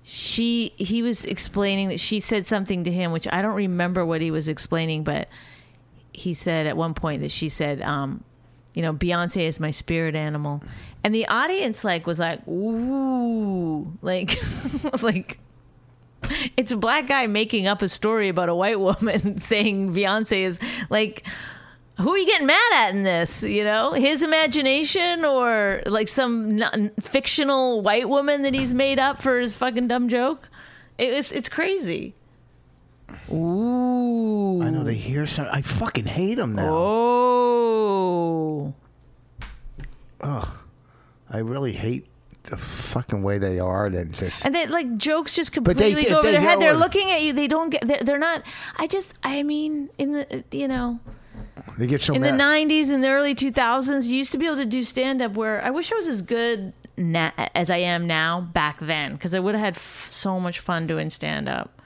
she 0.03 0.73
he 0.75 1.03
was 1.03 1.23
explaining 1.25 1.89
that 1.89 1.99
she 1.99 2.19
said 2.19 2.43
something 2.43 2.83
to 2.83 2.91
him 2.91 3.12
which 3.12 3.27
i 3.31 3.43
don't 3.43 3.53
remember 3.53 4.03
what 4.03 4.21
he 4.21 4.31
was 4.31 4.47
explaining 4.47 5.03
but 5.03 5.29
he 6.12 6.33
said 6.33 6.65
at 6.65 6.75
one 6.75 6.95
point 6.95 7.21
that 7.21 7.29
she 7.29 7.47
said 7.47 7.79
um 7.83 8.23
you 8.80 8.84
know 8.86 8.94
beyonce 8.94 9.42
is 9.42 9.60
my 9.60 9.72
spirit 9.72 10.15
animal 10.15 10.63
and 11.04 11.13
the 11.13 11.28
audience 11.28 11.84
like 11.84 12.08
was 12.08 12.18
like 12.18 12.39
ooh 12.48 13.92
like 14.02 14.42
was 14.89 15.04
like 15.04 15.38
it's 16.56 16.72
a 16.72 16.78
black 16.78 17.06
guy 17.06 17.28
making 17.28 17.68
up 17.68 17.82
a 17.82 17.89
story 17.89 18.30
about 18.30 18.48
a 18.48 18.56
white 18.56 18.80
woman 18.80 19.38
saying 19.42 19.89
beyonce 19.89 20.46
is 20.46 20.62
like 20.89 21.28
who 21.98 22.13
are 22.13 22.18
you 22.18 22.26
getting 22.26 22.48
mad 22.48 22.72
at 22.76 22.96
in 22.96 23.04
this? 23.04 23.44
You 23.44 23.65
know, 23.65 23.92
his 23.92 24.24
imagination 24.24 25.26
or 25.26 25.84
like 25.86 26.08
some 26.08 26.62
fictional 27.02 27.82
white 27.82 28.08
woman 28.08 28.44
that 28.44 28.54
he's 28.54 28.74
made 28.74 29.00
up 29.00 29.22
for 29.22 29.42
his 29.42 29.58
fucking 29.58 29.89
dumb 29.89 30.08
joke? 30.08 30.48
It 30.98 31.13
was, 31.13 31.34
it's 31.34 31.50
crazy. 31.50 32.15
Ooh. 33.32 34.62
I 34.62 34.69
know 34.69 34.84
they 34.84 34.95
hear 34.95 35.28
some. 35.28 35.48
I 35.52 35.62
fucking 35.62 36.06
hate 36.06 36.36
them 36.36 36.56
now. 36.56 36.69
Oh. 36.74 38.74
Ugh. 40.22 40.48
I 41.30 41.38
really 41.39 41.74
hate 41.74 42.08
the 42.43 42.58
fucking 42.58 43.22
way 43.22 43.38
they 43.38 43.60
are. 43.60 43.89
That 43.89 44.12
just 44.12 44.45
And 44.45 44.56
then 44.56 44.69
like 44.69 44.98
jokes 44.98 45.36
just 45.36 45.52
completely 45.52 46.02
if 46.02 46.10
go 46.10 46.19
over 46.19 46.28
they 46.28 46.34
their 46.34 46.41
head. 46.41 46.60
They're 46.60 46.74
looking 46.74 47.12
at 47.12 47.22
you. 47.22 47.34
They 47.34 47.48
don't 47.48 47.69
get. 47.69 47.86
They're, 47.88 48.04
they're 48.04 48.17
not. 48.19 48.43
I 48.78 48.88
just. 48.88 49.13
I 49.24 49.43
mean, 49.43 49.89
in 49.98 50.13
the 50.13 50.43
you 50.52 50.67
know. 50.67 51.00
they 51.78 51.88
get 51.88 52.02
so 52.02 52.13
in 52.13 52.22
the 52.22 52.30
90s 52.30 52.91
and 52.91 53.04
the 53.04 53.10
early 53.10 53.36
2000s 53.36 54.08
you 54.08 54.15
used 54.17 54.32
to 54.32 54.38
be 54.38 54.45
able 54.45 54.58
to 54.58 54.65
do 54.65 54.84
stand 54.84 55.22
up 55.22 55.34
where 55.34 55.63
i 55.63 55.69
wish 55.69 55.91
i 55.91 55.95
was 55.95 56.08
as 56.08 56.22
good 56.22 56.74
na- 56.98 57.32
as 57.56 57.69
i 57.69 57.78
am 57.78 58.08
now 58.08 58.41
back 58.41 58.80
then 58.80 59.13
because 59.13 59.34
i 59.34 59.39
would 59.39 59.56
have 59.56 59.63
had 59.63 59.76
f- 59.76 60.08
so 60.10 60.39
much 60.39 60.60
fun 60.60 60.88
doing 60.88 61.10
stand 61.10 61.48
up 61.48 61.79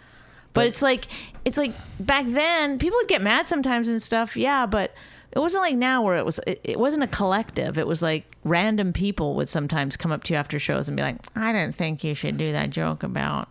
but 0.54 0.66
it's 0.66 0.82
like 0.82 1.08
it's 1.46 1.58
like 1.58 1.74
back 2.00 2.26
then 2.28 2.80
people 2.80 2.98
would 2.98 3.08
get 3.08 3.22
mad 3.22 3.48
sometimes 3.48 3.90
and 3.90 4.02
stuff 4.02 4.36
yeah 4.36 4.66
but 4.66 4.94
it 5.32 5.40
wasn't 5.40 5.62
like 5.62 5.76
now 5.76 6.02
where 6.02 6.18
it 6.18 6.26
was 6.26 6.40
it, 6.46 6.60
it 6.64 6.80
wasn't 6.80 7.02
a 7.02 7.08
collective 7.08 7.78
it 7.78 7.88
was 7.88 8.02
like 8.02 8.36
random 8.44 8.94
people 8.94 9.36
would 9.36 9.50
sometimes 9.50 9.98
come 9.98 10.12
up 10.12 10.24
to 10.24 10.34
you 10.34 10.38
after 10.38 10.60
shows 10.60 10.88
and 10.88 10.96
be 10.96 11.04
like 11.04 11.18
i 11.36 11.52
didn't 11.52 11.76
think 11.76 12.04
you 12.04 12.14
should 12.14 12.38
do 12.38 12.52
that 12.52 12.70
joke 12.70 13.04
about 13.04 13.50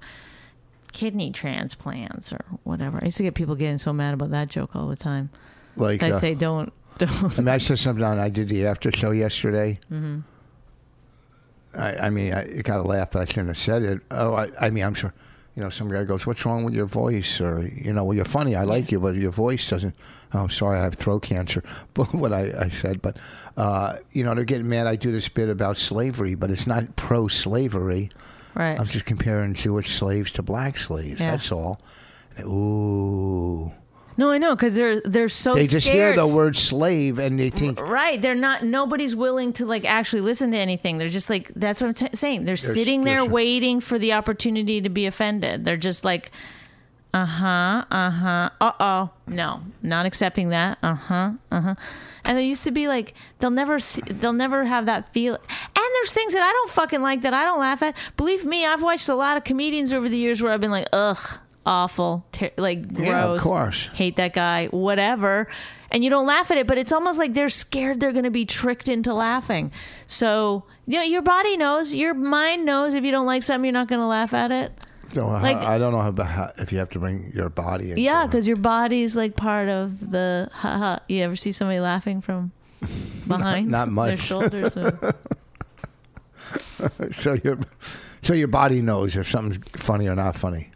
kidney 0.93 1.31
transplants 1.31 2.33
or 2.33 2.41
whatever 2.65 2.99
i 3.03 3.07
used 3.07 3.17
to 3.17 3.23
get 3.23 3.35
people 3.35 3.55
getting 3.55 3.79
so 3.79 3.93
mad 3.93 4.15
about 4.15 4.31
that 4.31 4.49
joke 4.49 4.77
all 4.77 4.87
the 4.88 4.97
time 4.97 5.31
like 5.77 6.03
I 6.03 6.11
uh, 6.11 6.19
say 6.19 6.35
don't 6.35 6.73
don't. 6.99 7.49
I 7.49 7.59
said 7.59 7.79
something 7.79 8.05
on. 8.05 8.19
I 8.19 8.29
did 8.29 8.49
the 8.49 8.67
after 8.67 8.91
show 8.93 9.11
yesterday. 9.11 9.79
Mm-hmm. 9.91 10.21
I, 11.75 12.07
I 12.07 12.11
mean, 12.11 12.33
I 12.35 12.43
it 12.43 12.65
got 12.65 12.81
a 12.81 12.83
laugh, 12.83 13.11
but 13.12 13.23
I 13.23 13.25
shouldn't 13.25 13.49
have 13.49 13.59
said 13.59 13.83
it. 13.83 14.01
Oh, 14.11 14.35
I, 14.35 14.49
I 14.61 14.71
mean, 14.71 14.85
I'm 14.85 14.95
sure. 14.95 15.15
You 15.55 15.62
know, 15.62 15.71
some 15.71 15.91
guy 15.91 16.05
goes, 16.05 16.27
"What's 16.27 16.45
wrong 16.47 16.65
with 16.65 16.75
your 16.75 16.87
voice?" 16.87 17.41
Or 17.41 17.67
you 17.67 17.93
know, 17.93 18.05
well, 18.05 18.17
you're 18.17 18.25
funny. 18.25 18.57
I 18.57 18.65
like 18.65 18.91
you, 18.91 19.01
but 19.01 19.17
your 19.17 19.31
voice 19.31 19.69
doesn't. 19.69 19.95
Oh, 20.35 20.45
I'm 20.45 20.51
sorry, 20.51 20.79
I 20.81 20.83
have 20.83 20.95
throat 20.95 21.23
cancer. 21.23 21.63
But 21.94 22.15
what 22.15 22.33
I, 22.33 22.53
I 22.59 22.69
said, 22.71 23.03
but 23.03 23.19
uh, 23.57 23.96
you 24.13 24.25
know, 24.25 24.35
they're 24.35 24.44
getting 24.44 24.69
mad. 24.69 24.87
I 24.87 24.96
do 24.96 25.13
this 25.13 25.29
bit 25.29 25.50
about 25.50 25.77
slavery, 25.77 26.35
but 26.35 26.50
it's 26.50 26.67
not 26.67 26.96
pro-slavery. 26.96 28.11
Right. 28.55 28.79
I'm 28.81 28.87
just 28.87 29.05
comparing 29.05 29.55
Jewish 29.55 29.90
slaves 29.90 30.31
to 30.33 30.42
black 30.42 30.79
slaves. 30.79 31.21
Yeah. 31.21 31.33
That's 31.33 31.53
all. 31.53 31.81
Ooh. 32.40 33.73
No, 34.23 34.31
I 34.31 34.38
know 34.38 34.54
because 34.54 34.77
they're 34.77 35.00
they're 35.00 35.29
so 35.29 35.54
They 35.54 35.66
just 35.66 35.88
hear 35.88 36.14
the 36.14 36.29
word 36.29 36.56
slave 36.56 37.18
and 37.18 37.40
they 37.40 37.50
think 37.50 37.81
Right, 37.81 38.23
they're 38.23 38.37
not. 38.37 38.62
Nobody's 38.62 39.16
willing 39.16 39.52
to 39.54 39.66
like 39.66 39.85
actually 39.85 40.23
listen 40.23 40.52
to 40.52 40.56
anything. 40.58 40.98
They're 40.98 41.08
just 41.08 41.29
like 41.29 41.50
that's 41.56 41.81
what 41.81 41.88
I'm 41.88 41.94
t- 41.94 42.08
saying. 42.16 42.44
They're, 42.44 42.54
sitting 42.56 43.02
there 43.02 43.23
they're- 43.23 43.29
waiting 43.29 43.81
for 43.81 43.98
the 43.98 44.12
opportunity 44.12 44.81
to 44.81 44.88
be 44.88 45.06
offended. 45.06 45.64
They're 45.64 45.77
just 45.77 46.04
like, 46.04 46.31
Uh 47.12 47.27
huh. 47.27 47.85
Uh 47.90 48.10
huh. 48.10 48.50
Uh 48.60 48.73
oh. 48.79 49.10
No, 49.27 49.62
not 49.83 50.06
accepting 50.06 50.50
that. 50.50 50.79
Uh 50.85 50.94
huh. 50.94 51.33
Uh 51.50 51.60
huh. 51.60 51.75
And 52.25 52.38
there 52.38 52.44
used 52.44 52.62
to 52.62 52.70
be 52.70 52.87
like 52.87 53.14
they'll 53.40 53.50
never 53.50 53.81
see, 53.81 54.02
they'll 54.06 54.33
never 54.33 54.64
have 54.66 54.87
that 54.87 55.12
feel. 55.12 55.35
And 55.35 55.88
there's 55.94 56.12
things 56.12 56.33
that 56.35 56.44
I 56.44 56.52
don't 56.52 56.70
fucking 56.70 57.02
like 57.02 57.23
that 57.23 57.35
I 57.35 57.42
don't 57.42 57.58
laugh 57.58 57.83
at. 57.83 57.96
Believe 58.16 58.46
me, 58.46 58.64
I've 58.64 58.85
watched 58.85 59.08
a 59.08 59.16
lot 59.16 59.37
of 59.37 59.42
comedians 59.42 59.92
over 59.92 60.08
the 60.08 60.16
years 60.16 60.40
where 60.40 60.52
I've 60.52 60.60
been 60.60 60.70
like, 60.70 60.87
ugh, 60.92 61.40
awful, 61.67 62.25
ter- 62.33 62.50
like 62.56 62.92
gross. 62.92 63.06
Yeah, 63.08 63.25
of 63.27 63.40
course. 63.40 63.88
Hate 63.94 64.17
that 64.17 64.33
guy. 64.35 64.67
Whatever. 64.67 65.48
And 65.90 66.02
you 66.02 66.08
don't 66.10 66.27
laugh 66.27 66.50
at 66.50 66.56
it, 66.58 66.67
but 66.67 66.79
it's 66.79 66.92
almost 66.92 67.19
like 67.19 67.35
they're 67.35 67.48
scared 67.50 68.00
they're 68.00 68.13
going 68.13 68.25
to 68.25 68.31
be 68.31 68.46
tricked 68.46 68.88
into 68.88 69.13
laughing. 69.13 69.73
So 70.06 70.65
you 70.87 70.96
know, 70.98 71.04
your 71.04 71.23
body 71.23 71.56
knows, 71.56 71.92
your 71.94 72.15
mind 72.15 72.65
knows 72.65 72.94
if 72.94 73.04
you 73.04 73.10
don't 73.13 73.27
like 73.27 73.42
something, 73.42 73.65
you're 73.67 73.73
not 73.73 73.88
going 73.88 74.00
to 74.00 74.06
laugh 74.06 74.35
at 74.35 74.50
it. 74.50 74.73
No, 75.15 75.29
I- 75.29 75.42
Like- 75.42 75.56
I 75.58 75.79
don't 75.79 75.92
know 75.92 76.00
how, 76.00 76.25
how, 76.25 76.52
if 76.58 76.73
you 76.73 76.79
have 76.79 76.88
to 76.90 76.98
bring 76.98 77.31
your 77.35 77.48
body. 77.50 77.92
Yeah, 77.96 78.27
because 78.27 78.48
your 78.48 78.56
body's 78.56 79.15
like 79.17 79.37
part 79.37 79.69
of 79.69 80.10
the 80.10 80.48
ha 80.52 80.79
ha. 80.79 80.98
You 81.08 81.23
ever 81.23 81.37
see 81.37 81.52
somebody 81.52 81.79
laughing 81.81 82.21
from 82.23 82.50
behind 83.29 83.69
not 83.71 83.85
their 83.87 83.92
much. 83.92 84.21
shoulders? 84.21 84.77
Or, 84.77 85.15
so 87.13 87.35
your 87.44 87.58
so 88.23 88.33
your 88.35 88.48
body 88.48 88.81
knows 88.81 89.15
if 89.17 89.29
something's 89.29 89.58
funny 89.75 90.08
or 90.08 90.15
not 90.15 90.37
funny. 90.37 90.71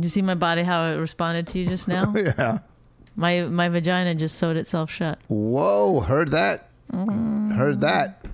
You 0.00 0.08
see 0.08 0.22
my 0.22 0.34
body 0.34 0.62
how 0.62 0.86
it 0.86 0.94
responded 0.96 1.46
to 1.48 1.58
you 1.58 1.66
just 1.66 1.88
now? 1.88 2.12
Yeah. 2.16 2.58
My 3.14 3.42
my 3.42 3.68
vagina 3.68 4.14
just 4.14 4.38
sewed 4.38 4.56
itself 4.56 4.90
shut. 4.90 5.18
Whoa, 5.28 6.00
heard 6.00 6.30
that? 6.30 6.70
Mm-hmm. 6.92 7.50
Heard 7.50 7.80
that. 7.82 8.24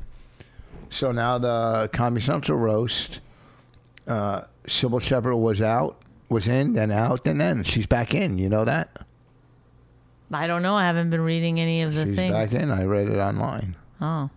So 0.91 1.11
now 1.11 1.39
the 1.39 1.91
Comedy 1.93 2.25
Central 2.25 2.59
roast. 2.59 3.19
Uh, 4.07 4.43
Cybill 4.69 5.03
Shepherd 5.03 5.35
was 5.37 5.61
out, 5.61 6.01
was 6.29 6.47
in, 6.47 6.75
then 6.75 6.91
out, 6.93 7.25
then 7.25 7.41
in. 7.41 7.65
She's 7.65 7.87
back 7.87 8.15
in. 8.15 8.39
You 8.39 8.49
know 8.49 8.65
that? 8.65 8.97
I 10.33 10.47
don't 10.47 10.63
know. 10.63 10.77
I 10.77 10.87
haven't 10.87 11.11
been 11.11 11.23
reading 11.23 11.59
any 11.59 11.83
of 11.83 11.93
the 11.95 12.05
She's 12.07 12.15
things. 12.17 12.33
back 12.33 12.53
in. 12.53 12.71
I 12.71 12.85
read 12.85 13.09
it 13.09 13.19
online. 13.19 13.77
Oh, 14.01 14.31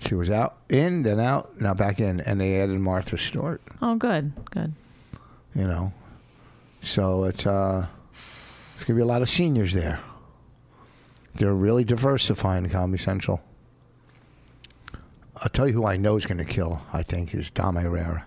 She 0.00 0.14
was 0.14 0.28
out, 0.30 0.56
in, 0.68 1.02
then 1.02 1.18
out, 1.18 1.60
now 1.60 1.72
back 1.74 1.98
in, 1.98 2.20
and 2.20 2.40
they 2.40 2.60
added 2.60 2.78
Martha 2.78 3.16
Stewart. 3.16 3.62
oh, 3.80 3.94
good, 3.94 4.32
good. 4.50 4.72
You 5.54 5.66
know, 5.66 5.92
so 6.82 7.24
it's 7.24 7.46
uh, 7.46 7.86
there's 8.74 8.84
gonna 8.86 8.96
be 8.98 9.02
a 9.02 9.06
lot 9.06 9.22
of 9.22 9.30
seniors 9.30 9.72
there. 9.72 10.00
They're 11.34 11.54
really 11.54 11.84
diversifying 11.84 12.68
Comedy 12.68 13.02
Central. 13.02 13.40
I'll 15.36 15.48
tell 15.48 15.66
you 15.66 15.72
who 15.74 15.86
I 15.86 15.96
know 15.96 16.16
is 16.16 16.26
gonna 16.26 16.44
kill. 16.44 16.82
I 16.92 17.02
think 17.02 17.34
is 17.34 17.50
Dom 17.50 17.76
Irrera. 17.76 18.24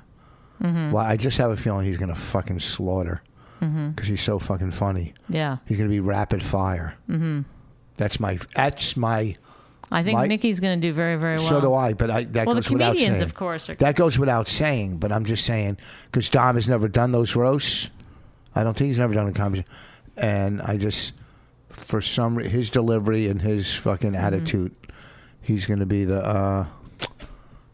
Mm-hmm. 0.62 0.91
Well, 0.91 1.03
I 1.06 1.18
just 1.18 1.38
have 1.38 1.51
a 1.51 1.58
feeling 1.58 1.86
he's 1.86 1.97
gonna 1.97 2.16
fucking 2.16 2.60
slaughter 2.60 3.22
because 3.60 4.08
he's 4.08 4.22
so 4.22 4.38
fucking 4.38 4.72
funny. 4.72 5.14
Yeah, 5.28 5.58
He's 5.66 5.78
gonna 5.78 5.89
be 5.89 5.99
rapid 5.99 6.43
fire. 6.43 6.95
Mm-hmm. 7.10 7.41
That's 7.97 8.20
my. 8.20 8.38
That's 8.56 8.95
my. 8.95 9.36
I 9.91 10.03
think 10.03 10.18
Mike- 10.18 10.30
Nikki's 10.30 10.60
going 10.60 10.82
to 10.82 10.88
do 10.88 10.91
very, 10.93 11.16
very 11.16 11.38
well. 11.38 11.47
So 11.47 11.62
do 11.62 11.74
I. 11.74 11.93
But 11.93 12.10
I, 12.12 12.24
that 12.24 12.47
Well, 12.47 12.56
the 12.56 12.62
goes 12.62 12.72
without 12.72 12.93
comedians, 12.95 13.22
of 13.22 13.36
course, 13.36 13.70
are. 13.70 13.76
That 13.76 13.95
goes 13.95 14.18
without 14.18 14.47
saying, 14.47 14.97
but 14.97 15.12
I'm 15.12 15.26
just 15.26 15.45
saying 15.45 15.78
because 16.12 16.28
Dom 16.28 16.56
has 16.56 16.68
never 16.68 16.88
done 16.88 17.12
those 17.12 17.36
roasts. 17.36 17.89
I 18.56 18.64
don't 18.64 18.76
think 18.76 18.88
he's 18.88 18.99
ever 18.99 19.14
done 19.14 19.28
a 19.28 19.34
comedy, 19.34 19.66
and 20.16 20.62
I 20.62 20.78
just 20.78 21.12
for 21.70 22.01
some 22.01 22.38
re- 22.38 22.47
his 22.47 22.70
delivery 22.70 23.28
and 23.28 23.41
his 23.41 23.74
fucking 23.74 24.14
Mm-hmm. 24.14 24.26
attitude, 24.26 24.76
he's 25.41 25.66
going 25.66 25.80
to 25.82 25.86
be 25.86 26.06
the 26.06 26.24
uh, 26.26 26.66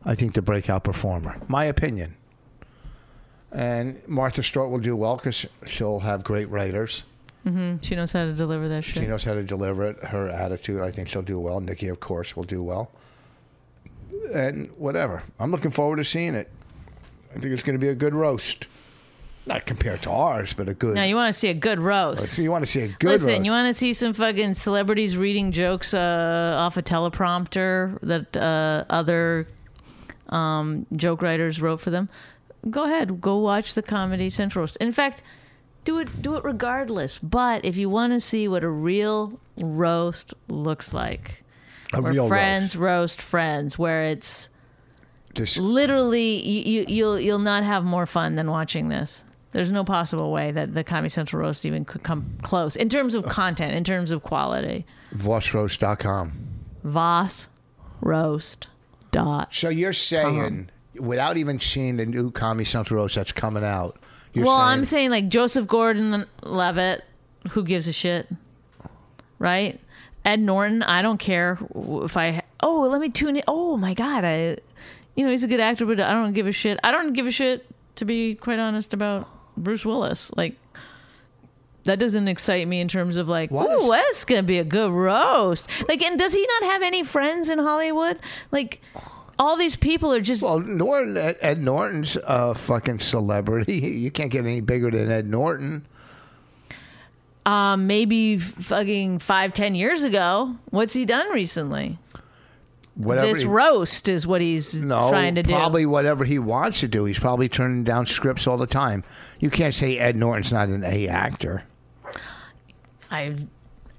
I 0.04 0.16
think 0.16 0.34
the 0.34 0.42
breakout 0.42 0.84
performer. 0.84 1.38
My 1.48 1.66
opinion. 1.66 2.16
And 3.52 4.02
Martha 4.08 4.42
Stewart 4.44 4.70
will 4.72 4.80
do 4.80 4.96
well 4.96 5.18
because 5.18 5.46
she'll 5.66 6.00
have 6.00 6.24
great 6.24 6.50
writers. 6.50 7.04
Mm-hmm. 7.46 7.78
she 7.82 7.96
knows 7.96 8.14
how 8.14 8.24
to 8.26 8.34
deliver 8.34 8.68
that 8.70 8.84
shit. 8.84 8.98
She 8.98 9.08
knows 9.08 9.24
how 9.24 9.34
to 9.34 9.44
deliver 9.44 9.84
it. 9.86 10.04
Her 10.06 10.30
attitude, 10.30 10.82
I 10.82 10.92
think 10.92 11.08
she'll 11.10 11.22
do 11.24 11.40
well. 11.40 11.60
Nikki, 11.60 11.88
of 11.88 12.00
course, 12.00 12.36
will 12.36 12.44
do 12.44 12.62
well. 12.64 12.92
And 14.34 14.70
whatever. 14.78 15.24
I'm 15.40 15.52
looking 15.52 15.72
forward 15.72 15.98
to 15.98 16.04
seeing 16.06 16.36
it. 16.36 16.50
I 17.32 17.40
think 17.40 17.48
it's 17.54 17.64
going 17.64 17.74
to 17.78 17.80
be 17.80 17.88
a 17.90 17.96
good 17.96 18.14
roast. 18.14 18.68
Not 19.46 19.66
compared 19.66 20.04
to 20.04 20.12
ours, 20.12 20.54
but 20.54 20.70
a 20.70 20.74
good. 20.76 20.94
now 20.96 21.04
you 21.04 21.16
want 21.16 21.34
to 21.34 21.40
see 21.40 21.50
a 21.50 21.54
good 21.54 21.80
roast. 21.80 22.28
So 22.36 22.42
you 22.44 22.52
want 22.52 22.64
to 22.64 22.70
see 22.72 22.82
a 22.82 22.88
good 22.90 23.08
Listen, 23.10 23.30
roast. 23.30 23.46
you 23.46 23.52
want 23.52 23.68
to 23.68 23.74
see 23.74 23.94
some 23.94 24.14
fucking 24.14 24.54
celebrities 24.54 25.18
reading 25.18 25.52
jokes 25.52 25.94
uh, 25.96 26.54
off 26.58 26.78
a 26.78 26.84
teleprompter 26.84 27.98
that 28.02 28.38
uh, 28.38 28.86
other 28.90 29.48
um, 30.30 30.86
joke 30.96 31.22
writers 31.24 31.60
wrote 31.60 31.82
for 31.82 31.90
them? 31.90 32.08
Go 32.70 32.84
ahead, 32.84 33.20
go 33.20 33.38
watch 33.38 33.74
the 33.74 33.82
Comedy 33.82 34.30
Central. 34.30 34.62
roast. 34.64 34.78
In 34.78 34.92
fact, 34.92 35.24
do 35.86 35.98
it 35.98 36.22
do 36.22 36.36
it 36.36 36.44
regardless. 36.44 37.18
But 37.18 37.66
if 37.66 37.78
you 37.78 37.90
want 37.90 38.14
to 38.14 38.20
see 38.20 38.48
what 38.48 38.64
a 38.64 38.70
real 38.70 39.40
roast 39.58 40.36
looks 40.50 40.94
like, 40.94 41.44
a 41.94 42.00
where 42.02 42.28
friends 42.28 42.76
roast 42.76 43.20
friends, 43.22 43.80
where 43.80 44.04
it's. 44.06 44.50
Just- 45.34 45.58
literally 45.58 46.46
you, 46.48 46.62
you 46.82 46.86
you'll 46.88 47.20
you'll 47.20 47.40
not 47.40 47.64
have 47.64 47.84
more 47.84 48.06
fun 48.06 48.36
than 48.36 48.52
watching 48.52 48.90
this. 48.90 49.24
There's 49.54 49.72
no 49.72 49.84
possible 49.84 50.32
way 50.32 50.52
that 50.52 50.74
the 50.74 50.84
Comedy 50.84 51.10
Central 51.10 51.42
roast 51.42 51.66
even 51.66 51.84
could 51.84 52.04
come 52.04 52.38
close 52.42 52.76
in 52.76 52.88
terms 52.90 53.16
of 53.16 53.26
content, 53.26 53.74
in 53.76 53.84
terms 53.84 54.12
of 54.12 54.24
quality. 54.24 54.86
Roast 58.02 58.68
dot. 59.12 59.54
So 59.54 59.70
you're 59.70 59.92
saying, 59.94 60.70
without 60.96 61.36
even 61.38 61.60
seeing 61.60 61.98
the 61.98 62.06
new 62.06 62.32
Comedy 62.32 62.66
Central 62.66 63.02
roast 63.02 63.16
that's 63.16 63.34
coming 63.34 63.64
out, 63.64 63.98
you're 64.34 64.46
Well, 64.46 64.58
saying, 64.58 64.70
I'm 64.70 64.86
saying 64.86 65.10
like 65.12 65.28
Joseph 65.30 65.68
Gordon-Levitt. 65.68 67.04
Who 67.52 67.64
gives 67.64 67.88
a 67.88 67.92
shit, 67.92 68.28
right? 69.40 69.80
Ed 70.24 70.40
Norton. 70.40 70.84
I 70.84 71.02
don't 71.02 71.18
care 71.18 71.58
if 71.76 72.16
I. 72.16 72.44
Oh, 72.62 72.88
let 72.90 73.02
me 73.02 73.10
tune 73.10 73.36
in. 73.36 73.44
Oh 73.48 73.76
my 73.78 73.94
god, 73.96 74.24
I. 74.24 74.58
You 75.16 75.26
know 75.26 75.32
he's 75.32 75.44
a 75.44 75.48
good 75.48 75.60
actor, 75.60 75.86
but 75.86 76.00
I 76.00 76.14
don't 76.14 76.34
give 76.34 76.48
a 76.48 76.52
shit. 76.52 76.80
I 76.84 76.92
don't 76.92 77.14
give 77.14 77.28
a 77.28 77.32
shit 77.32 77.66
to 77.96 78.06
be 78.06 78.36
quite 78.36 78.60
honest 78.60 78.94
about 78.94 79.28
Bruce 79.58 79.86
Willis. 79.86 80.32
Like 80.36 80.56
that 81.84 81.98
doesn't 82.00 82.28
excite 82.28 82.68
me 82.68 82.80
in 82.80 82.88
terms 82.88 83.18
of 83.18 83.28
like, 83.28 83.50
What 83.52 83.68
oh, 83.70 83.84
is- 83.86 83.90
that's 83.90 84.26
gonna 84.26 84.44
be 84.44 84.60
a 84.60 84.64
good 84.64 84.92
roast. 84.92 85.68
Like, 85.88 86.02
and 86.02 86.18
does 86.20 86.34
he 86.34 86.46
not 86.60 86.72
have 86.72 86.82
any 86.84 87.04
friends 87.04 87.50
in 87.50 87.58
Hollywood? 87.60 88.20
Like, 88.52 88.82
all 89.40 89.58
these 89.58 89.76
people 89.76 90.14
are 90.14 90.22
just 90.22 90.44
Well, 90.44 90.60
Norton, 90.60 91.18
Ed, 91.18 91.38
Ed 91.42 91.60
Norton's 91.62 92.16
a 92.24 92.54
fucking 92.54 93.00
celebrity. 93.00 93.74
You 94.02 94.12
can't 94.12 94.32
get 94.32 94.46
any 94.46 94.62
bigger 94.62 94.92
than 94.92 95.10
Ed 95.12 95.28
Norton. 95.28 95.86
um, 97.46 97.88
maybe 97.88 98.38
fucking 98.38 99.18
five, 99.20 99.54
ten 99.54 99.74
years 99.74 100.04
ago. 100.04 100.56
What's 100.70 100.94
he 100.94 101.06
done 101.06 101.30
recently? 101.32 101.98
Whatever 103.04 103.28
this 103.28 103.42
he- 103.42 103.48
roast 103.48 104.08
is 104.10 104.26
what 104.28 104.42
he's 104.42 104.82
No, 104.82 105.10
trying 105.10 105.36
to 105.36 105.44
do. 105.44 105.52
probably 105.52 105.86
whatever 105.86 106.24
he 106.26 106.40
wants 106.40 106.80
to 106.82 106.88
do. 106.88 107.06
He's 107.06 107.20
probably 107.20 107.50
turning 107.50 107.84
down 107.84 108.06
scripts 108.06 108.48
all 108.48 108.58
the 108.58 108.68
time. 108.68 109.04
You 109.40 109.50
can't 109.50 109.74
say 109.76 109.98
Ed 109.98 110.16
Norton's 110.16 110.52
not 110.52 110.70
an 110.70 110.84
A 110.84 111.08
actor. 111.08 111.64
I, 113.10 113.36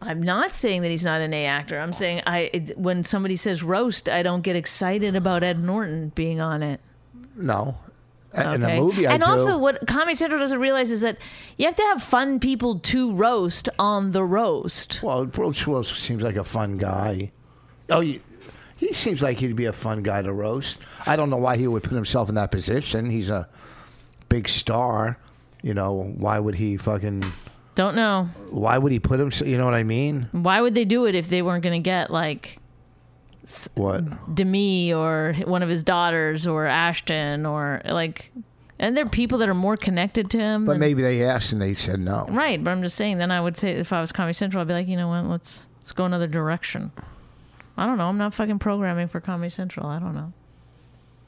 I'm 0.01 0.23
not 0.23 0.53
saying 0.55 0.83
that 0.83 0.89
he's 0.89 1.05
not 1.05 1.21
an 1.21 1.35
A 1.35 1.45
actor. 1.47 1.79
I'm 1.79 1.93
saying 1.93 2.23
I 2.27 2.73
when 2.77 3.05
somebody 3.05 3.37
says 3.37 3.63
roast, 3.63 4.09
I 4.09 4.23
don't 4.23 4.43
get 4.43 4.57
excited 4.57 5.15
about 5.17 5.43
Ed 5.43 5.63
Norton 5.63 6.13
being 6.15 6.41
on 6.41 6.63
it. 6.63 6.81
No. 7.37 7.77
A- 8.35 8.55
In 8.55 8.65
Okay. 8.65 8.79
a 8.79 8.81
movie, 8.81 9.07
I 9.07 9.13
and 9.13 9.23
do. 9.23 9.29
also, 9.29 9.59
what 9.59 9.87
Comedy 9.87 10.15
Central 10.15 10.41
doesn't 10.41 10.59
realize 10.59 10.91
is 10.91 11.03
that 11.03 11.19
you 11.59 11.67
have 11.67 11.77
to 11.77 11.83
have 11.83 12.03
fun 12.03 12.41
people 12.41 12.79
to 12.79 13.13
roast 13.13 13.69
on 13.79 14.13
the 14.13 14.25
roast. 14.25 15.01
well, 15.03 15.27
Bruce 15.27 15.67
Willis 15.67 15.89
seems 15.89 16.23
like 16.23 16.37
a 16.37 16.45
fun 16.45 16.79
guy. 16.79 17.31
Oh, 17.91 18.01
you, 18.01 18.21
he 18.89 18.95
seems 18.95 19.23
like 19.23 19.39
he'd 19.39 19.57
be 19.57 19.67
a 19.67 19.73
fun 19.73 20.03
guy 20.03 20.23
to 20.23 20.33
roast. 20.33 20.77
I 21.07 21.17
don't 21.17 21.31
know 21.31 21.37
why 21.37 21.57
he 21.57 21.67
would 21.67 21.83
put 21.83 21.93
himself 21.93 22.29
in 22.29 22.35
that 22.37 22.51
position. 22.51 23.07
He's 23.11 23.31
a 23.31 23.49
big 24.29 24.49
star. 24.49 25.19
You 25.63 25.75
know, 25.75 26.13
why 26.17 26.39
would 26.39 26.55
he 26.57 26.77
fucking? 26.77 27.25
Don't 27.75 27.95
know 27.97 28.25
Why 28.51 28.77
would 28.77 28.93
he 28.93 28.99
put 28.99 29.19
himself? 29.21 29.49
You 29.49 29.57
know 29.57 29.65
what 29.65 29.75
I 29.75 29.83
mean? 29.83 30.29
why 30.33 30.61
would 30.61 30.75
they 30.75 30.85
do 30.85 31.07
it 31.07 31.15
if 31.15 31.29
they 31.31 31.41
weren't 31.41 31.63
going 31.63 31.81
to 31.81 31.85
get 31.85 32.11
like 32.11 32.59
What? 33.75 34.35
Demi 34.35 34.93
or 34.93 35.35
one 35.45 35.63
of 35.63 35.69
his 35.69 35.83
daughters 35.83 36.47
or 36.47 36.67
Ashton 36.67 37.47
or 37.47 37.81
like, 37.87 38.31
and 38.79 38.97
there 38.97 39.07
are 39.07 39.09
people 39.09 39.39
that 39.39 39.49
are 39.49 39.55
more 39.55 39.77
connected 39.77 40.31
to 40.33 40.39
him. 40.39 40.65
But 40.67 40.73
than- 40.73 40.81
maybe 40.81 41.03
they 41.03 41.25
asked 41.25 41.53
and 41.53 41.63
they 41.63 41.75
said 41.75 42.01
no. 42.01 42.27
right. 42.31 42.63
But 42.63 42.73
I'm 42.73 42.83
just 42.83 42.97
saying. 42.97 43.19
Then 43.19 43.31
I 43.31 43.41
would 43.41 43.57
say 43.57 43.71
if 43.71 43.93
I 43.93 44.01
was 44.01 44.13
Comedy 44.13 44.35
Central, 44.35 44.61
I'd 44.61 44.69
be 44.69 44.75
like, 44.75 44.89
you 44.89 44.97
know 44.97 45.09
what? 45.09 45.25
Let's 45.27 45.67
let's 45.79 45.93
go 45.93 46.05
another 46.05 46.27
direction. 46.27 46.91
I 47.77 47.87
don't 47.87 47.99
know. 47.99 48.09
I'm 48.09 48.19
not 48.19 48.35
fucking 48.35 48.59
programming 48.59 49.09
for 49.09 49.21
Comedy 49.21 49.51
Central. 49.51 49.87
I 49.87 49.99
don't 49.99 50.15
know. 50.15 50.33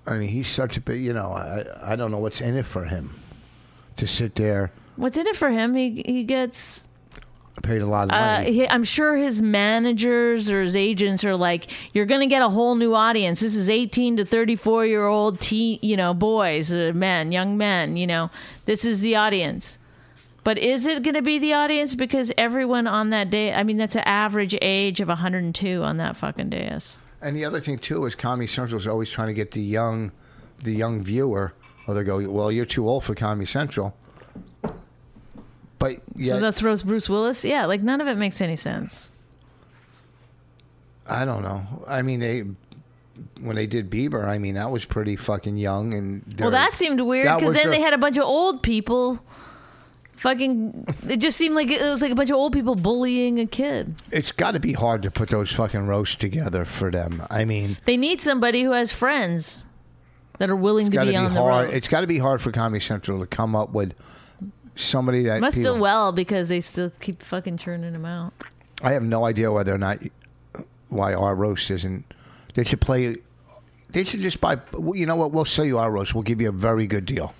I 0.07 0.18
mean, 0.18 0.28
he's 0.28 0.49
such 0.49 0.76
a 0.76 0.80
big. 0.80 1.03
You 1.03 1.12
know, 1.14 1.30
I 1.32 1.92
I 1.92 1.97
don't 1.97 2.11
know 2.11 2.18
what's 2.18 2.40
in 2.40 2.57
it 2.57 2.66
for 2.66 2.84
him 2.84 3.11
to 3.97 4.07
sit 4.07 4.34
there, 4.34 4.72
What's 4.97 5.16
in 5.16 5.26
it 5.26 5.36
for 5.36 5.51
him? 5.51 5.74
He 5.74 6.03
he 6.05 6.24
gets 6.24 6.86
paid 7.62 7.80
a 7.80 7.86
lot 7.86 8.09
of 8.09 8.11
Uh, 8.11 8.38
money. 8.42 8.53
he, 8.53 8.68
I'm 8.68 8.82
sure 8.84 9.16
his 9.16 9.40
managers 9.40 10.51
or 10.51 10.62
his 10.62 10.74
agents 10.76 11.24
are 11.24 11.36
like, 11.36 11.68
"You're 11.95 12.05
going 12.07 12.20
to 12.20 12.26
get 12.26 12.42
a 12.42 12.49
whole 12.49 12.74
new 12.74 12.95
audience. 12.95 13.40
This 13.40 13.55
is 13.55 13.70
18 13.70 14.16
to 14.18 14.24
34 14.24 14.84
year 14.86 15.07
old 15.07 15.40
teen, 15.40 15.78
you 15.80 15.97
know, 15.97 16.12
boys, 16.12 16.72
uh, 16.72 16.92
men, 16.95 17.32
young 17.32 17.57
men. 17.57 17.97
You 17.97 18.07
know, 18.07 18.30
this 18.66 18.84
is 18.84 19.01
the 19.01 19.16
audience." 19.16 19.78
But 20.45 20.59
is 20.59 20.86
it 20.86 21.03
going 21.03 21.14
to 21.14 21.22
be 21.22 21.38
the 21.38 21.55
audience? 21.55 21.95
Because 21.95 22.30
everyone 22.36 22.86
on 22.86 23.11
that 23.11 23.30
day, 23.30 23.55
I 23.55 23.62
mean, 23.62 23.78
that's 23.78 23.97
an 23.97 24.03
average 24.05 24.55
age 24.61 25.01
of 25.01 25.09
102 25.09 25.82
on 25.82 25.97
that 25.97 26.16
fucking 26.18 26.51
dais. 26.51 26.99
And 27.22 27.34
the 27.34 27.45
other 27.47 27.61
thing 27.61 27.78
too 27.78 28.05
is 28.05 28.14
Comedy 28.14 28.47
Central 28.47 28.78
is 28.78 28.86
always 28.86 29.09
trying 29.09 29.28
to 29.28 29.34
get 29.34 29.53
the 29.53 29.62
young, 29.62 30.12
the 30.62 30.72
young 30.72 31.03
viewer. 31.03 31.55
Or 31.88 31.95
they 31.95 32.05
go, 32.05 32.28
well, 32.30 32.53
you're 32.53 32.66
too 32.66 32.86
old 32.86 33.05
for 33.05 33.14
Comedy 33.14 33.47
Central. 33.47 33.97
But 35.78 36.01
yeah, 36.14 36.34
So 36.34 36.40
that's 36.40 36.62
Rose 36.62 36.82
Bruce 36.82 37.09
Willis? 37.09 37.45
Yeah, 37.45 37.64
like 37.66 37.82
none 37.82 38.01
of 38.01 38.07
it 38.07 38.16
makes 38.16 38.40
any 38.40 38.57
sense. 38.57 39.11
I 41.07 41.24
don't 41.24 41.42
know. 41.42 41.66
I 41.86 42.03
mean, 42.03 42.20
they 42.20 42.45
when 43.40 43.57
they 43.57 43.66
did 43.66 43.90
Bieber, 43.90 44.26
I 44.26 44.38
mean, 44.38 44.55
that 44.55 44.70
was 44.70 44.84
pretty 44.84 45.16
fucking 45.16 45.57
young. 45.57 45.95
And 45.95 46.22
Well, 46.38 46.51
that 46.51 46.74
seemed 46.74 47.01
weird 47.01 47.38
because 47.38 47.55
then 47.55 47.68
a- 47.68 47.70
they 47.70 47.80
had 47.80 47.92
a 47.95 47.99
bunch 47.99 48.16
of 48.16 48.24
old 48.24 48.62
people. 48.62 49.20
Fucking, 50.25 50.87
it 51.07 51.18
just 51.18 51.37
seemed 51.37 51.55
like 51.55 51.70
it 51.70 51.83
was 51.83 52.01
like 52.01 52.11
a 52.11 52.14
bunch 52.14 52.31
of 52.31 52.37
old 52.37 52.55
people 52.55 52.75
bullying 52.77 53.39
a 53.41 53.45
kid. 53.47 53.95
It's 54.11 54.33
got 54.33 54.53
to 54.55 54.59
be 54.59 54.72
hard 54.72 55.03
to 55.03 55.11
put 55.11 55.29
those 55.29 55.53
fucking 55.53 55.87
roasts 55.87 56.16
together 56.16 56.64
for 56.64 56.91
them. 56.91 57.22
I 57.29 57.45
mean, 57.45 57.77
They 57.85 57.99
need 57.99 58.22
somebody 58.22 58.62
who 58.62 58.70
has 58.70 58.91
friends 58.91 59.66
that 60.39 60.49
are 60.49 60.57
willing 60.57 60.87
to 60.91 60.97
got 60.97 61.01
to 61.05 61.09
be 61.09 61.12
be 61.12 61.16
on 61.18 61.35
the 61.35 61.41
hard. 61.43 61.66
road. 61.66 61.75
It's 61.75 61.89
got 61.89 62.01
to 62.01 62.07
be 62.07 62.18
hard 62.18 62.41
for 62.41 62.51
Comedy 62.53 62.83
Central 62.83 63.20
to 63.20 63.27
come 63.27 63.55
up 63.55 63.72
with 63.75 63.93
somebody 64.77 65.25
that 65.25 65.43
Must 65.43 65.59
people- 65.59 65.75
do 65.75 65.81
well 65.83 66.11
because 66.11 66.49
they 66.49 66.62
still 66.62 66.91
keep 67.01 67.22
fucking 67.22 67.59
churning 67.59 67.93
them 67.93 68.07
out. 68.07 68.33
I 68.83 68.93
have 68.93 69.03
no 69.03 69.27
idea 69.27 69.53
whether 69.53 69.75
or 69.75 69.79
not 69.79 69.99
why 70.89 71.12
our 71.12 71.35
roast 71.35 71.70
isn't. 71.70 72.03
They 72.55 72.64
should 72.64 72.81
play. 72.81 73.16
They 73.91 74.05
should 74.05 74.20
just 74.20 74.41
buy. 74.41 74.57
You 74.95 75.05
know 75.05 75.16
what? 75.16 75.33
We'll 75.33 75.45
sell 75.45 75.66
you 75.66 75.77
our 75.77 75.91
roast. 75.91 76.14
We'll 76.14 76.22
give 76.22 76.41
you 76.41 76.49
a 76.49 76.53
very 76.53 76.87
good 76.87 77.05
deal. 77.05 77.35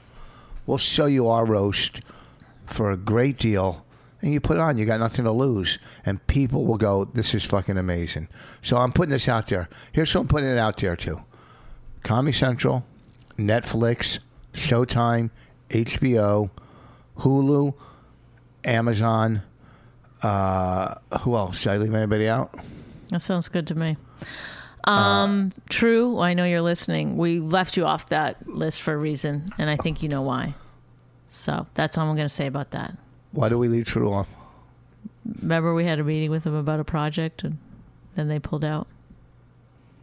We'll 0.67 0.77
sell 0.77 1.09
you 1.09 1.29
our 1.29 1.47
roast 1.47 2.03
for 2.67 2.91
a 2.91 2.97
great 2.97 3.39
deal, 3.39 3.85
and 4.21 4.33
you 4.33 4.41
put 4.41 4.57
it 4.57 4.61
on. 4.61 4.79
You 4.79 4.87
got 4.87 5.01
nothing 5.01 5.25
to 5.25 5.31
lose, 5.31 5.79
and 6.05 6.25
people 6.27 6.65
will 6.65 6.79
go. 6.79 7.05
This 7.05 7.35
is 7.35 7.45
fucking 7.45 7.77
amazing. 7.77 8.29
So 8.63 8.79
I'm 8.79 8.93
putting 8.93 9.11
this 9.11 9.29
out 9.29 9.49
there. 9.49 9.69
Here's 9.93 10.13
who 10.13 10.21
I'm 10.21 10.29
putting 10.29 10.49
it 10.49 10.59
out 10.59 10.79
there 10.79 10.97
to: 10.97 11.25
Comedy 12.03 12.37
Central, 12.37 12.85
Netflix, 13.39 14.19
Showtime, 14.53 15.31
HBO, 15.71 16.51
Hulu, 17.19 17.75
Amazon. 18.65 19.43
Uh, 20.23 20.95
who 21.21 21.37
else? 21.37 21.59
Should 21.59 21.73
I 21.73 21.77
leave 21.77 21.95
anybody 21.95 22.29
out? 22.29 22.59
That 23.11 23.21
sounds 23.21 23.49
good 23.49 23.67
to 23.69 23.75
me. 23.75 23.97
Um, 24.85 25.53
true. 25.69 26.19
I 26.19 26.35
know 26.35 26.45
you're 26.45 26.63
listening. 26.63 27.17
We 27.17 27.41
left 27.41 27.77
you 27.77 27.85
off 27.85 28.09
that 28.09 28.47
list 28.49 28.83
for 28.83 28.93
a 28.93 28.97
reason, 28.97 29.51
and 29.59 29.71
I 29.71 29.77
think 29.77 30.03
you 30.03 30.09
know 30.09 30.23
why. 30.23 30.55
So 31.35 31.67
that's 31.75 31.99
all 31.99 32.09
I'm 32.09 32.17
going 32.17 32.29
to 32.29 32.35
say 32.35 32.47
about 32.47 32.71
that. 32.71 32.97
Why 33.33 33.49
do 33.49 33.59
we 33.59 33.69
leave 33.69 33.87
True 33.87 34.13
off? 34.13 34.29
Remember, 35.41 35.75
we 35.75 35.85
had 35.85 35.99
a 35.99 36.05
meeting 36.05 36.31
with 36.31 36.45
them 36.45 36.55
about 36.55 36.81
a 36.81 36.85
project, 36.85 37.43
and 37.43 37.59
then 38.15 38.29
they 38.29 38.39
pulled 38.39 38.65
out. 38.65 38.87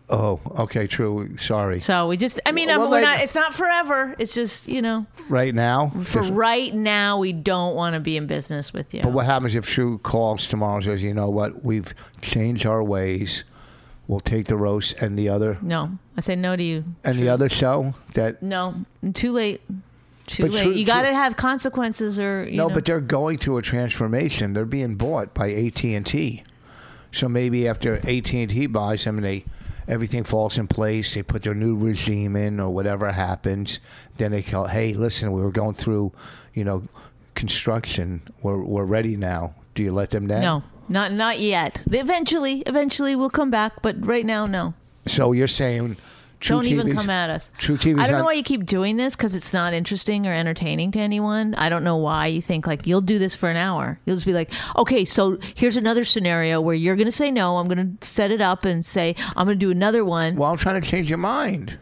Oh, 0.09 0.41
okay, 0.59 0.87
True. 0.87 1.37
Sorry. 1.37 1.79
So 1.79 2.07
we 2.09 2.17
just, 2.17 2.41
I 2.45 2.51
mean, 2.51 2.67
Well, 2.67 2.89
not, 2.89 3.21
it's 3.21 3.33
not 3.33 3.53
forever. 3.53 4.13
It's 4.19 4.33
just, 4.33 4.67
you 4.67 4.81
know, 4.81 5.05
Right 5.29 5.55
now, 5.55 5.89
for 6.03 6.19
Just- 6.19 6.33
right 6.33 6.73
now, 6.73 7.17
we 7.17 7.31
don't 7.31 7.75
want 7.75 7.93
to 7.93 8.01
be 8.01 8.17
in 8.17 8.27
business 8.27 8.73
with 8.73 8.93
you. 8.93 9.01
But 9.03 9.13
what 9.13 9.25
happens 9.25 9.55
if 9.55 9.65
True 9.65 9.99
calls 9.99 10.45
tomorrow 10.45 10.75
and 10.75 10.83
says, 10.83 11.01
"You 11.01 11.13
know 11.13 11.29
what? 11.29 11.63
We've 11.63 11.93
changed 12.21 12.65
our 12.65 12.83
ways. 12.83 13.45
We'll 14.09 14.19
take 14.19 14.47
the 14.47 14.57
roast 14.57 15.01
and 15.01 15.17
the 15.17 15.29
other 15.29 15.57
no, 15.61 15.97
I 16.17 16.21
say 16.21 16.35
no 16.35 16.57
to 16.57 16.63
you. 16.63 16.83
and 17.05 17.17
the 17.17 17.29
other 17.29 17.47
show 17.47 17.93
that 18.15 18.43
No, 18.43 18.75
too 19.13 19.31
late. 19.31 19.61
Too 20.31 20.43
But 20.43 20.51
late. 20.51 20.63
true- 20.63 20.71
you 20.73 20.85
got 20.85 21.01
to 21.01 21.13
have 21.13 21.35
consequences, 21.35 22.19
or 22.19 22.47
you 22.49 22.57
no, 22.57 22.67
know. 22.67 22.73
but 22.73 22.85
they're 22.85 22.99
going 23.01 23.37
through 23.37 23.57
a 23.57 23.61
transformation. 23.61 24.53
They're 24.53 24.65
being 24.65 24.95
bought 24.95 25.33
by 25.33 25.49
AT 25.51 25.83
and 25.95 26.05
T. 26.05 26.43
So 27.11 27.27
maybe 27.27 27.67
after 27.67 27.95
AT 28.07 28.33
and 28.41 28.49
T 28.51 28.65
buys 28.67 29.03
them, 29.03 29.17
and 29.17 29.25
they 29.25 29.43
everything 29.87 30.23
falls 30.23 30.57
in 30.57 30.67
place. 30.67 31.13
They 31.13 31.23
put 31.23 31.41
their 31.43 31.53
new 31.53 31.75
regime 31.75 32.35
in, 32.37 32.59
or 32.59 32.69
whatever 32.73 33.11
happens. 33.11 33.79
Then 34.17 34.31
they 34.31 34.41
call, 34.41 34.67
"Hey, 34.67 34.93
listen, 34.93 35.31
we 35.33 35.41
were 35.41 35.51
going 35.51 35.73
through, 35.75 36.13
you 36.53 36.63
know, 36.63 36.83
construction. 37.35 38.21
We're 38.41 38.61
we're 38.61 38.85
ready 38.85 39.17
now. 39.17 39.53
Do 39.75 39.83
you 39.83 39.91
let 39.91 40.11
them 40.11 40.27
down?" 40.27 40.41
No, 40.41 40.63
not 40.87 41.11
not 41.11 41.39
yet. 41.39 41.83
Eventually, 41.91 42.61
eventually 42.65 43.15
we'll 43.15 43.29
come 43.29 43.49
back, 43.51 43.81
but 43.81 44.05
right 44.05 44.25
now, 44.25 44.45
no. 44.45 44.73
So 45.07 45.31
you're 45.33 45.47
saying 45.47 45.97
True 46.41 46.57
Don't 46.57 46.65
even 46.67 46.87
TV's 46.87 46.95
come 46.95 47.09
at 47.09 47.29
us. 47.29 47.51
True 47.59 47.77
TV's 47.77 47.99
I 47.99 48.07
don't 48.07 48.17
know 48.19 48.25
why 48.25 48.33
you 48.33 48.43
keep 48.43 48.65
doing 48.65 48.97
this 48.97 49.15
because 49.15 49.35
it's 49.35 49.53
not 49.53 49.73
interesting 49.73 50.25
or 50.27 50.33
entertaining 50.33 50.91
to 50.91 50.99
anyone. 50.99 51.53
I 51.55 51.69
don't 51.69 51.83
know 51.83 51.97
why 51.97 52.27
you 52.27 52.41
think 52.41 52.65
like 52.67 52.85
you'll 52.87 52.99
do 53.01 53.19
this 53.19 53.35
for 53.35 53.49
an 53.49 53.57
hour. 53.57 53.99
You'll 54.05 54.15
just 54.17 54.25
be 54.25 54.33
like, 54.33 54.51
okay, 54.75 55.05
so 55.05 55.37
here's 55.55 55.77
another 55.77 56.03
scenario 56.03 56.59
where 56.59 56.75
you're 56.75 56.95
going 56.95 57.05
to 57.05 57.11
say 57.11 57.29
no. 57.31 57.57
I'm 57.57 57.67
going 57.67 57.97
to 57.99 58.05
set 58.07 58.31
it 58.31 58.41
up 58.41 58.65
and 58.65 58.83
say 58.85 59.15
I'm 59.37 59.45
going 59.45 59.59
to 59.59 59.65
do 59.65 59.71
another 59.71 60.03
one. 60.03 60.35
Well, 60.35 60.49
I'm 60.51 60.57
trying 60.57 60.81
to 60.81 60.87
change 60.89 61.09
your 61.09 61.19
mind. 61.19 61.77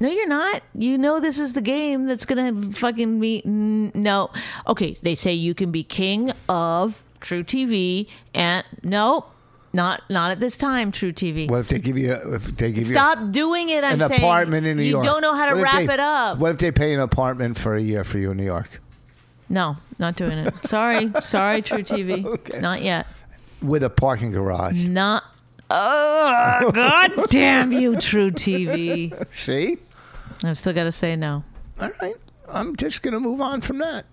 No, 0.00 0.08
you're 0.08 0.28
not. 0.28 0.62
You 0.76 0.96
know 0.96 1.18
this 1.18 1.40
is 1.40 1.54
the 1.54 1.60
game 1.60 2.04
that's 2.04 2.24
going 2.24 2.70
to 2.72 2.78
fucking 2.78 3.18
be. 3.18 3.42
n- 3.44 3.90
No. 3.94 4.30
Okay, 4.68 4.96
they 5.02 5.16
say 5.16 5.32
you 5.32 5.54
can 5.54 5.72
be 5.72 5.82
king 5.82 6.30
of 6.48 7.02
True 7.20 7.42
TV, 7.42 8.06
and 8.32 8.64
no, 8.84 9.26
not 9.72 10.02
not 10.10 10.30
at 10.30 10.40
this 10.40 10.56
time. 10.56 10.90
True 10.92 11.12
TV. 11.12 11.48
What 11.48 11.60
if 11.60 11.68
they 11.68 11.78
give 11.78 11.96
you? 11.98 12.12
a- 12.12 12.34
If 12.36 12.44
they 12.56 12.72
give 12.72 12.88
you 12.88 12.94
Stop 12.94 13.30
doing 13.30 13.68
it. 13.68 13.84
I'm 13.84 14.00
an 14.00 14.08
saying 14.08 14.20
apartment 14.20 14.66
in 14.66 14.76
New 14.78 14.82
you 14.84 14.90
York? 14.92 15.04
You 15.04 15.10
don't 15.10 15.22
know 15.22 15.34
how 15.34 15.46
to 15.46 15.54
What 15.56 15.62
wrap 15.62 15.86
they- 15.86 15.92
it 15.94 16.00
up. 16.00 16.38
What 16.38 16.50
if 16.52 16.58
they 16.58 16.72
pay 16.72 16.94
an 16.94 17.00
apartment 17.00 17.58
for 17.58 17.74
a 17.74 17.80
year 17.80 18.04
for 18.04 18.18
you 18.18 18.30
in 18.30 18.36
New 18.38 18.44
York 18.44 18.80
No, 19.48 19.76
not 19.98 20.16
doing 20.16 20.38
it. 20.38 20.54
Sorry, 20.66 21.10
sorry, 21.22 21.62
True 21.62 21.82
TV. 21.82 22.60
Not 22.60 22.82
yet. 22.82 23.06
with 23.62 23.82
a 23.82 23.90
parking 23.90 24.30
garage? 24.32 24.86
Not. 24.86 25.24
Oh, 25.70 26.70
God 26.74 27.28
damn 27.30 27.72
you, 27.72 27.96
True 28.00 28.30
TV. 28.30 29.12
See, 29.34 29.76
I've 30.44 30.56
still 30.58 30.72
got 30.72 30.84
to 30.84 30.92
say 30.92 31.14
no. 31.16 31.44
all 31.80 31.90
right. 32.00 32.14
I'm 32.48 32.74
just 32.76 33.02
gonna 33.02 33.20
move 33.20 33.40
on 33.42 33.60
from 33.60 33.78
that. 33.78 34.06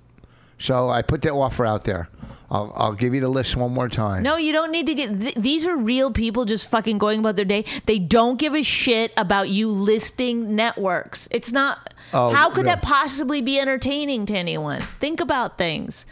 So 0.59 0.89
I 0.89 1.01
put 1.01 1.21
that 1.21 1.31
offer 1.31 1.65
out 1.65 1.85
there. 1.85 2.09
I'll, 2.49 2.71
I'll 2.75 2.93
give 2.93 3.15
you 3.15 3.21
the 3.21 3.29
list 3.29 3.55
one 3.55 3.73
more 3.73 3.89
time. 3.89 4.21
No, 4.21 4.35
you 4.35 4.53
don't 4.53 4.71
need 4.71 4.85
to 4.85 4.93
get. 4.93 5.19
Th- 5.19 5.35
these 5.35 5.65
are 5.65 5.75
real 5.75 6.11
people 6.11 6.45
just 6.45 6.69
fucking 6.69 6.99
going 6.99 7.19
about 7.19 7.35
their 7.35 7.45
day. 7.45 7.65
They 7.85 7.97
don't 7.97 8.37
give 8.37 8.53
a 8.53 8.61
shit 8.61 9.11
about 9.17 9.49
you 9.49 9.69
listing 9.71 10.55
networks. 10.55 11.27
It's 11.31 11.51
not. 11.51 11.93
Oh, 12.13 12.31
how 12.33 12.51
could 12.51 12.65
no. 12.65 12.71
that 12.71 12.83
possibly 12.83 13.41
be 13.41 13.59
entertaining 13.59 14.27
to 14.27 14.35
anyone? 14.35 14.83
Think 14.99 15.19
about 15.19 15.57
things. 15.57 16.05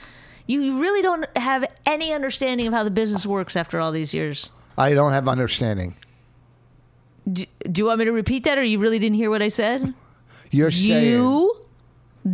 You 0.48 0.80
really 0.80 1.02
don't 1.02 1.26
have 1.38 1.66
any 1.86 2.12
understanding 2.12 2.68
of 2.68 2.74
how 2.74 2.84
the 2.84 2.92
business 2.92 3.26
works 3.26 3.56
after 3.56 3.80
all 3.80 3.92
these 3.92 4.14
years. 4.14 4.50
I 4.78 4.94
don't 4.94 5.12
have 5.12 5.28
understanding. 5.28 5.96
Do, 7.32 7.46
do 7.72 7.82
you 7.82 7.86
want 7.86 8.00
me 8.00 8.06
to 8.06 8.12
repeat 8.12 8.44
that, 8.44 8.58
or 8.58 8.64
you 8.64 8.80
really 8.80 9.00
didn't 9.00 9.16
hear 9.16 9.30
what 9.30 9.42
I 9.42 9.48
said? 9.48 9.94
You're 10.52 10.72
saying 10.72 11.12
You 11.12 11.62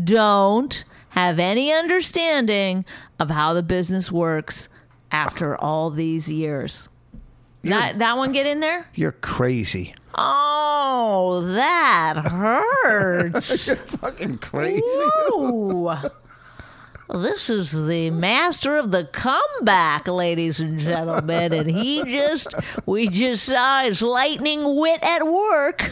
don't 0.04 0.84
have 1.10 1.40
any 1.40 1.72
understanding 1.72 2.86
of 3.20 3.30
how 3.30 3.54
the 3.54 3.64
business 3.64 4.12
works 4.12 4.70
after 5.12 5.56
all 5.58 5.90
these 5.90 6.30
years. 6.32 6.90
That 7.64 8.00
that 8.00 8.16
one 8.18 8.32
get 8.32 8.46
in 8.46 8.60
there? 8.62 8.88
you're 8.96 9.12
crazy. 9.12 9.94
Oh, 10.16 11.42
that 11.54 12.16
hurts. 12.26 13.74
Fucking 14.02 14.38
crazy. 14.40 14.82
This 17.12 17.50
is 17.50 17.88
the 17.88 18.12
master 18.12 18.78
of 18.78 18.92
the 18.92 19.06
comeback, 19.06 20.08
ladies 20.08 20.60
and 20.60 20.80
gentlemen, 20.80 21.54
and 21.54 21.68
he 21.68 22.04
just 22.04 22.54
we 22.86 23.08
just 23.08 23.46
saw 23.46 23.82
his 23.82 24.04
lightning 24.04 24.76
wit 24.76 25.02
at 25.02 25.26
work. 25.26 25.90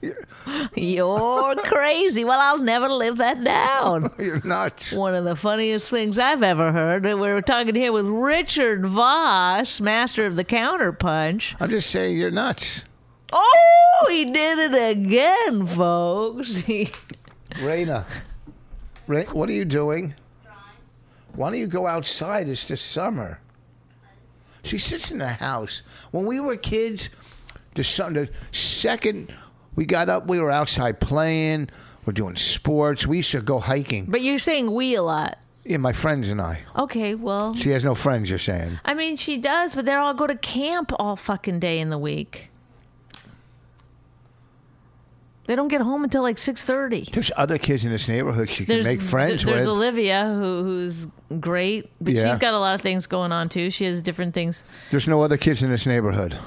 You're 0.76 1.56
crazy. 1.56 2.24
Well, 2.24 2.38
I'll 2.40 2.62
never 2.62 2.88
live 2.88 3.16
that 3.16 3.42
down. 3.42 4.12
You're 4.20 4.40
nuts. 4.44 4.92
One 4.92 5.16
of 5.16 5.24
the 5.24 5.34
funniest 5.34 5.90
things 5.90 6.20
I've 6.20 6.44
ever 6.44 6.70
heard. 6.70 7.04
We 7.04 7.14
were 7.14 7.42
talking 7.42 7.74
here 7.74 7.92
with 7.92 8.06
Richard 8.06 8.86
Voss, 8.86 9.80
master 9.80 10.24
of 10.24 10.36
the 10.36 10.44
counterpunch. 10.44 11.56
I'm 11.58 11.70
just 11.70 11.90
saying 11.90 12.16
you're 12.16 12.30
nuts. 12.30 12.84
Oh, 13.32 14.06
he 14.08 14.24
did 14.26 14.72
it 14.72 14.98
again, 14.98 15.66
folks. 15.66 16.62
Rayna, 17.54 18.04
What 19.32 19.48
are 19.48 19.52
you 19.52 19.64
doing? 19.64 20.14
Why 21.34 21.50
don't 21.50 21.58
you 21.58 21.66
go 21.66 21.86
outside? 21.86 22.48
It's 22.48 22.64
the 22.64 22.76
summer. 22.76 23.40
She 24.64 24.78
sits 24.78 25.10
in 25.10 25.18
the 25.18 25.28
house. 25.28 25.82
When 26.10 26.26
we 26.26 26.40
were 26.40 26.56
kids, 26.56 27.08
the, 27.74 27.84
sun, 27.84 28.14
the 28.14 28.28
second 28.52 29.32
we 29.74 29.84
got 29.86 30.08
up, 30.08 30.26
we 30.26 30.38
were 30.38 30.50
outside 30.50 31.00
playing. 31.00 31.70
We're 32.04 32.12
doing 32.12 32.36
sports. 32.36 33.06
We 33.06 33.18
used 33.18 33.30
to 33.32 33.40
go 33.40 33.58
hiking. 33.60 34.06
but 34.06 34.20
you're 34.22 34.38
saying 34.38 34.72
we 34.72 34.94
a 34.94 35.02
lot. 35.02 35.38
Yeah, 35.64 35.76
my 35.76 35.92
friends 35.92 36.28
and 36.28 36.40
I. 36.40 36.60
Okay, 36.76 37.14
well, 37.14 37.54
She 37.54 37.70
has 37.70 37.84
no 37.84 37.94
friends. 37.94 38.28
You're 38.28 38.38
saying? 38.40 38.80
I 38.84 38.94
mean, 38.94 39.16
she 39.16 39.36
does, 39.38 39.74
but 39.76 39.84
they 39.84 39.94
all 39.94 40.12
go 40.12 40.26
to 40.26 40.34
camp 40.34 40.90
all 40.98 41.14
fucking 41.16 41.60
day 41.60 41.78
in 41.78 41.90
the 41.90 41.98
week. 41.98 42.50
They 45.52 45.56
don't 45.56 45.68
get 45.68 45.82
home 45.82 46.02
until 46.02 46.22
like 46.22 46.38
six 46.38 46.64
thirty. 46.64 47.10
There's 47.12 47.30
other 47.36 47.58
kids 47.58 47.84
in 47.84 47.92
this 47.92 48.08
neighborhood 48.08 48.48
she 48.48 48.64
can 48.64 48.74
There's 48.74 48.86
make 48.86 49.02
friends 49.02 49.44
there's 49.44 49.66
with. 49.66 49.68
Olivia 49.68 50.24
who 50.24 50.64
who's 50.64 51.06
great, 51.40 51.90
but 52.00 52.14
Yeah. 52.14 52.30
she's 52.30 52.38
got 52.38 52.54
a 52.54 52.58
lot 52.58 52.74
of 52.74 52.80
things 52.80 53.06
going 53.06 53.32
on 53.32 53.50
too. 53.50 53.68
She 53.68 53.84
has 53.84 54.00
different 54.00 54.32
things. 54.32 54.64
There's 54.90 55.06
no 55.06 55.20
other 55.20 55.36
kids 55.36 55.62
in 55.62 55.68
this 55.68 55.84
neighborhood. 55.84 56.38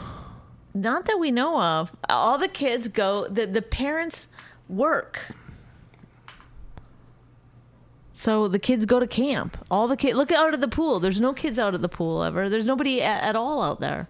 Not 0.73 1.05
that 1.05 1.19
we 1.19 1.29
know 1.29 1.61
of. 1.61 1.91
All 2.09 2.39
the 2.39 2.47
kids 2.47 2.87
go. 2.87 3.27
The 3.27 3.45
the 3.45 3.61
parents 3.61 4.29
work. 4.67 5.19
So 8.11 8.47
the 8.47 8.57
kids 8.57 8.87
go 8.87 8.99
to 8.99 9.05
camp. 9.05 9.55
All 9.69 9.87
the 9.87 9.97
kids 9.97 10.17
look 10.17 10.31
out 10.31 10.51
at 10.55 10.61
the 10.61 10.67
pool. 10.67 10.99
There's 10.99 11.21
no 11.21 11.31
kids 11.31 11.59
out 11.59 11.75
at 11.75 11.83
the 11.83 11.89
pool 11.89 12.23
ever. 12.23 12.49
There's 12.49 12.65
nobody 12.65 13.03
at, 13.03 13.21
at 13.23 13.35
all 13.35 13.61
out 13.61 13.79
there. 13.79 14.07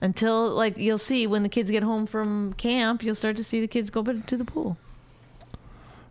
Until 0.00 0.50
like 0.50 0.76
you'll 0.76 0.98
see 0.98 1.26
when 1.26 1.42
the 1.42 1.48
kids 1.48 1.70
get 1.70 1.82
home 1.82 2.06
from 2.06 2.52
camp, 2.54 3.02
you'll 3.02 3.14
start 3.14 3.36
to 3.36 3.44
see 3.44 3.60
the 3.60 3.66
kids 3.66 3.90
go 3.90 4.02
to 4.02 4.36
the 4.36 4.44
pool. 4.44 4.76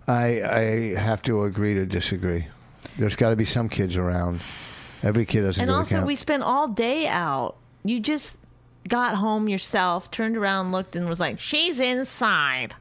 I 0.07 0.41
I 0.41 0.61
have 0.95 1.21
to 1.23 1.43
agree 1.43 1.73
to 1.73 1.85
disagree. 1.85 2.47
There's 2.97 3.15
got 3.15 3.29
to 3.29 3.35
be 3.35 3.45
some 3.45 3.69
kids 3.69 3.95
around. 3.95 4.41
Every 5.03 5.25
kid 5.25 5.41
doesn't 5.41 5.61
And 5.61 5.69
go 5.69 5.73
to 5.73 5.79
also, 5.79 6.05
we 6.05 6.15
spent 6.15 6.43
all 6.43 6.67
day 6.67 7.07
out. 7.07 7.55
You 7.83 7.99
just 7.99 8.37
got 8.87 9.15
home 9.15 9.47
yourself, 9.47 10.09
turned 10.11 10.35
around, 10.35 10.71
looked, 10.71 10.95
and 10.95 11.07
was 11.07 11.19
like, 11.19 11.39
"She's 11.39 11.79
inside." 11.79 12.75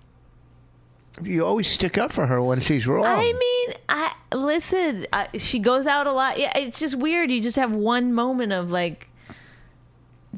you 1.23 1.45
always 1.47 1.71
stick 1.71 1.97
up 1.97 2.13
for 2.13 2.27
her 2.27 2.43
when 2.43 2.61
she's 2.61 2.87
wrong. 2.87 3.07
I 3.07 3.33
mean, 3.33 3.77
I 3.89 4.13
listen. 4.35 5.07
I, 5.13 5.29
she 5.37 5.59
goes 5.59 5.87
out 5.87 6.07
a 6.07 6.13
lot. 6.13 6.39
Yeah, 6.39 6.57
it's 6.57 6.79
just 6.79 6.97
weird. 6.97 7.31
You 7.31 7.41
just 7.41 7.57
have 7.57 7.73
one 7.73 8.13
moment 8.13 8.53
of 8.53 8.71
like, 8.71 9.09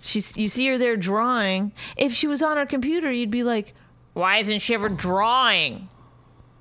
she's. 0.03 0.37
You 0.37 0.49
see 0.49 0.67
her 0.69 0.79
there 0.79 0.97
drawing. 0.97 1.73
If 1.97 2.13
she 2.13 2.27
was 2.27 2.43
on 2.43 2.57
her 2.57 2.67
computer, 2.67 3.11
you'd 3.11 3.31
be 3.31 3.43
like, 3.43 3.75
"Why 4.15 4.39
isn't 4.39 4.61
she 4.61 4.75
ever 4.75 4.89
drawing?" 4.89 5.89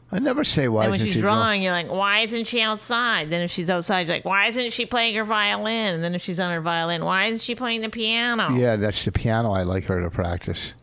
I 0.10 0.20
never 0.20 0.46
say 0.46 0.70
why 0.70 0.84
and 0.84 0.92
when 0.92 1.00
isn't 1.00 1.08
she's 1.08 1.16
she 1.16 1.22
drawing, 1.22 1.62
you're 1.62 1.74
like, 1.74 1.90
"Why 1.92 2.20
isn't 2.20 2.46
she 2.46 2.62
outside?" 2.62 3.30
Then 3.30 3.42
if 3.42 3.52
she's 3.52 3.70
outside, 3.70 4.08
you're 4.08 4.16
like, 4.16 4.26
"Why 4.26 4.48
isn't 4.48 4.72
she 4.72 4.86
playing 4.86 5.16
her 5.16 5.26
violin?" 5.26 5.96
And 5.96 6.04
then 6.04 6.16
if 6.16 6.22
she's 6.22 6.40
on 6.40 6.50
her 6.52 6.62
violin, 6.62 7.04
why 7.04 7.26
isn't 7.26 7.42
she 7.42 7.56
playing 7.56 7.82
the 7.82 7.90
piano? 7.90 8.56
Yeah, 8.56 8.78
that's 8.78 9.04
the 9.04 9.12
piano. 9.12 9.52
I 9.52 9.64
like 9.64 9.84
her 9.86 10.02
to 10.02 10.10
practice. 10.10 10.74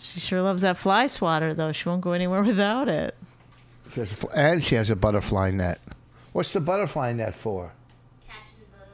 She 0.00 0.18
sure 0.18 0.42
loves 0.42 0.62
that 0.62 0.76
fly 0.76 1.06
swatter, 1.06 1.54
though. 1.54 1.70
She 1.70 1.88
won't 1.88 2.00
go 2.00 2.12
anywhere 2.12 2.42
without 2.44 2.88
it. 2.88 3.14
She 3.94 4.00
has 4.00 4.24
And 4.34 4.64
she 4.64 4.74
has 4.74 4.90
a 4.90 4.96
butterfly 4.96 5.52
net. 5.52 5.80
What's 6.32 6.52
the 6.52 6.60
butterfly 6.60 7.12
net 7.12 7.34
for? 7.36 7.72
Catching 8.26 8.66
bugs. 8.72 8.88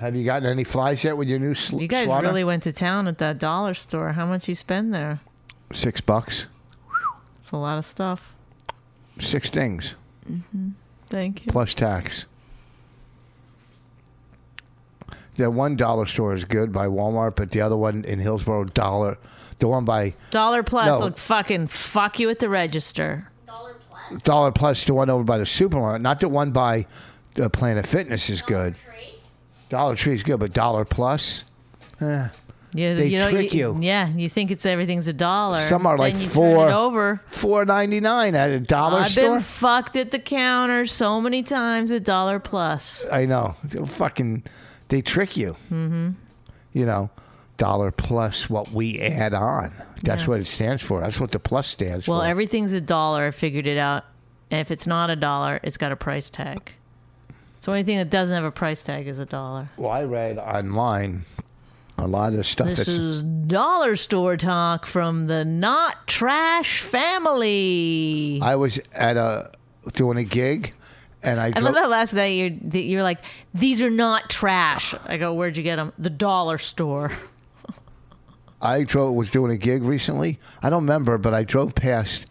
Have 0.00 0.14
you 0.14 0.24
gotten 0.24 0.48
any 0.48 0.64
flies 0.64 1.02
yet 1.04 1.16
with 1.16 1.28
your 1.28 1.38
new 1.38 1.54
sl- 1.54 1.80
You 1.80 1.88
guys 1.88 2.06
swatter? 2.06 2.26
really 2.28 2.44
went 2.44 2.62
to 2.64 2.72
town 2.72 3.08
at 3.08 3.18
that 3.18 3.38
dollar 3.38 3.74
store. 3.74 4.12
How 4.12 4.26
much 4.26 4.48
you 4.48 4.54
spend 4.54 4.94
there? 4.94 5.20
Six 5.72 6.00
bucks. 6.00 6.46
It's 7.38 7.50
a 7.50 7.56
lot 7.56 7.78
of 7.78 7.84
stuff. 7.84 8.34
Six 9.20 9.50
things 9.50 9.94
Mm-hmm. 10.30 10.68
Thank 11.08 11.46
you. 11.46 11.52
plus 11.52 11.72
tax. 11.74 12.26
That 15.36 15.52
one 15.52 15.76
dollar 15.76 16.04
store 16.06 16.34
is 16.34 16.44
good 16.44 16.72
by 16.72 16.86
Walmart, 16.86 17.36
but 17.36 17.50
the 17.52 17.60
other 17.60 17.76
one 17.76 18.04
in 18.04 18.18
Hillsborough, 18.18 18.64
dollar. 18.64 19.18
The 19.60 19.68
one 19.68 19.84
by 19.84 20.14
Dollar 20.30 20.62
plus 20.62 20.86
No. 21.00 21.06
will 21.06 21.12
fucking 21.14 21.68
fuck 21.68 22.20
you 22.20 22.28
at 22.30 22.38
the 22.40 22.48
register. 22.48 23.28
Dollar 23.46 23.74
plus. 23.88 24.22
Dollar 24.22 24.52
Plus, 24.52 24.84
the 24.84 24.94
one 24.94 25.10
over 25.10 25.24
by 25.24 25.38
the 25.38 25.46
supermarket, 25.46 26.02
not 26.02 26.20
the 26.20 26.28
one 26.28 26.50
by 26.52 26.86
uh, 27.40 27.48
Planet 27.48 27.86
Fitness 27.86 28.28
is 28.30 28.40
good. 28.42 28.74
Tree. 28.76 29.14
Dollar 29.68 29.96
Tree 29.96 30.14
is 30.14 30.22
good, 30.22 30.40
but 30.40 30.52
Dollar 30.52 30.84
Plus, 30.84 31.44
eh, 32.00 32.28
You, 32.74 32.94
They 32.96 33.06
you 33.08 33.18
know, 33.18 33.30
trick 33.30 33.52
you. 33.54 33.76
Yeah, 33.80 34.08
you 34.08 34.28
think 34.28 34.50
it's 34.50 34.64
everything's 34.66 35.08
a 35.08 35.12
dollar. 35.12 35.60
Some 35.60 35.86
are 35.86 35.96
like 35.98 36.14
then 36.14 36.22
you 36.22 36.28
four- 36.28 36.56
Turn 36.56 36.68
it 36.70 36.74
over. 36.74 37.20
four 37.30 37.64
ninety 37.64 38.00
nine 38.00 38.34
at 38.34 38.50
a 38.50 38.60
dollar 38.60 38.90
store. 38.90 39.00
I've 39.04 39.10
store. 39.10 39.34
been 39.36 39.42
fucked 39.42 39.96
at 39.96 40.10
the 40.10 40.18
counter 40.18 40.86
so 40.86 41.20
many 41.20 41.42
times 41.42 41.90
at 41.92 42.04
Dollar 42.04 42.38
Plus. 42.38 43.06
I 43.10 43.24
know. 43.26 43.56
They'll 43.64 43.86
fucking, 43.86 44.44
they 44.88 45.00
trick 45.02 45.36
you. 45.36 45.56
Mm-hmm. 45.70 46.10
You 46.72 46.86
know, 46.86 47.10
dollar 47.56 47.90
plus 47.90 48.48
what 48.50 48.70
we 48.72 49.00
add 49.00 49.32
on. 49.34 49.72
That's 50.02 50.22
Yeah. 50.22 50.26
what 50.28 50.40
it 50.40 50.46
stands 50.46 50.82
for. 50.82 51.00
That's 51.00 51.18
what 51.18 51.30
the 51.32 51.40
plus 51.40 51.66
stands 51.68 52.04
for. 52.04 52.12
Well, 52.12 52.20
for. 52.20 52.26
everything's 52.26 52.72
a 52.72 52.80
dollar. 52.80 53.26
I 53.26 53.30
figured 53.32 53.66
it 53.66 53.78
out. 53.78 54.04
And 54.50 54.60
if 54.60 54.70
it's 54.70 54.86
not 54.86 55.10
a 55.10 55.16
dollar, 55.16 55.58
it's 55.62 55.76
got 55.76 55.90
a 55.92 55.96
price 55.96 56.30
tag. 56.30 56.72
So 57.60 57.72
anything 57.72 57.98
that 57.98 58.10
doesn't 58.10 58.34
have 58.34 58.44
a 58.44 58.50
price 58.50 58.82
tag 58.82 59.08
is 59.08 59.18
a 59.18 59.26
dollar. 59.26 59.68
well, 59.76 59.90
I 59.90 60.04
read 60.04 60.38
online 60.38 61.24
a 61.98 62.06
lot 62.06 62.30
of 62.32 62.38
the 62.38 62.44
stuff 62.44 62.68
This 62.68 62.76
that's. 62.78 62.88
is 62.90 63.22
dollar 63.22 63.96
store 63.96 64.36
talk 64.36 64.86
from 64.86 65.26
the 65.26 65.44
not 65.44 66.06
trash 66.06 66.80
family. 66.82 68.38
I 68.40 68.54
was 68.56 68.78
at 68.92 69.16
a 69.16 69.50
doing 69.94 70.16
a 70.18 70.24
gig, 70.24 70.74
and 71.24 71.40
I. 71.40 71.46
I 71.46 71.50
Drove, 71.50 71.64
love 71.64 71.74
that 71.74 71.90
last 71.90 72.12
night. 72.14 72.26
You're 72.36 72.50
that 72.70 72.82
you're 72.82 73.02
like, 73.02 73.18
these 73.52 73.82
are 73.82 73.90
not 73.90 74.30
trash. 74.30 74.94
I 75.06 75.16
go, 75.16 75.34
where'd 75.34 75.56
you 75.56 75.64
get 75.64 75.76
them? 75.76 75.92
The 75.98 76.10
dollar 76.10 76.58
store. 76.58 77.10
I 78.62 78.82
drove 78.84 79.14
was 79.14 79.30
doing 79.30 79.50
a 79.52 79.56
gig 79.56 79.82
recently. 79.82 80.38
I 80.62 80.70
don't 80.70 80.82
remember, 80.84 81.18
but 81.18 81.34
I 81.34 81.42
drove 81.44 81.74
past. 81.74 82.26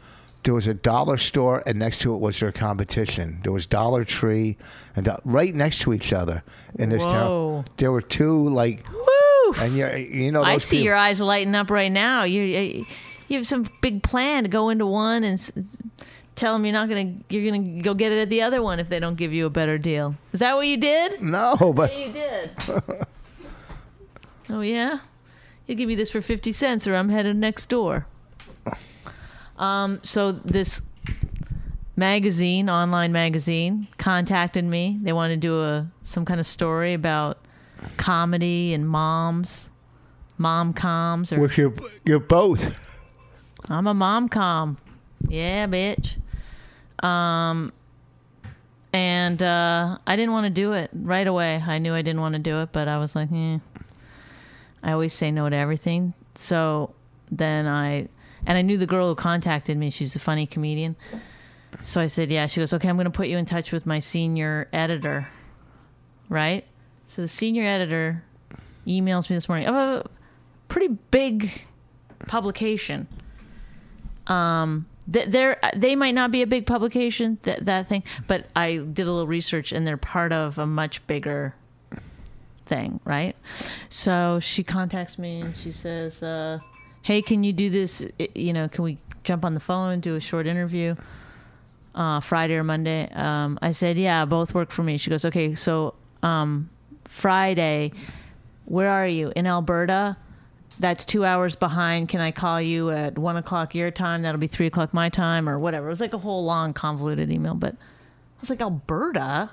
There 0.48 0.54
was 0.54 0.66
a 0.66 0.74
dollar 0.74 1.18
store, 1.18 1.62
and 1.66 1.78
next 1.78 2.00
to 2.04 2.16
it 2.16 2.20
was 2.22 2.40
their 2.40 2.54
competition. 2.54 3.42
There 3.44 3.52
was 3.52 3.66
Dollar 3.66 4.06
Tree, 4.06 4.56
and 4.96 5.04
do- 5.04 5.18
right 5.26 5.54
next 5.54 5.80
to 5.80 5.92
each 5.94 6.14
other 6.14 6.42
in 6.80 6.88
this 6.88 7.04
Whoa. 7.04 7.12
town. 7.12 7.66
There 7.76 7.92
were 7.92 8.02
two 8.02 8.48
like, 8.48 8.86
Woo! 8.90 9.54
and 9.60 9.76
you 9.76 9.88
you 9.90 10.32
know 10.32 10.40
those 10.40 10.48
I 10.48 10.58
see 10.60 10.78
people- 10.78 10.86
your 10.86 10.96
eyes 10.96 11.20
lighting 11.20 11.54
up 11.54 11.70
right 11.70 11.92
now. 11.92 12.24
You 12.24 12.44
you 12.44 13.36
have 13.38 13.46
some 13.46 13.68
big 13.82 14.04
plan 14.04 14.44
to 14.44 14.50
go 14.50 14.70
into 14.70 14.86
one 14.86 15.26
and 15.26 15.34
s- 15.34 15.52
tell 16.36 16.54
them 16.54 16.64
you're 16.64 16.72
not 16.72 16.88
gonna 16.88 17.16
you're 17.30 17.44
gonna 17.52 17.82
go 17.82 17.94
get 17.94 18.14
it 18.14 18.20
at 18.22 18.30
the 18.30 18.42
other 18.44 18.62
one 18.64 18.80
if 18.80 18.88
they 18.88 19.02
don't 19.02 19.18
give 19.18 19.34
you 19.34 19.48
a 19.48 19.50
better 19.50 19.78
deal. 19.78 20.16
Is 20.32 20.40
that 20.40 20.56
what 20.56 20.66
you 20.66 20.78
did? 20.78 21.22
No, 21.22 21.58
but 21.76 21.94
You 21.94 22.14
did. 22.14 22.52
oh 24.50 24.62
yeah, 24.62 25.00
you 25.66 25.76
give 25.76 25.90
me 25.90 25.96
this 25.96 26.10
for 26.10 26.22
fifty 26.22 26.54
cents, 26.54 26.88
or 26.88 26.96
I'm 26.96 27.10
headed 27.10 27.36
next 27.36 27.68
door. 27.68 28.08
Um, 29.58 30.00
so 30.04 30.32
this 30.32 30.82
magazine, 31.96 32.70
online 32.70 33.12
magazine, 33.12 33.88
contacted 33.98 34.64
me. 34.64 35.00
They 35.02 35.14
wanted 35.14 35.42
to 35.42 35.48
do 35.48 35.62
a 35.62 35.88
some 36.04 36.26
kind 36.26 36.40
of 36.40 36.46
story 36.46 36.94
about 36.94 37.40
comedy 37.98 38.74
and 38.74 38.88
moms, 38.88 39.70
mom 40.38 40.74
coms, 40.74 41.32
or 41.34 41.50
you're 41.52 41.74
you're 42.06 42.20
both. 42.20 42.80
I'm 43.70 43.88
a 43.88 43.94
mom 43.94 44.30
com. 44.30 44.78
Yeah, 45.28 45.68
bitch. 45.68 46.16
Um, 47.04 47.74
and 48.94 49.42
uh, 49.44 49.98
I 50.08 50.16
didn't 50.16 50.32
want 50.32 50.46
to 50.46 50.50
do 50.50 50.74
it 50.74 50.90
right 50.94 51.28
away. 51.28 51.62
I 51.66 51.78
knew 51.80 51.94
I 51.94 52.02
didn't 52.02 52.22
want 52.22 52.34
to 52.34 52.40
do 52.40 52.62
it, 52.62 52.70
but 52.72 52.88
I 52.88 52.98
was 52.98 53.16
like, 53.16 53.30
eh. 53.32 53.60
I 54.84 54.92
always 54.92 55.14
say 55.14 55.32
no 55.32 55.50
to 55.50 55.56
everything. 55.56 56.14
So 56.36 56.94
then 57.32 57.68
I, 57.68 58.08
and 58.48 58.58
I 58.58 58.64
knew 58.64 58.78
the 58.78 58.88
girl 58.88 59.10
who 59.10 59.16
contacted 59.16 59.78
me. 59.78 59.92
She's 59.92 60.16
a 60.16 60.20
funny 60.20 60.48
comedian. 60.48 60.96
So 61.84 62.02
I 62.02 62.08
said, 62.08 62.32
yeah. 62.32 62.48
She 62.48 62.62
goes, 62.62 62.74
okay, 62.74 62.88
I'm 62.88 62.96
going 62.96 63.06
to 63.06 63.12
put 63.12 63.28
you 63.28 63.38
in 63.38 63.46
touch 63.46 63.72
with 63.74 63.86
my 63.86 64.00
senior 64.00 64.70
editor. 64.72 65.28
Right? 66.30 66.66
So 67.08 67.22
the 67.22 67.28
senior 67.28 67.64
editor 67.64 68.24
emails 68.88 69.30
me 69.30 69.36
this 69.36 69.50
morning 69.50 69.68
of 69.68 69.76
a 69.76 70.10
pretty 70.70 70.88
big 71.12 71.62
publication 72.28 73.08
um 74.28 74.86
they're 75.08 75.60
they 75.76 75.96
might 75.96 76.14
not 76.14 76.32
be 76.32 76.42
a 76.42 76.48
big 76.48 76.66
publication 76.66 77.38
that 77.44 77.66
that 77.66 77.88
thing 77.88 78.04
but 78.28 78.48
i 78.56 78.76
did 78.76 79.08
a 79.08 79.12
little 79.12 79.28
research 79.28 79.72
and 79.72 79.88
they're 79.88 79.98
part 79.98 80.34
of 80.34 80.58
a 80.58 80.66
much 80.66 81.06
bigger 81.08 81.54
thing 82.66 83.00
right 83.06 83.36
so 83.88 84.40
she 84.42 84.64
contacts 84.64 85.18
me 85.18 85.42
and 85.42 85.56
she 85.56 85.72
says 85.72 86.22
uh 86.22 86.60
hey 87.08 87.22
can 87.22 87.42
you 87.42 87.54
do 87.54 87.70
this 87.70 88.04
you 88.36 88.52
know 88.52 88.68
can 88.68 88.84
we 88.84 88.98
jump 89.24 89.46
on 89.46 89.54
the 89.54 89.62
phone 89.62 89.94
and 89.94 90.04
do 90.04 90.16
a 90.16 90.20
short 90.20 90.46
interview 90.46 90.94
uh 91.96 92.20
friday 92.20 92.54
or 92.54 92.66
monday 92.66 93.10
um 93.14 93.58
i 93.62 93.72
said 93.72 93.98
yeah 93.98 94.26
both 94.26 94.54
work 94.54 94.72
for 94.72 94.84
me 94.84 94.98
she 94.98 95.10
goes 95.10 95.24
okay 95.24 95.56
so 95.56 95.94
um 96.22 96.70
friday 97.08 97.90
where 98.66 98.90
are 98.90 99.08
you 99.08 99.32
in 99.38 99.48
alberta 99.48 100.18
that's 100.80 101.06
two 101.06 101.26
hours 101.26 101.56
behind. 101.56 102.08
Can 102.10 102.22
I 102.22 102.32
call 102.32 102.62
you 102.62 102.92
at 102.92 103.18
one 103.18 103.36
o'clock 103.36 103.74
your 103.74 103.90
time? 103.90 104.22
That'll 104.22 104.40
be 104.40 104.46
three 104.46 104.68
o'clock 104.68 104.94
my 104.94 105.10
time, 105.10 105.50
or 105.50 105.58
whatever. 105.58 105.88
It 105.88 105.90
was 105.90 106.02
like 106.02 106.14
a 106.14 106.20
whole 106.20 106.46
long, 106.46 106.72
convoluted 106.74 107.32
email, 107.32 107.56
but 107.56 107.74
I 107.74 108.40
was 108.42 108.52
like, 108.52 108.62
Alberta? 108.62 109.50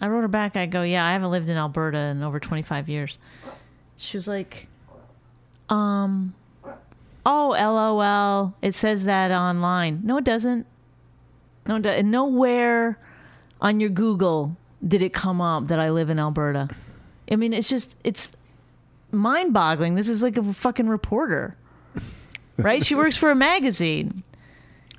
I 0.00 0.08
wrote 0.08 0.22
her 0.22 0.28
back. 0.28 0.56
I 0.56 0.64
go, 0.64 0.82
Yeah, 0.82 1.04
I 1.04 1.12
haven't 1.12 1.30
lived 1.30 1.50
in 1.50 1.58
Alberta 1.58 1.98
in 1.98 2.22
over 2.22 2.40
25 2.40 2.88
years. 2.88 3.18
She 3.98 4.16
was 4.16 4.26
like, 4.26 4.66
Um, 5.68 6.34
oh, 7.24 7.48
lol. 7.50 8.54
It 8.62 8.74
says 8.74 9.04
that 9.04 9.30
online. 9.30 10.00
No, 10.04 10.16
it 10.18 10.24
doesn't. 10.24 10.66
No, 11.66 11.76
it 11.76 12.04
nowhere 12.04 12.98
on 13.60 13.80
your 13.80 13.90
Google 13.90 14.56
did 14.86 15.02
it 15.02 15.12
come 15.12 15.40
up 15.40 15.68
that 15.68 15.78
I 15.78 15.90
live 15.90 16.10
in 16.10 16.18
Alberta. 16.18 16.68
I 17.30 17.36
mean, 17.36 17.52
it's 17.52 17.68
just, 17.68 17.94
it's 18.04 18.30
mind 19.10 19.52
boggling. 19.52 19.96
This 19.96 20.08
is 20.08 20.22
like 20.22 20.36
a 20.36 20.52
fucking 20.52 20.88
reporter, 20.88 21.56
right? 22.56 22.84
she 22.84 22.94
works 22.94 23.16
for 23.16 23.30
a 23.30 23.34
magazine. 23.34 24.22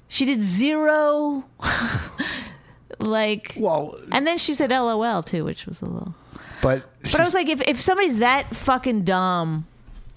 She 0.10 0.26
did 0.26 0.42
zero, 0.42 1.46
like, 3.00 3.54
Well, 3.58 3.98
and 4.12 4.26
then 4.28 4.38
she 4.38 4.54
said 4.54 4.72
LOL 4.72 5.24
too, 5.24 5.46
which 5.46 5.66
was 5.66 5.82
a 5.82 5.86
little. 5.86 6.16
but 6.62 6.84
But 7.04 7.22
I 7.22 7.24
was 7.24 7.34
like, 7.34 7.48
if, 7.48 7.62
if 7.62 7.80
somebody's 7.80 8.18
that 8.18 8.56
fucking 8.56 9.04
dumb 9.04 9.68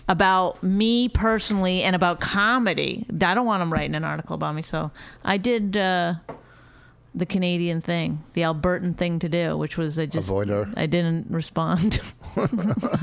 about 0.09 0.63
me 0.63 1.09
personally 1.09 1.83
and 1.83 1.95
about 1.95 2.21
comedy, 2.21 3.07
I 3.11 3.35
don't 3.35 3.47
want 3.47 3.61
them 3.61 3.73
writing 3.73 3.95
an 3.95 4.05
article 4.05 4.35
about 4.35 4.55
me. 4.55 4.63
So 4.63 4.91
I 5.25 5.37
did 5.37 5.77
uh, 5.77 6.15
the 7.15 7.27
Canadian 7.27 7.81
thing, 7.81 8.25
the 8.35 8.43
Albertan 8.43 8.97
thing 8.97 9.19
to 9.21 9.29
do, 9.29 9.57
which 9.57 9.77
was 9.77 9.99
I 9.99 10.07
just 10.07 10.29
Avoid 10.29 10.49
her. 10.49 10.73
I 10.77 10.87
didn't 10.87 11.27
respond 11.31 12.01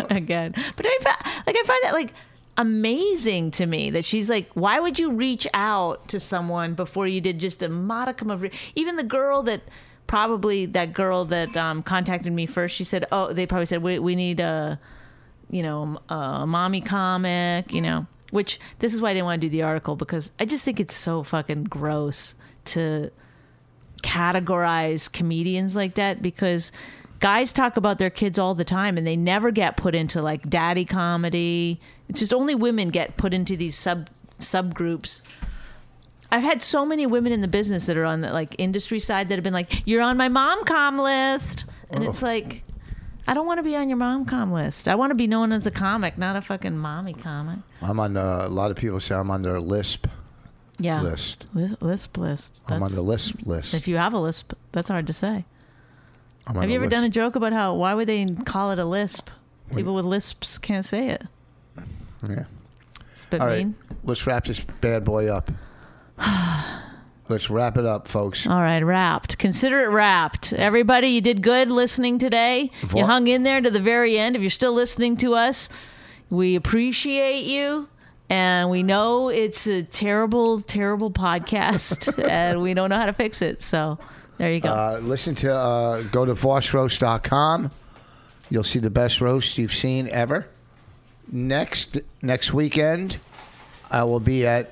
again. 0.10 0.54
But 0.76 0.86
I 0.86 0.98
like 1.46 1.56
I 1.58 1.64
find 1.66 1.80
that 1.84 1.92
like 1.94 2.14
amazing 2.58 3.52
to 3.52 3.66
me 3.66 3.92
that 3.92 4.04
she's 4.04 4.30
like, 4.30 4.50
why 4.54 4.80
would 4.80 4.98
you 4.98 5.12
reach 5.12 5.48
out 5.54 6.08
to 6.10 6.20
someone 6.20 6.74
before 6.74 7.08
you 7.08 7.22
did 7.22 7.40
just 7.40 7.62
a 7.62 7.70
modicum 7.70 8.32
of 8.32 8.42
re- 8.42 8.52
even 8.76 8.96
the 8.96 9.04
girl 9.04 9.44
that 9.44 9.62
probably 10.08 10.66
that 10.66 10.94
girl 10.94 11.26
that 11.26 11.56
um, 11.56 11.84
contacted 11.84 12.34
me 12.34 12.46
first. 12.46 12.76
She 12.76 12.84
said, 12.84 13.06
oh, 13.12 13.34
they 13.34 13.46
probably 13.46 13.66
said 13.66 13.84
we 13.84 14.00
we 14.00 14.16
need 14.16 14.40
a 14.40 14.80
you 15.50 15.64
know 15.64 16.00
a 16.10 16.14
uh, 16.14 16.46
mommy 16.46 16.82
comic, 16.82 17.74
you 17.74 17.82
know. 17.82 18.06
Which 18.32 18.60
this 18.80 18.94
is 18.94 19.02
why 19.02 19.12
I 19.12 19.14
didn't 19.14 19.26
want 19.26 19.42
to 19.42 19.48
do 19.48 19.52
the 19.52 19.64
article 19.64 19.96
because 19.96 20.32
I 20.38 20.46
just 20.46 20.66
think 20.66 20.82
it's 20.82 20.96
so 20.96 21.24
fucking 21.24 21.66
gross 21.66 22.36
to 22.66 23.10
categorize 24.04 25.12
comedians 25.12 25.76
like 25.76 25.96
that 25.96 26.22
because 26.22 26.72
guys 27.20 27.52
talk 27.54 27.78
about 27.78 27.98
their 27.98 28.10
kids 28.10 28.38
all 28.38 28.54
the 28.54 28.66
time 28.66 28.98
and 28.98 29.08
they 29.08 29.16
never 29.16 29.52
get 29.52 29.78
put 29.78 29.96
into 29.96 30.22
like 30.22 30.50
daddy 30.50 30.86
comedy. 30.86 31.80
It's 32.10 32.20
just 32.20 32.34
only 32.34 32.56
women 32.56 32.90
get 32.90 33.18
put 33.18 33.34
into 33.34 33.56
these 33.56 33.76
sub 33.76 34.10
subgroups. 34.40 35.22
I've 36.32 36.44
had 36.44 36.62
so 36.62 36.86
many 36.86 37.06
women 37.06 37.32
in 37.32 37.42
the 37.42 37.48
business 37.48 37.86
that 37.86 37.98
are 37.98 38.06
on 38.06 38.22
the 38.22 38.32
like 38.32 38.56
industry 38.58 39.00
side 39.00 39.30
that 39.30 39.36
have 39.36 39.44
been 39.44 39.54
like, 39.54 39.84
"You're 39.86 40.02
on 40.02 40.18
my 40.18 40.28
mom 40.28 40.66
com 40.66 40.98
list," 40.98 41.66
and 41.90 42.04
oh. 42.04 42.10
it's 42.10 42.22
like, 42.22 42.64
I 43.28 43.34
don't 43.34 43.46
want 43.46 43.58
to 43.60 43.64
be 43.64 43.76
on 43.76 43.90
your 43.90 43.98
mom 43.98 44.26
com 44.26 44.52
list. 44.54 44.88
I 44.88 44.96
want 44.96 45.12
to 45.12 45.16
be 45.16 45.28
known 45.28 45.52
as 45.52 45.68
a 45.68 45.72
comic, 45.72 46.18
not 46.18 46.36
a 46.38 46.42
fucking 46.42 46.78
mommy 46.78 47.14
comic. 47.14 47.60
I'm 47.82 48.00
on 48.00 48.14
the. 48.14 48.48
A 48.48 48.50
lot 48.50 48.72
of 48.72 48.78
people 48.78 49.00
say 49.02 49.16
I'm 49.16 49.30
on 49.30 49.42
their 49.42 49.60
lisp 49.60 50.08
Yeah, 50.80 51.02
list. 51.02 51.46
Lisp 51.54 52.18
list. 52.18 52.62
I'm 52.68 52.82
on 52.82 52.94
the 52.94 53.02
lisp 53.02 53.46
list. 53.46 53.74
If 53.74 53.88
you 53.88 53.98
have 53.98 54.14
a 54.14 54.20
lisp, 54.20 54.54
that's 54.72 54.88
hard 54.88 55.08
to 55.08 55.14
say. 55.14 55.46
I'm 56.48 56.56
on 56.56 56.62
Have 56.64 56.70
you 56.70 56.78
ever 56.78 56.86
list. 56.86 56.92
done 56.92 57.04
a 57.04 57.10
joke 57.10 57.36
about 57.36 57.52
how 57.52 57.74
why 57.76 57.94
would 57.94 58.08
they 58.08 58.26
call 58.46 58.72
it 58.72 58.80
a 58.80 58.86
lisp? 58.86 59.30
People 59.76 59.94
with 59.94 60.06
lisps 60.06 60.58
can't 60.58 60.86
say 60.86 61.10
it. 61.10 61.24
Yeah. 62.28 62.46
It's 63.14 63.26
a 63.26 63.28
bit 63.28 63.42
All 63.42 63.48
right. 63.48 63.58
mean. 63.66 63.76
Let's 64.06 64.26
wrap 64.26 64.46
this 64.46 64.62
bad 64.62 65.04
boy 65.04 65.28
up. 65.28 65.52
Let's 67.30 67.50
wrap 67.50 67.78
it 67.78 67.86
up, 67.86 68.08
folks. 68.08 68.48
All 68.48 68.62
right, 68.62 68.82
wrapped. 68.84 69.38
Consider 69.38 69.82
it 69.84 69.88
wrapped. 69.90 70.54
Everybody, 70.54 71.10
you 71.10 71.22
did 71.22 71.42
good 71.42 71.70
listening 71.70 72.20
today. 72.20 72.72
Vo- 72.84 73.00
You 73.00 73.06
hung 73.06 73.28
in 73.28 73.44
there 73.44 73.60
to 73.60 73.70
the 73.70 73.80
very 73.82 74.18
end. 74.18 74.36
If 74.36 74.42
you're 74.42 74.50
still 74.52 74.74
listening 74.74 75.18
to 75.18 75.36
us, 75.36 75.68
we 76.30 76.56
appreciate 76.56 77.44
you. 77.46 77.90
And 78.30 78.70
we 78.70 78.84
know 78.84 79.30
it's 79.30 79.68
a 79.68 79.84
terrible, 79.84 80.60
terrible 80.62 81.10
podcast, 81.12 82.22
and 82.30 82.62
we 82.62 82.74
don't 82.74 82.90
know 82.90 82.98
how 82.98 83.06
to 83.06 83.14
fix 83.14 83.42
it. 83.42 83.62
So 83.62 83.98
there 84.38 84.52
you 84.52 84.60
go. 84.60 84.70
Uh, 84.70 85.00
listen 85.02 85.34
to 85.36 85.54
uh, 85.54 86.02
go 86.04 86.26
to 86.26 86.34
vossroast.com. 86.34 87.72
You'll 88.50 88.64
see 88.66 88.80
the 88.80 88.90
best 88.90 89.20
roast 89.22 89.58
you've 89.58 89.74
seen 89.74 90.08
ever. 90.10 90.48
Next 91.30 91.98
next 92.22 92.54
weekend, 92.54 93.18
I 93.92 94.04
will 94.04 94.20
be 94.22 94.46
at 94.48 94.72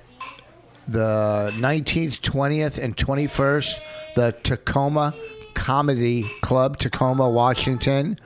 the 0.88 1.52
19th, 1.56 2.22
20th, 2.22 2.78
and 2.78 2.96
21st, 2.96 3.76
the 4.16 4.32
Tacoma 4.44 5.14
Comedy 5.54 6.24
Club, 6.42 6.78
Tacoma, 6.78 7.30
Washington. 7.30 8.20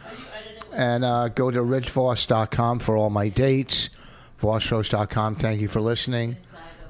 And 0.73 1.03
uh, 1.03 1.29
go 1.29 1.49
to 1.51 1.59
richvoss.com 1.61 2.79
for 2.79 2.95
all 2.97 3.09
my 3.09 3.27
dates. 3.29 3.89
Vossroast.com. 4.41 5.35
Thank 5.35 5.61
you 5.61 5.67
for 5.67 5.81
listening. 5.81 6.37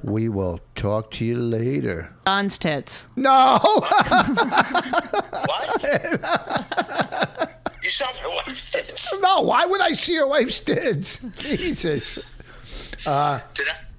We 0.04 0.30
will 0.30 0.60
talk 0.76 1.12
to 1.12 1.26
you 1.26 1.36
later. 1.38 2.14
Don's 2.26 2.58
tits. 2.58 3.06
No! 3.16 3.60
What? 5.50 5.84
you 7.84 7.90
saw 7.90 8.06
my 8.24 8.42
wife's 8.46 8.72
tits. 8.72 9.20
No, 9.22 9.42
why 9.42 9.66
would 9.66 9.82
I 9.82 9.94
see 9.94 10.14
your 10.14 10.28
wife's 10.28 10.60
tits? 10.60 11.20
Jesus. 11.38 12.16
Did 12.16 13.08
I? 13.08 13.42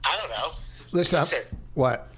I 0.04 0.16
don't 0.20 0.30
know. 0.30 0.52
Listen, 0.92 1.18
I'm- 1.18 1.24
Listen. 1.24 1.58
What? 1.74 2.08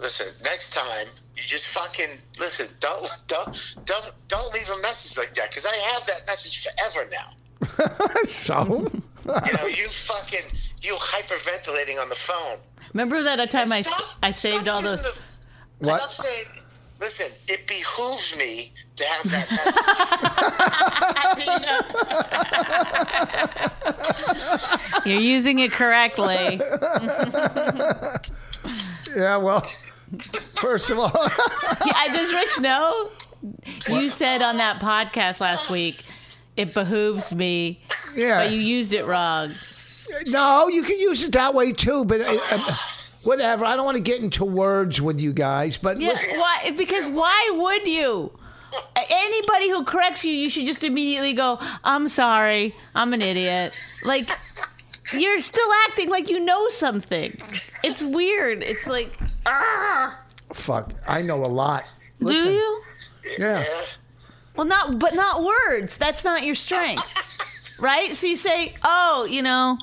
Listen, 0.00 0.26
next 0.42 0.72
time 0.72 1.06
you 1.36 1.42
just 1.42 1.66
fucking 1.68 2.08
listen. 2.38 2.66
Don't 2.80 3.06
don't 3.26 3.74
don't 3.84 4.12
don't 4.28 4.52
leave 4.54 4.68
a 4.68 4.78
message 4.82 5.18
like 5.18 5.34
that 5.34 5.50
because 5.50 5.66
I 5.66 5.74
have 5.92 6.06
that 6.06 6.26
message 6.26 6.66
forever 6.66 7.06
now. 7.10 7.34
So? 8.26 8.86
You 9.26 9.52
know, 9.56 9.66
you 9.66 9.88
fucking 9.88 10.44
you 10.80 10.94
hyperventilating 10.96 12.00
on 12.00 12.08
the 12.08 12.14
phone. 12.14 12.58
Remember 12.94 13.22
that 13.22 13.50
time 13.50 13.70
I, 13.72 13.82
Stop- 13.82 14.16
I 14.22 14.30
saved 14.30 14.66
all 14.68 14.80
using 14.80 14.82
those. 14.82 15.02
The, 15.02 15.18
What? 15.86 16.00
Stop 16.00 16.12
saying. 16.12 16.46
Listen, 17.00 17.26
it 17.48 17.66
behooves 17.66 18.34
me 18.36 18.72
to 18.96 19.04
have 19.04 19.30
that 19.30 19.50
message. 19.50 19.74
You're 25.06 25.20
using 25.20 25.58
it 25.60 25.72
correctly. 25.72 26.60
Yeah, 29.16 29.36
well, 29.38 29.68
first 30.56 30.90
of 30.90 30.98
all, 30.98 31.12
I 31.14 32.08
does 32.12 32.32
Rich 32.32 32.60
know? 32.60 33.10
You 33.88 34.10
said 34.10 34.42
on 34.42 34.58
that 34.58 34.80
podcast 34.80 35.40
last 35.40 35.70
week, 35.70 36.04
it 36.56 36.74
behooves 36.74 37.34
me, 37.34 37.80
yeah. 38.14 38.44
but 38.44 38.52
you 38.52 38.58
used 38.58 38.92
it 38.92 39.06
wrong. 39.06 39.50
no, 40.26 40.68
you 40.68 40.82
can 40.82 40.98
use 40.98 41.22
it 41.22 41.32
that 41.32 41.54
way 41.54 41.72
too, 41.72 42.04
but 42.04 42.20
uh, 42.20 42.38
uh, 42.50 42.74
whatever. 43.24 43.64
I 43.64 43.76
don't 43.76 43.84
want 43.84 43.96
to 43.96 44.02
get 44.02 44.20
into 44.20 44.44
words 44.44 45.00
with 45.00 45.20
you 45.20 45.32
guys, 45.32 45.76
but 45.76 46.00
Yeah, 46.00 46.18
why? 46.36 46.72
Because 46.76 47.06
why 47.08 47.50
would 47.54 47.86
you? 47.86 48.36
Anybody 48.94 49.68
who 49.68 49.84
corrects 49.84 50.24
you, 50.24 50.32
you 50.32 50.48
should 50.48 50.66
just 50.66 50.84
immediately 50.84 51.32
go, 51.32 51.58
"I'm 51.82 52.08
sorry, 52.08 52.74
I'm 52.94 53.12
an 53.12 53.22
idiot." 53.22 53.72
Like 54.04 54.30
you're 55.12 55.40
still 55.40 55.68
acting 55.86 56.08
like 56.10 56.28
you 56.30 56.40
know 56.40 56.68
something. 56.68 57.36
It's 57.82 58.02
weird. 58.02 58.62
It's 58.62 58.86
like, 58.86 59.18
ah, 59.46 60.18
fuck, 60.52 60.92
I 61.06 61.22
know 61.22 61.44
a 61.44 61.46
lot. 61.46 61.84
do 62.24 62.34
you? 62.34 62.82
Yeah. 63.38 63.64
Well, 64.56 64.66
not, 64.66 64.98
but 64.98 65.14
not 65.14 65.42
words. 65.44 65.96
That's 65.96 66.24
not 66.24 66.44
your 66.44 66.54
strength, 66.54 67.78
right? 67.80 68.14
So 68.16 68.26
you 68.26 68.36
say, 68.36 68.74
"Oh, 68.82 69.24
you 69.30 69.42
know." 69.42 69.78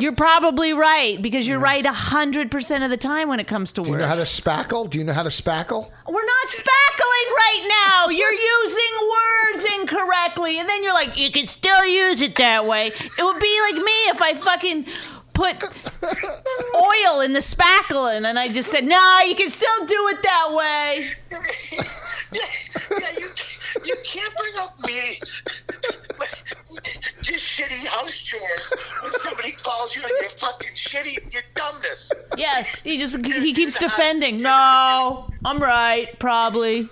You're 0.00 0.14
probably 0.14 0.72
right 0.72 1.20
because 1.20 1.46
you're 1.46 1.58
right 1.58 1.84
a 1.84 1.92
hundred 1.92 2.50
percent 2.50 2.84
of 2.84 2.90
the 2.90 2.96
time 2.96 3.28
when 3.28 3.40
it 3.40 3.46
comes 3.46 3.72
to 3.72 3.82
words. 3.82 3.86
Do 3.86 3.90
you 3.90 3.94
words. 3.96 4.04
know 4.04 4.08
how 4.08 4.14
to 4.14 4.22
spackle? 4.22 4.90
Do 4.90 4.98
you 4.98 5.04
know 5.04 5.12
how 5.12 5.22
to 5.22 5.28
spackle? 5.30 5.90
We're 6.06 6.24
not 6.24 6.48
spackling 6.48 7.28
right 7.36 7.66
now. 7.86 8.08
You're 8.08 8.32
using 8.32 9.10
words 9.10 9.66
incorrectly. 9.80 10.58
And 10.60 10.68
then 10.68 10.82
you're 10.82 10.94
like, 10.94 11.18
you 11.18 11.30
can 11.30 11.46
still 11.46 11.84
use 11.86 12.20
it 12.20 12.36
that 12.36 12.64
way. 12.66 12.86
It 12.88 13.22
would 13.22 13.40
be 13.40 13.60
like 13.72 13.74
me 13.84 13.92
if 14.10 14.22
I 14.22 14.34
fucking 14.34 14.86
put 15.34 15.62
oil 16.74 17.20
in 17.20 17.32
the 17.32 17.38
spackling 17.40 18.16
and 18.16 18.24
then 18.24 18.36
I 18.36 18.48
just 18.48 18.70
said, 18.70 18.84
no, 18.84 19.20
you 19.26 19.36
can 19.36 19.48
still 19.50 19.86
do 19.86 20.08
it 20.08 20.22
that 20.22 20.48
way. 20.50 21.04
yeah, 22.32 22.40
yeah, 22.90 23.06
you 23.18 23.28
you 23.84 23.94
can't 24.04 24.34
bring 24.36 24.54
up 24.58 24.74
me 24.84 25.20
just 27.22 27.44
shitty 27.44 27.86
house 27.86 28.18
chores 28.18 28.74
when 29.02 29.12
somebody 29.12 29.52
calls 29.52 29.94
you 29.96 30.02
on 30.02 30.10
your 30.20 30.30
fucking 30.30 30.74
shitty 30.74 31.32
your 31.32 31.42
dumbness. 31.54 32.12
Yes, 32.36 32.80
he 32.80 32.98
just 32.98 33.16
he 33.24 33.52
keeps 33.54 33.78
defending. 33.78 34.38
No, 34.42 35.28
I'm 35.44 35.60
right, 35.60 36.08
probably. 36.18 36.88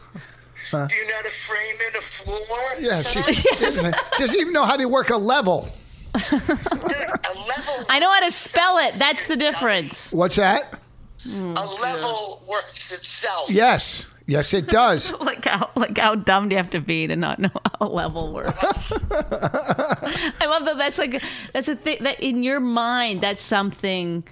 Uh, 0.72 0.86
do 0.86 0.96
you 0.96 1.06
know 1.06 1.14
how 1.14 1.22
to 1.22 1.30
frame 1.30 1.76
in 1.90 1.96
a 1.96 2.02
floor? 2.02 2.80
Yeah, 2.80 3.02
she 3.02 3.20
up. 3.20 3.58
doesn't, 3.60 3.96
doesn't 4.18 4.40
even 4.40 4.52
know 4.52 4.64
how 4.64 4.76
to 4.76 4.86
work 4.86 5.10
a 5.10 5.16
level. 5.16 5.68
Dude, 6.14 6.32
a 6.32 7.38
level. 7.46 7.86
I 7.90 7.98
know 8.00 8.10
how 8.10 8.20
to 8.20 8.30
spell 8.30 8.78
it. 8.78 8.94
That's 8.94 9.26
the 9.26 9.36
difference. 9.36 10.12
What's 10.12 10.36
that? 10.36 10.80
a 11.26 11.64
level 11.80 12.42
works 12.48 12.92
itself. 12.92 13.50
Yes. 13.50 14.06
Yes, 14.28 14.52
it 14.54 14.66
does. 14.66 15.12
like 15.20 15.44
how 15.44 15.70
like 15.76 15.96
how 15.96 16.14
dumb 16.16 16.48
do 16.48 16.54
you 16.54 16.56
have 16.58 16.70
to 16.70 16.80
be 16.80 17.06
to 17.06 17.14
not 17.16 17.38
know 17.38 17.50
how 17.80 17.86
level 17.86 18.32
works? 18.32 18.52
I 18.62 20.46
love 20.46 20.64
that. 20.64 20.74
That's 20.78 20.98
like 20.98 21.22
that's 21.52 21.68
a 21.68 21.76
thing 21.76 21.98
that 22.02 22.20
in 22.20 22.42
your 22.42 22.58
mind 22.60 23.20
that's 23.20 23.40
something 23.42 24.24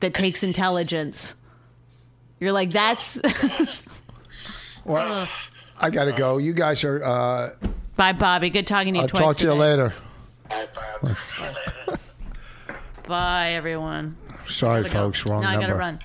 that 0.00 0.12
takes 0.14 0.42
intelligence. 0.42 1.34
You're 2.40 2.52
like 2.52 2.70
that's 2.70 3.18
Well, 4.84 5.28
I 5.80 5.90
got 5.90 6.04
to 6.06 6.12
go. 6.12 6.38
You 6.38 6.52
guys 6.54 6.82
are. 6.84 7.02
Uh, 7.04 7.50
bye, 7.96 8.12
Bobby. 8.12 8.48
Good 8.50 8.66
talking 8.66 8.94
to 8.94 8.98
you 8.98 9.02
I'll 9.02 9.08
twice. 9.08 9.22
talk 9.22 9.36
to 9.36 9.42
you 9.44 9.48
today. 9.50 9.58
later. 9.60 9.94
Bye. 10.48 10.66
You 11.02 11.08
later. 11.08 11.98
Bye, 13.06 13.52
everyone. 13.52 14.16
Sorry, 14.46 14.82
Gotta 14.82 14.94
go. 14.94 15.00
folks. 15.04 15.26
Wrong 15.26 15.42
no, 15.42 15.48
I 15.48 15.60
gotta 15.60 15.74
run. 15.74 15.98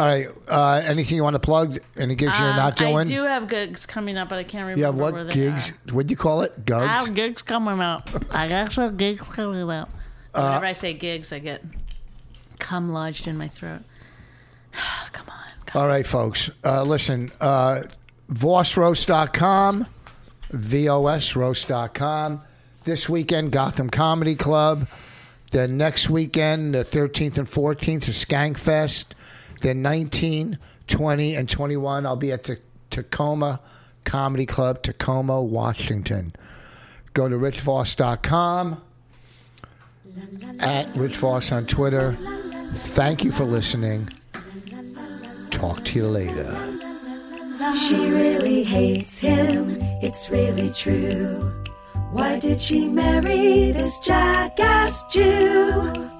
All 0.00 0.06
right. 0.06 0.28
Uh, 0.48 0.80
anything 0.86 1.16
you 1.16 1.22
want 1.22 1.34
to 1.34 1.40
plug? 1.40 1.78
Any 1.94 2.14
gigs 2.14 2.32
you're 2.38 2.48
Um, 2.50 2.56
not 2.56 2.74
doing? 2.76 2.96
I 2.96 3.04
do 3.04 3.24
have 3.24 3.50
gigs 3.50 3.84
coming 3.84 4.16
up, 4.16 4.30
but 4.30 4.38
I 4.38 4.44
can't 4.44 4.62
remember. 4.66 4.86
Have 4.86 4.94
where 4.94 5.12
what 5.24 5.26
they 5.28 5.34
gigs? 5.34 5.68
are. 5.70 5.74
What'd 5.94 6.10
you 6.10 6.16
call 6.16 6.40
it? 6.40 6.64
Gigs. 6.64 6.78
I 6.80 6.86
have 6.86 7.12
gigs 7.14 7.42
coming 7.42 7.80
up. 7.80 8.08
I 8.30 8.48
got 8.48 8.72
some 8.72 8.96
gigs 8.96 9.20
coming 9.20 9.70
up. 9.70 9.90
Uh, 10.32 10.40
Whenever 10.42 10.64
I 10.64 10.72
say 10.72 10.94
gigs, 10.94 11.34
I 11.34 11.38
get 11.38 11.62
cum 12.58 12.94
lodged 12.94 13.26
in 13.28 13.36
my 13.36 13.48
throat. 13.48 13.82
Come 15.12 15.28
on. 15.28 15.50
Come 15.66 15.82
All 15.82 15.86
right, 15.88 16.06
folks. 16.06 16.48
Uh, 16.64 16.82
listen, 16.82 17.30
uh, 17.38 17.82
VossRoast.com, 18.32 19.86
VOSRoast.com. 20.54 22.40
This 22.84 23.08
weekend, 23.08 23.52
Gotham 23.52 23.90
Comedy 23.90 24.34
Club. 24.34 24.88
Then 25.50 25.76
next 25.76 26.08
weekend, 26.08 26.74
the 26.74 26.84
13th 26.84 27.36
and 27.36 27.46
14th, 27.50 28.08
is 28.08 28.24
Skankfest. 28.24 29.12
Then 29.60 29.82
19, 29.82 30.58
20, 30.86 31.34
and 31.34 31.48
21, 31.48 32.06
I'll 32.06 32.16
be 32.16 32.32
at 32.32 32.44
the 32.44 32.58
Tacoma 32.90 33.60
Comedy 34.04 34.46
Club, 34.46 34.82
Tacoma, 34.82 35.42
Washington. 35.42 36.34
Go 37.12 37.28
to 37.28 37.36
richvoss.com, 37.36 38.82
at 40.60 40.94
Rich 40.96 41.16
Voss 41.16 41.52
on 41.52 41.66
Twitter. 41.66 42.16
Thank 42.74 43.24
you 43.24 43.32
for 43.32 43.44
listening. 43.44 44.10
Talk 45.50 45.84
to 45.86 45.98
you 45.98 46.08
later. 46.08 46.78
She 47.76 48.10
really 48.10 48.62
hates 48.62 49.18
him, 49.18 49.76
it's 50.02 50.30
really 50.30 50.70
true. 50.70 51.52
Why 52.10 52.38
did 52.40 52.60
she 52.60 52.88
marry 52.88 53.72
this 53.72 54.00
jackass 54.00 55.04
Jew? 55.04 56.19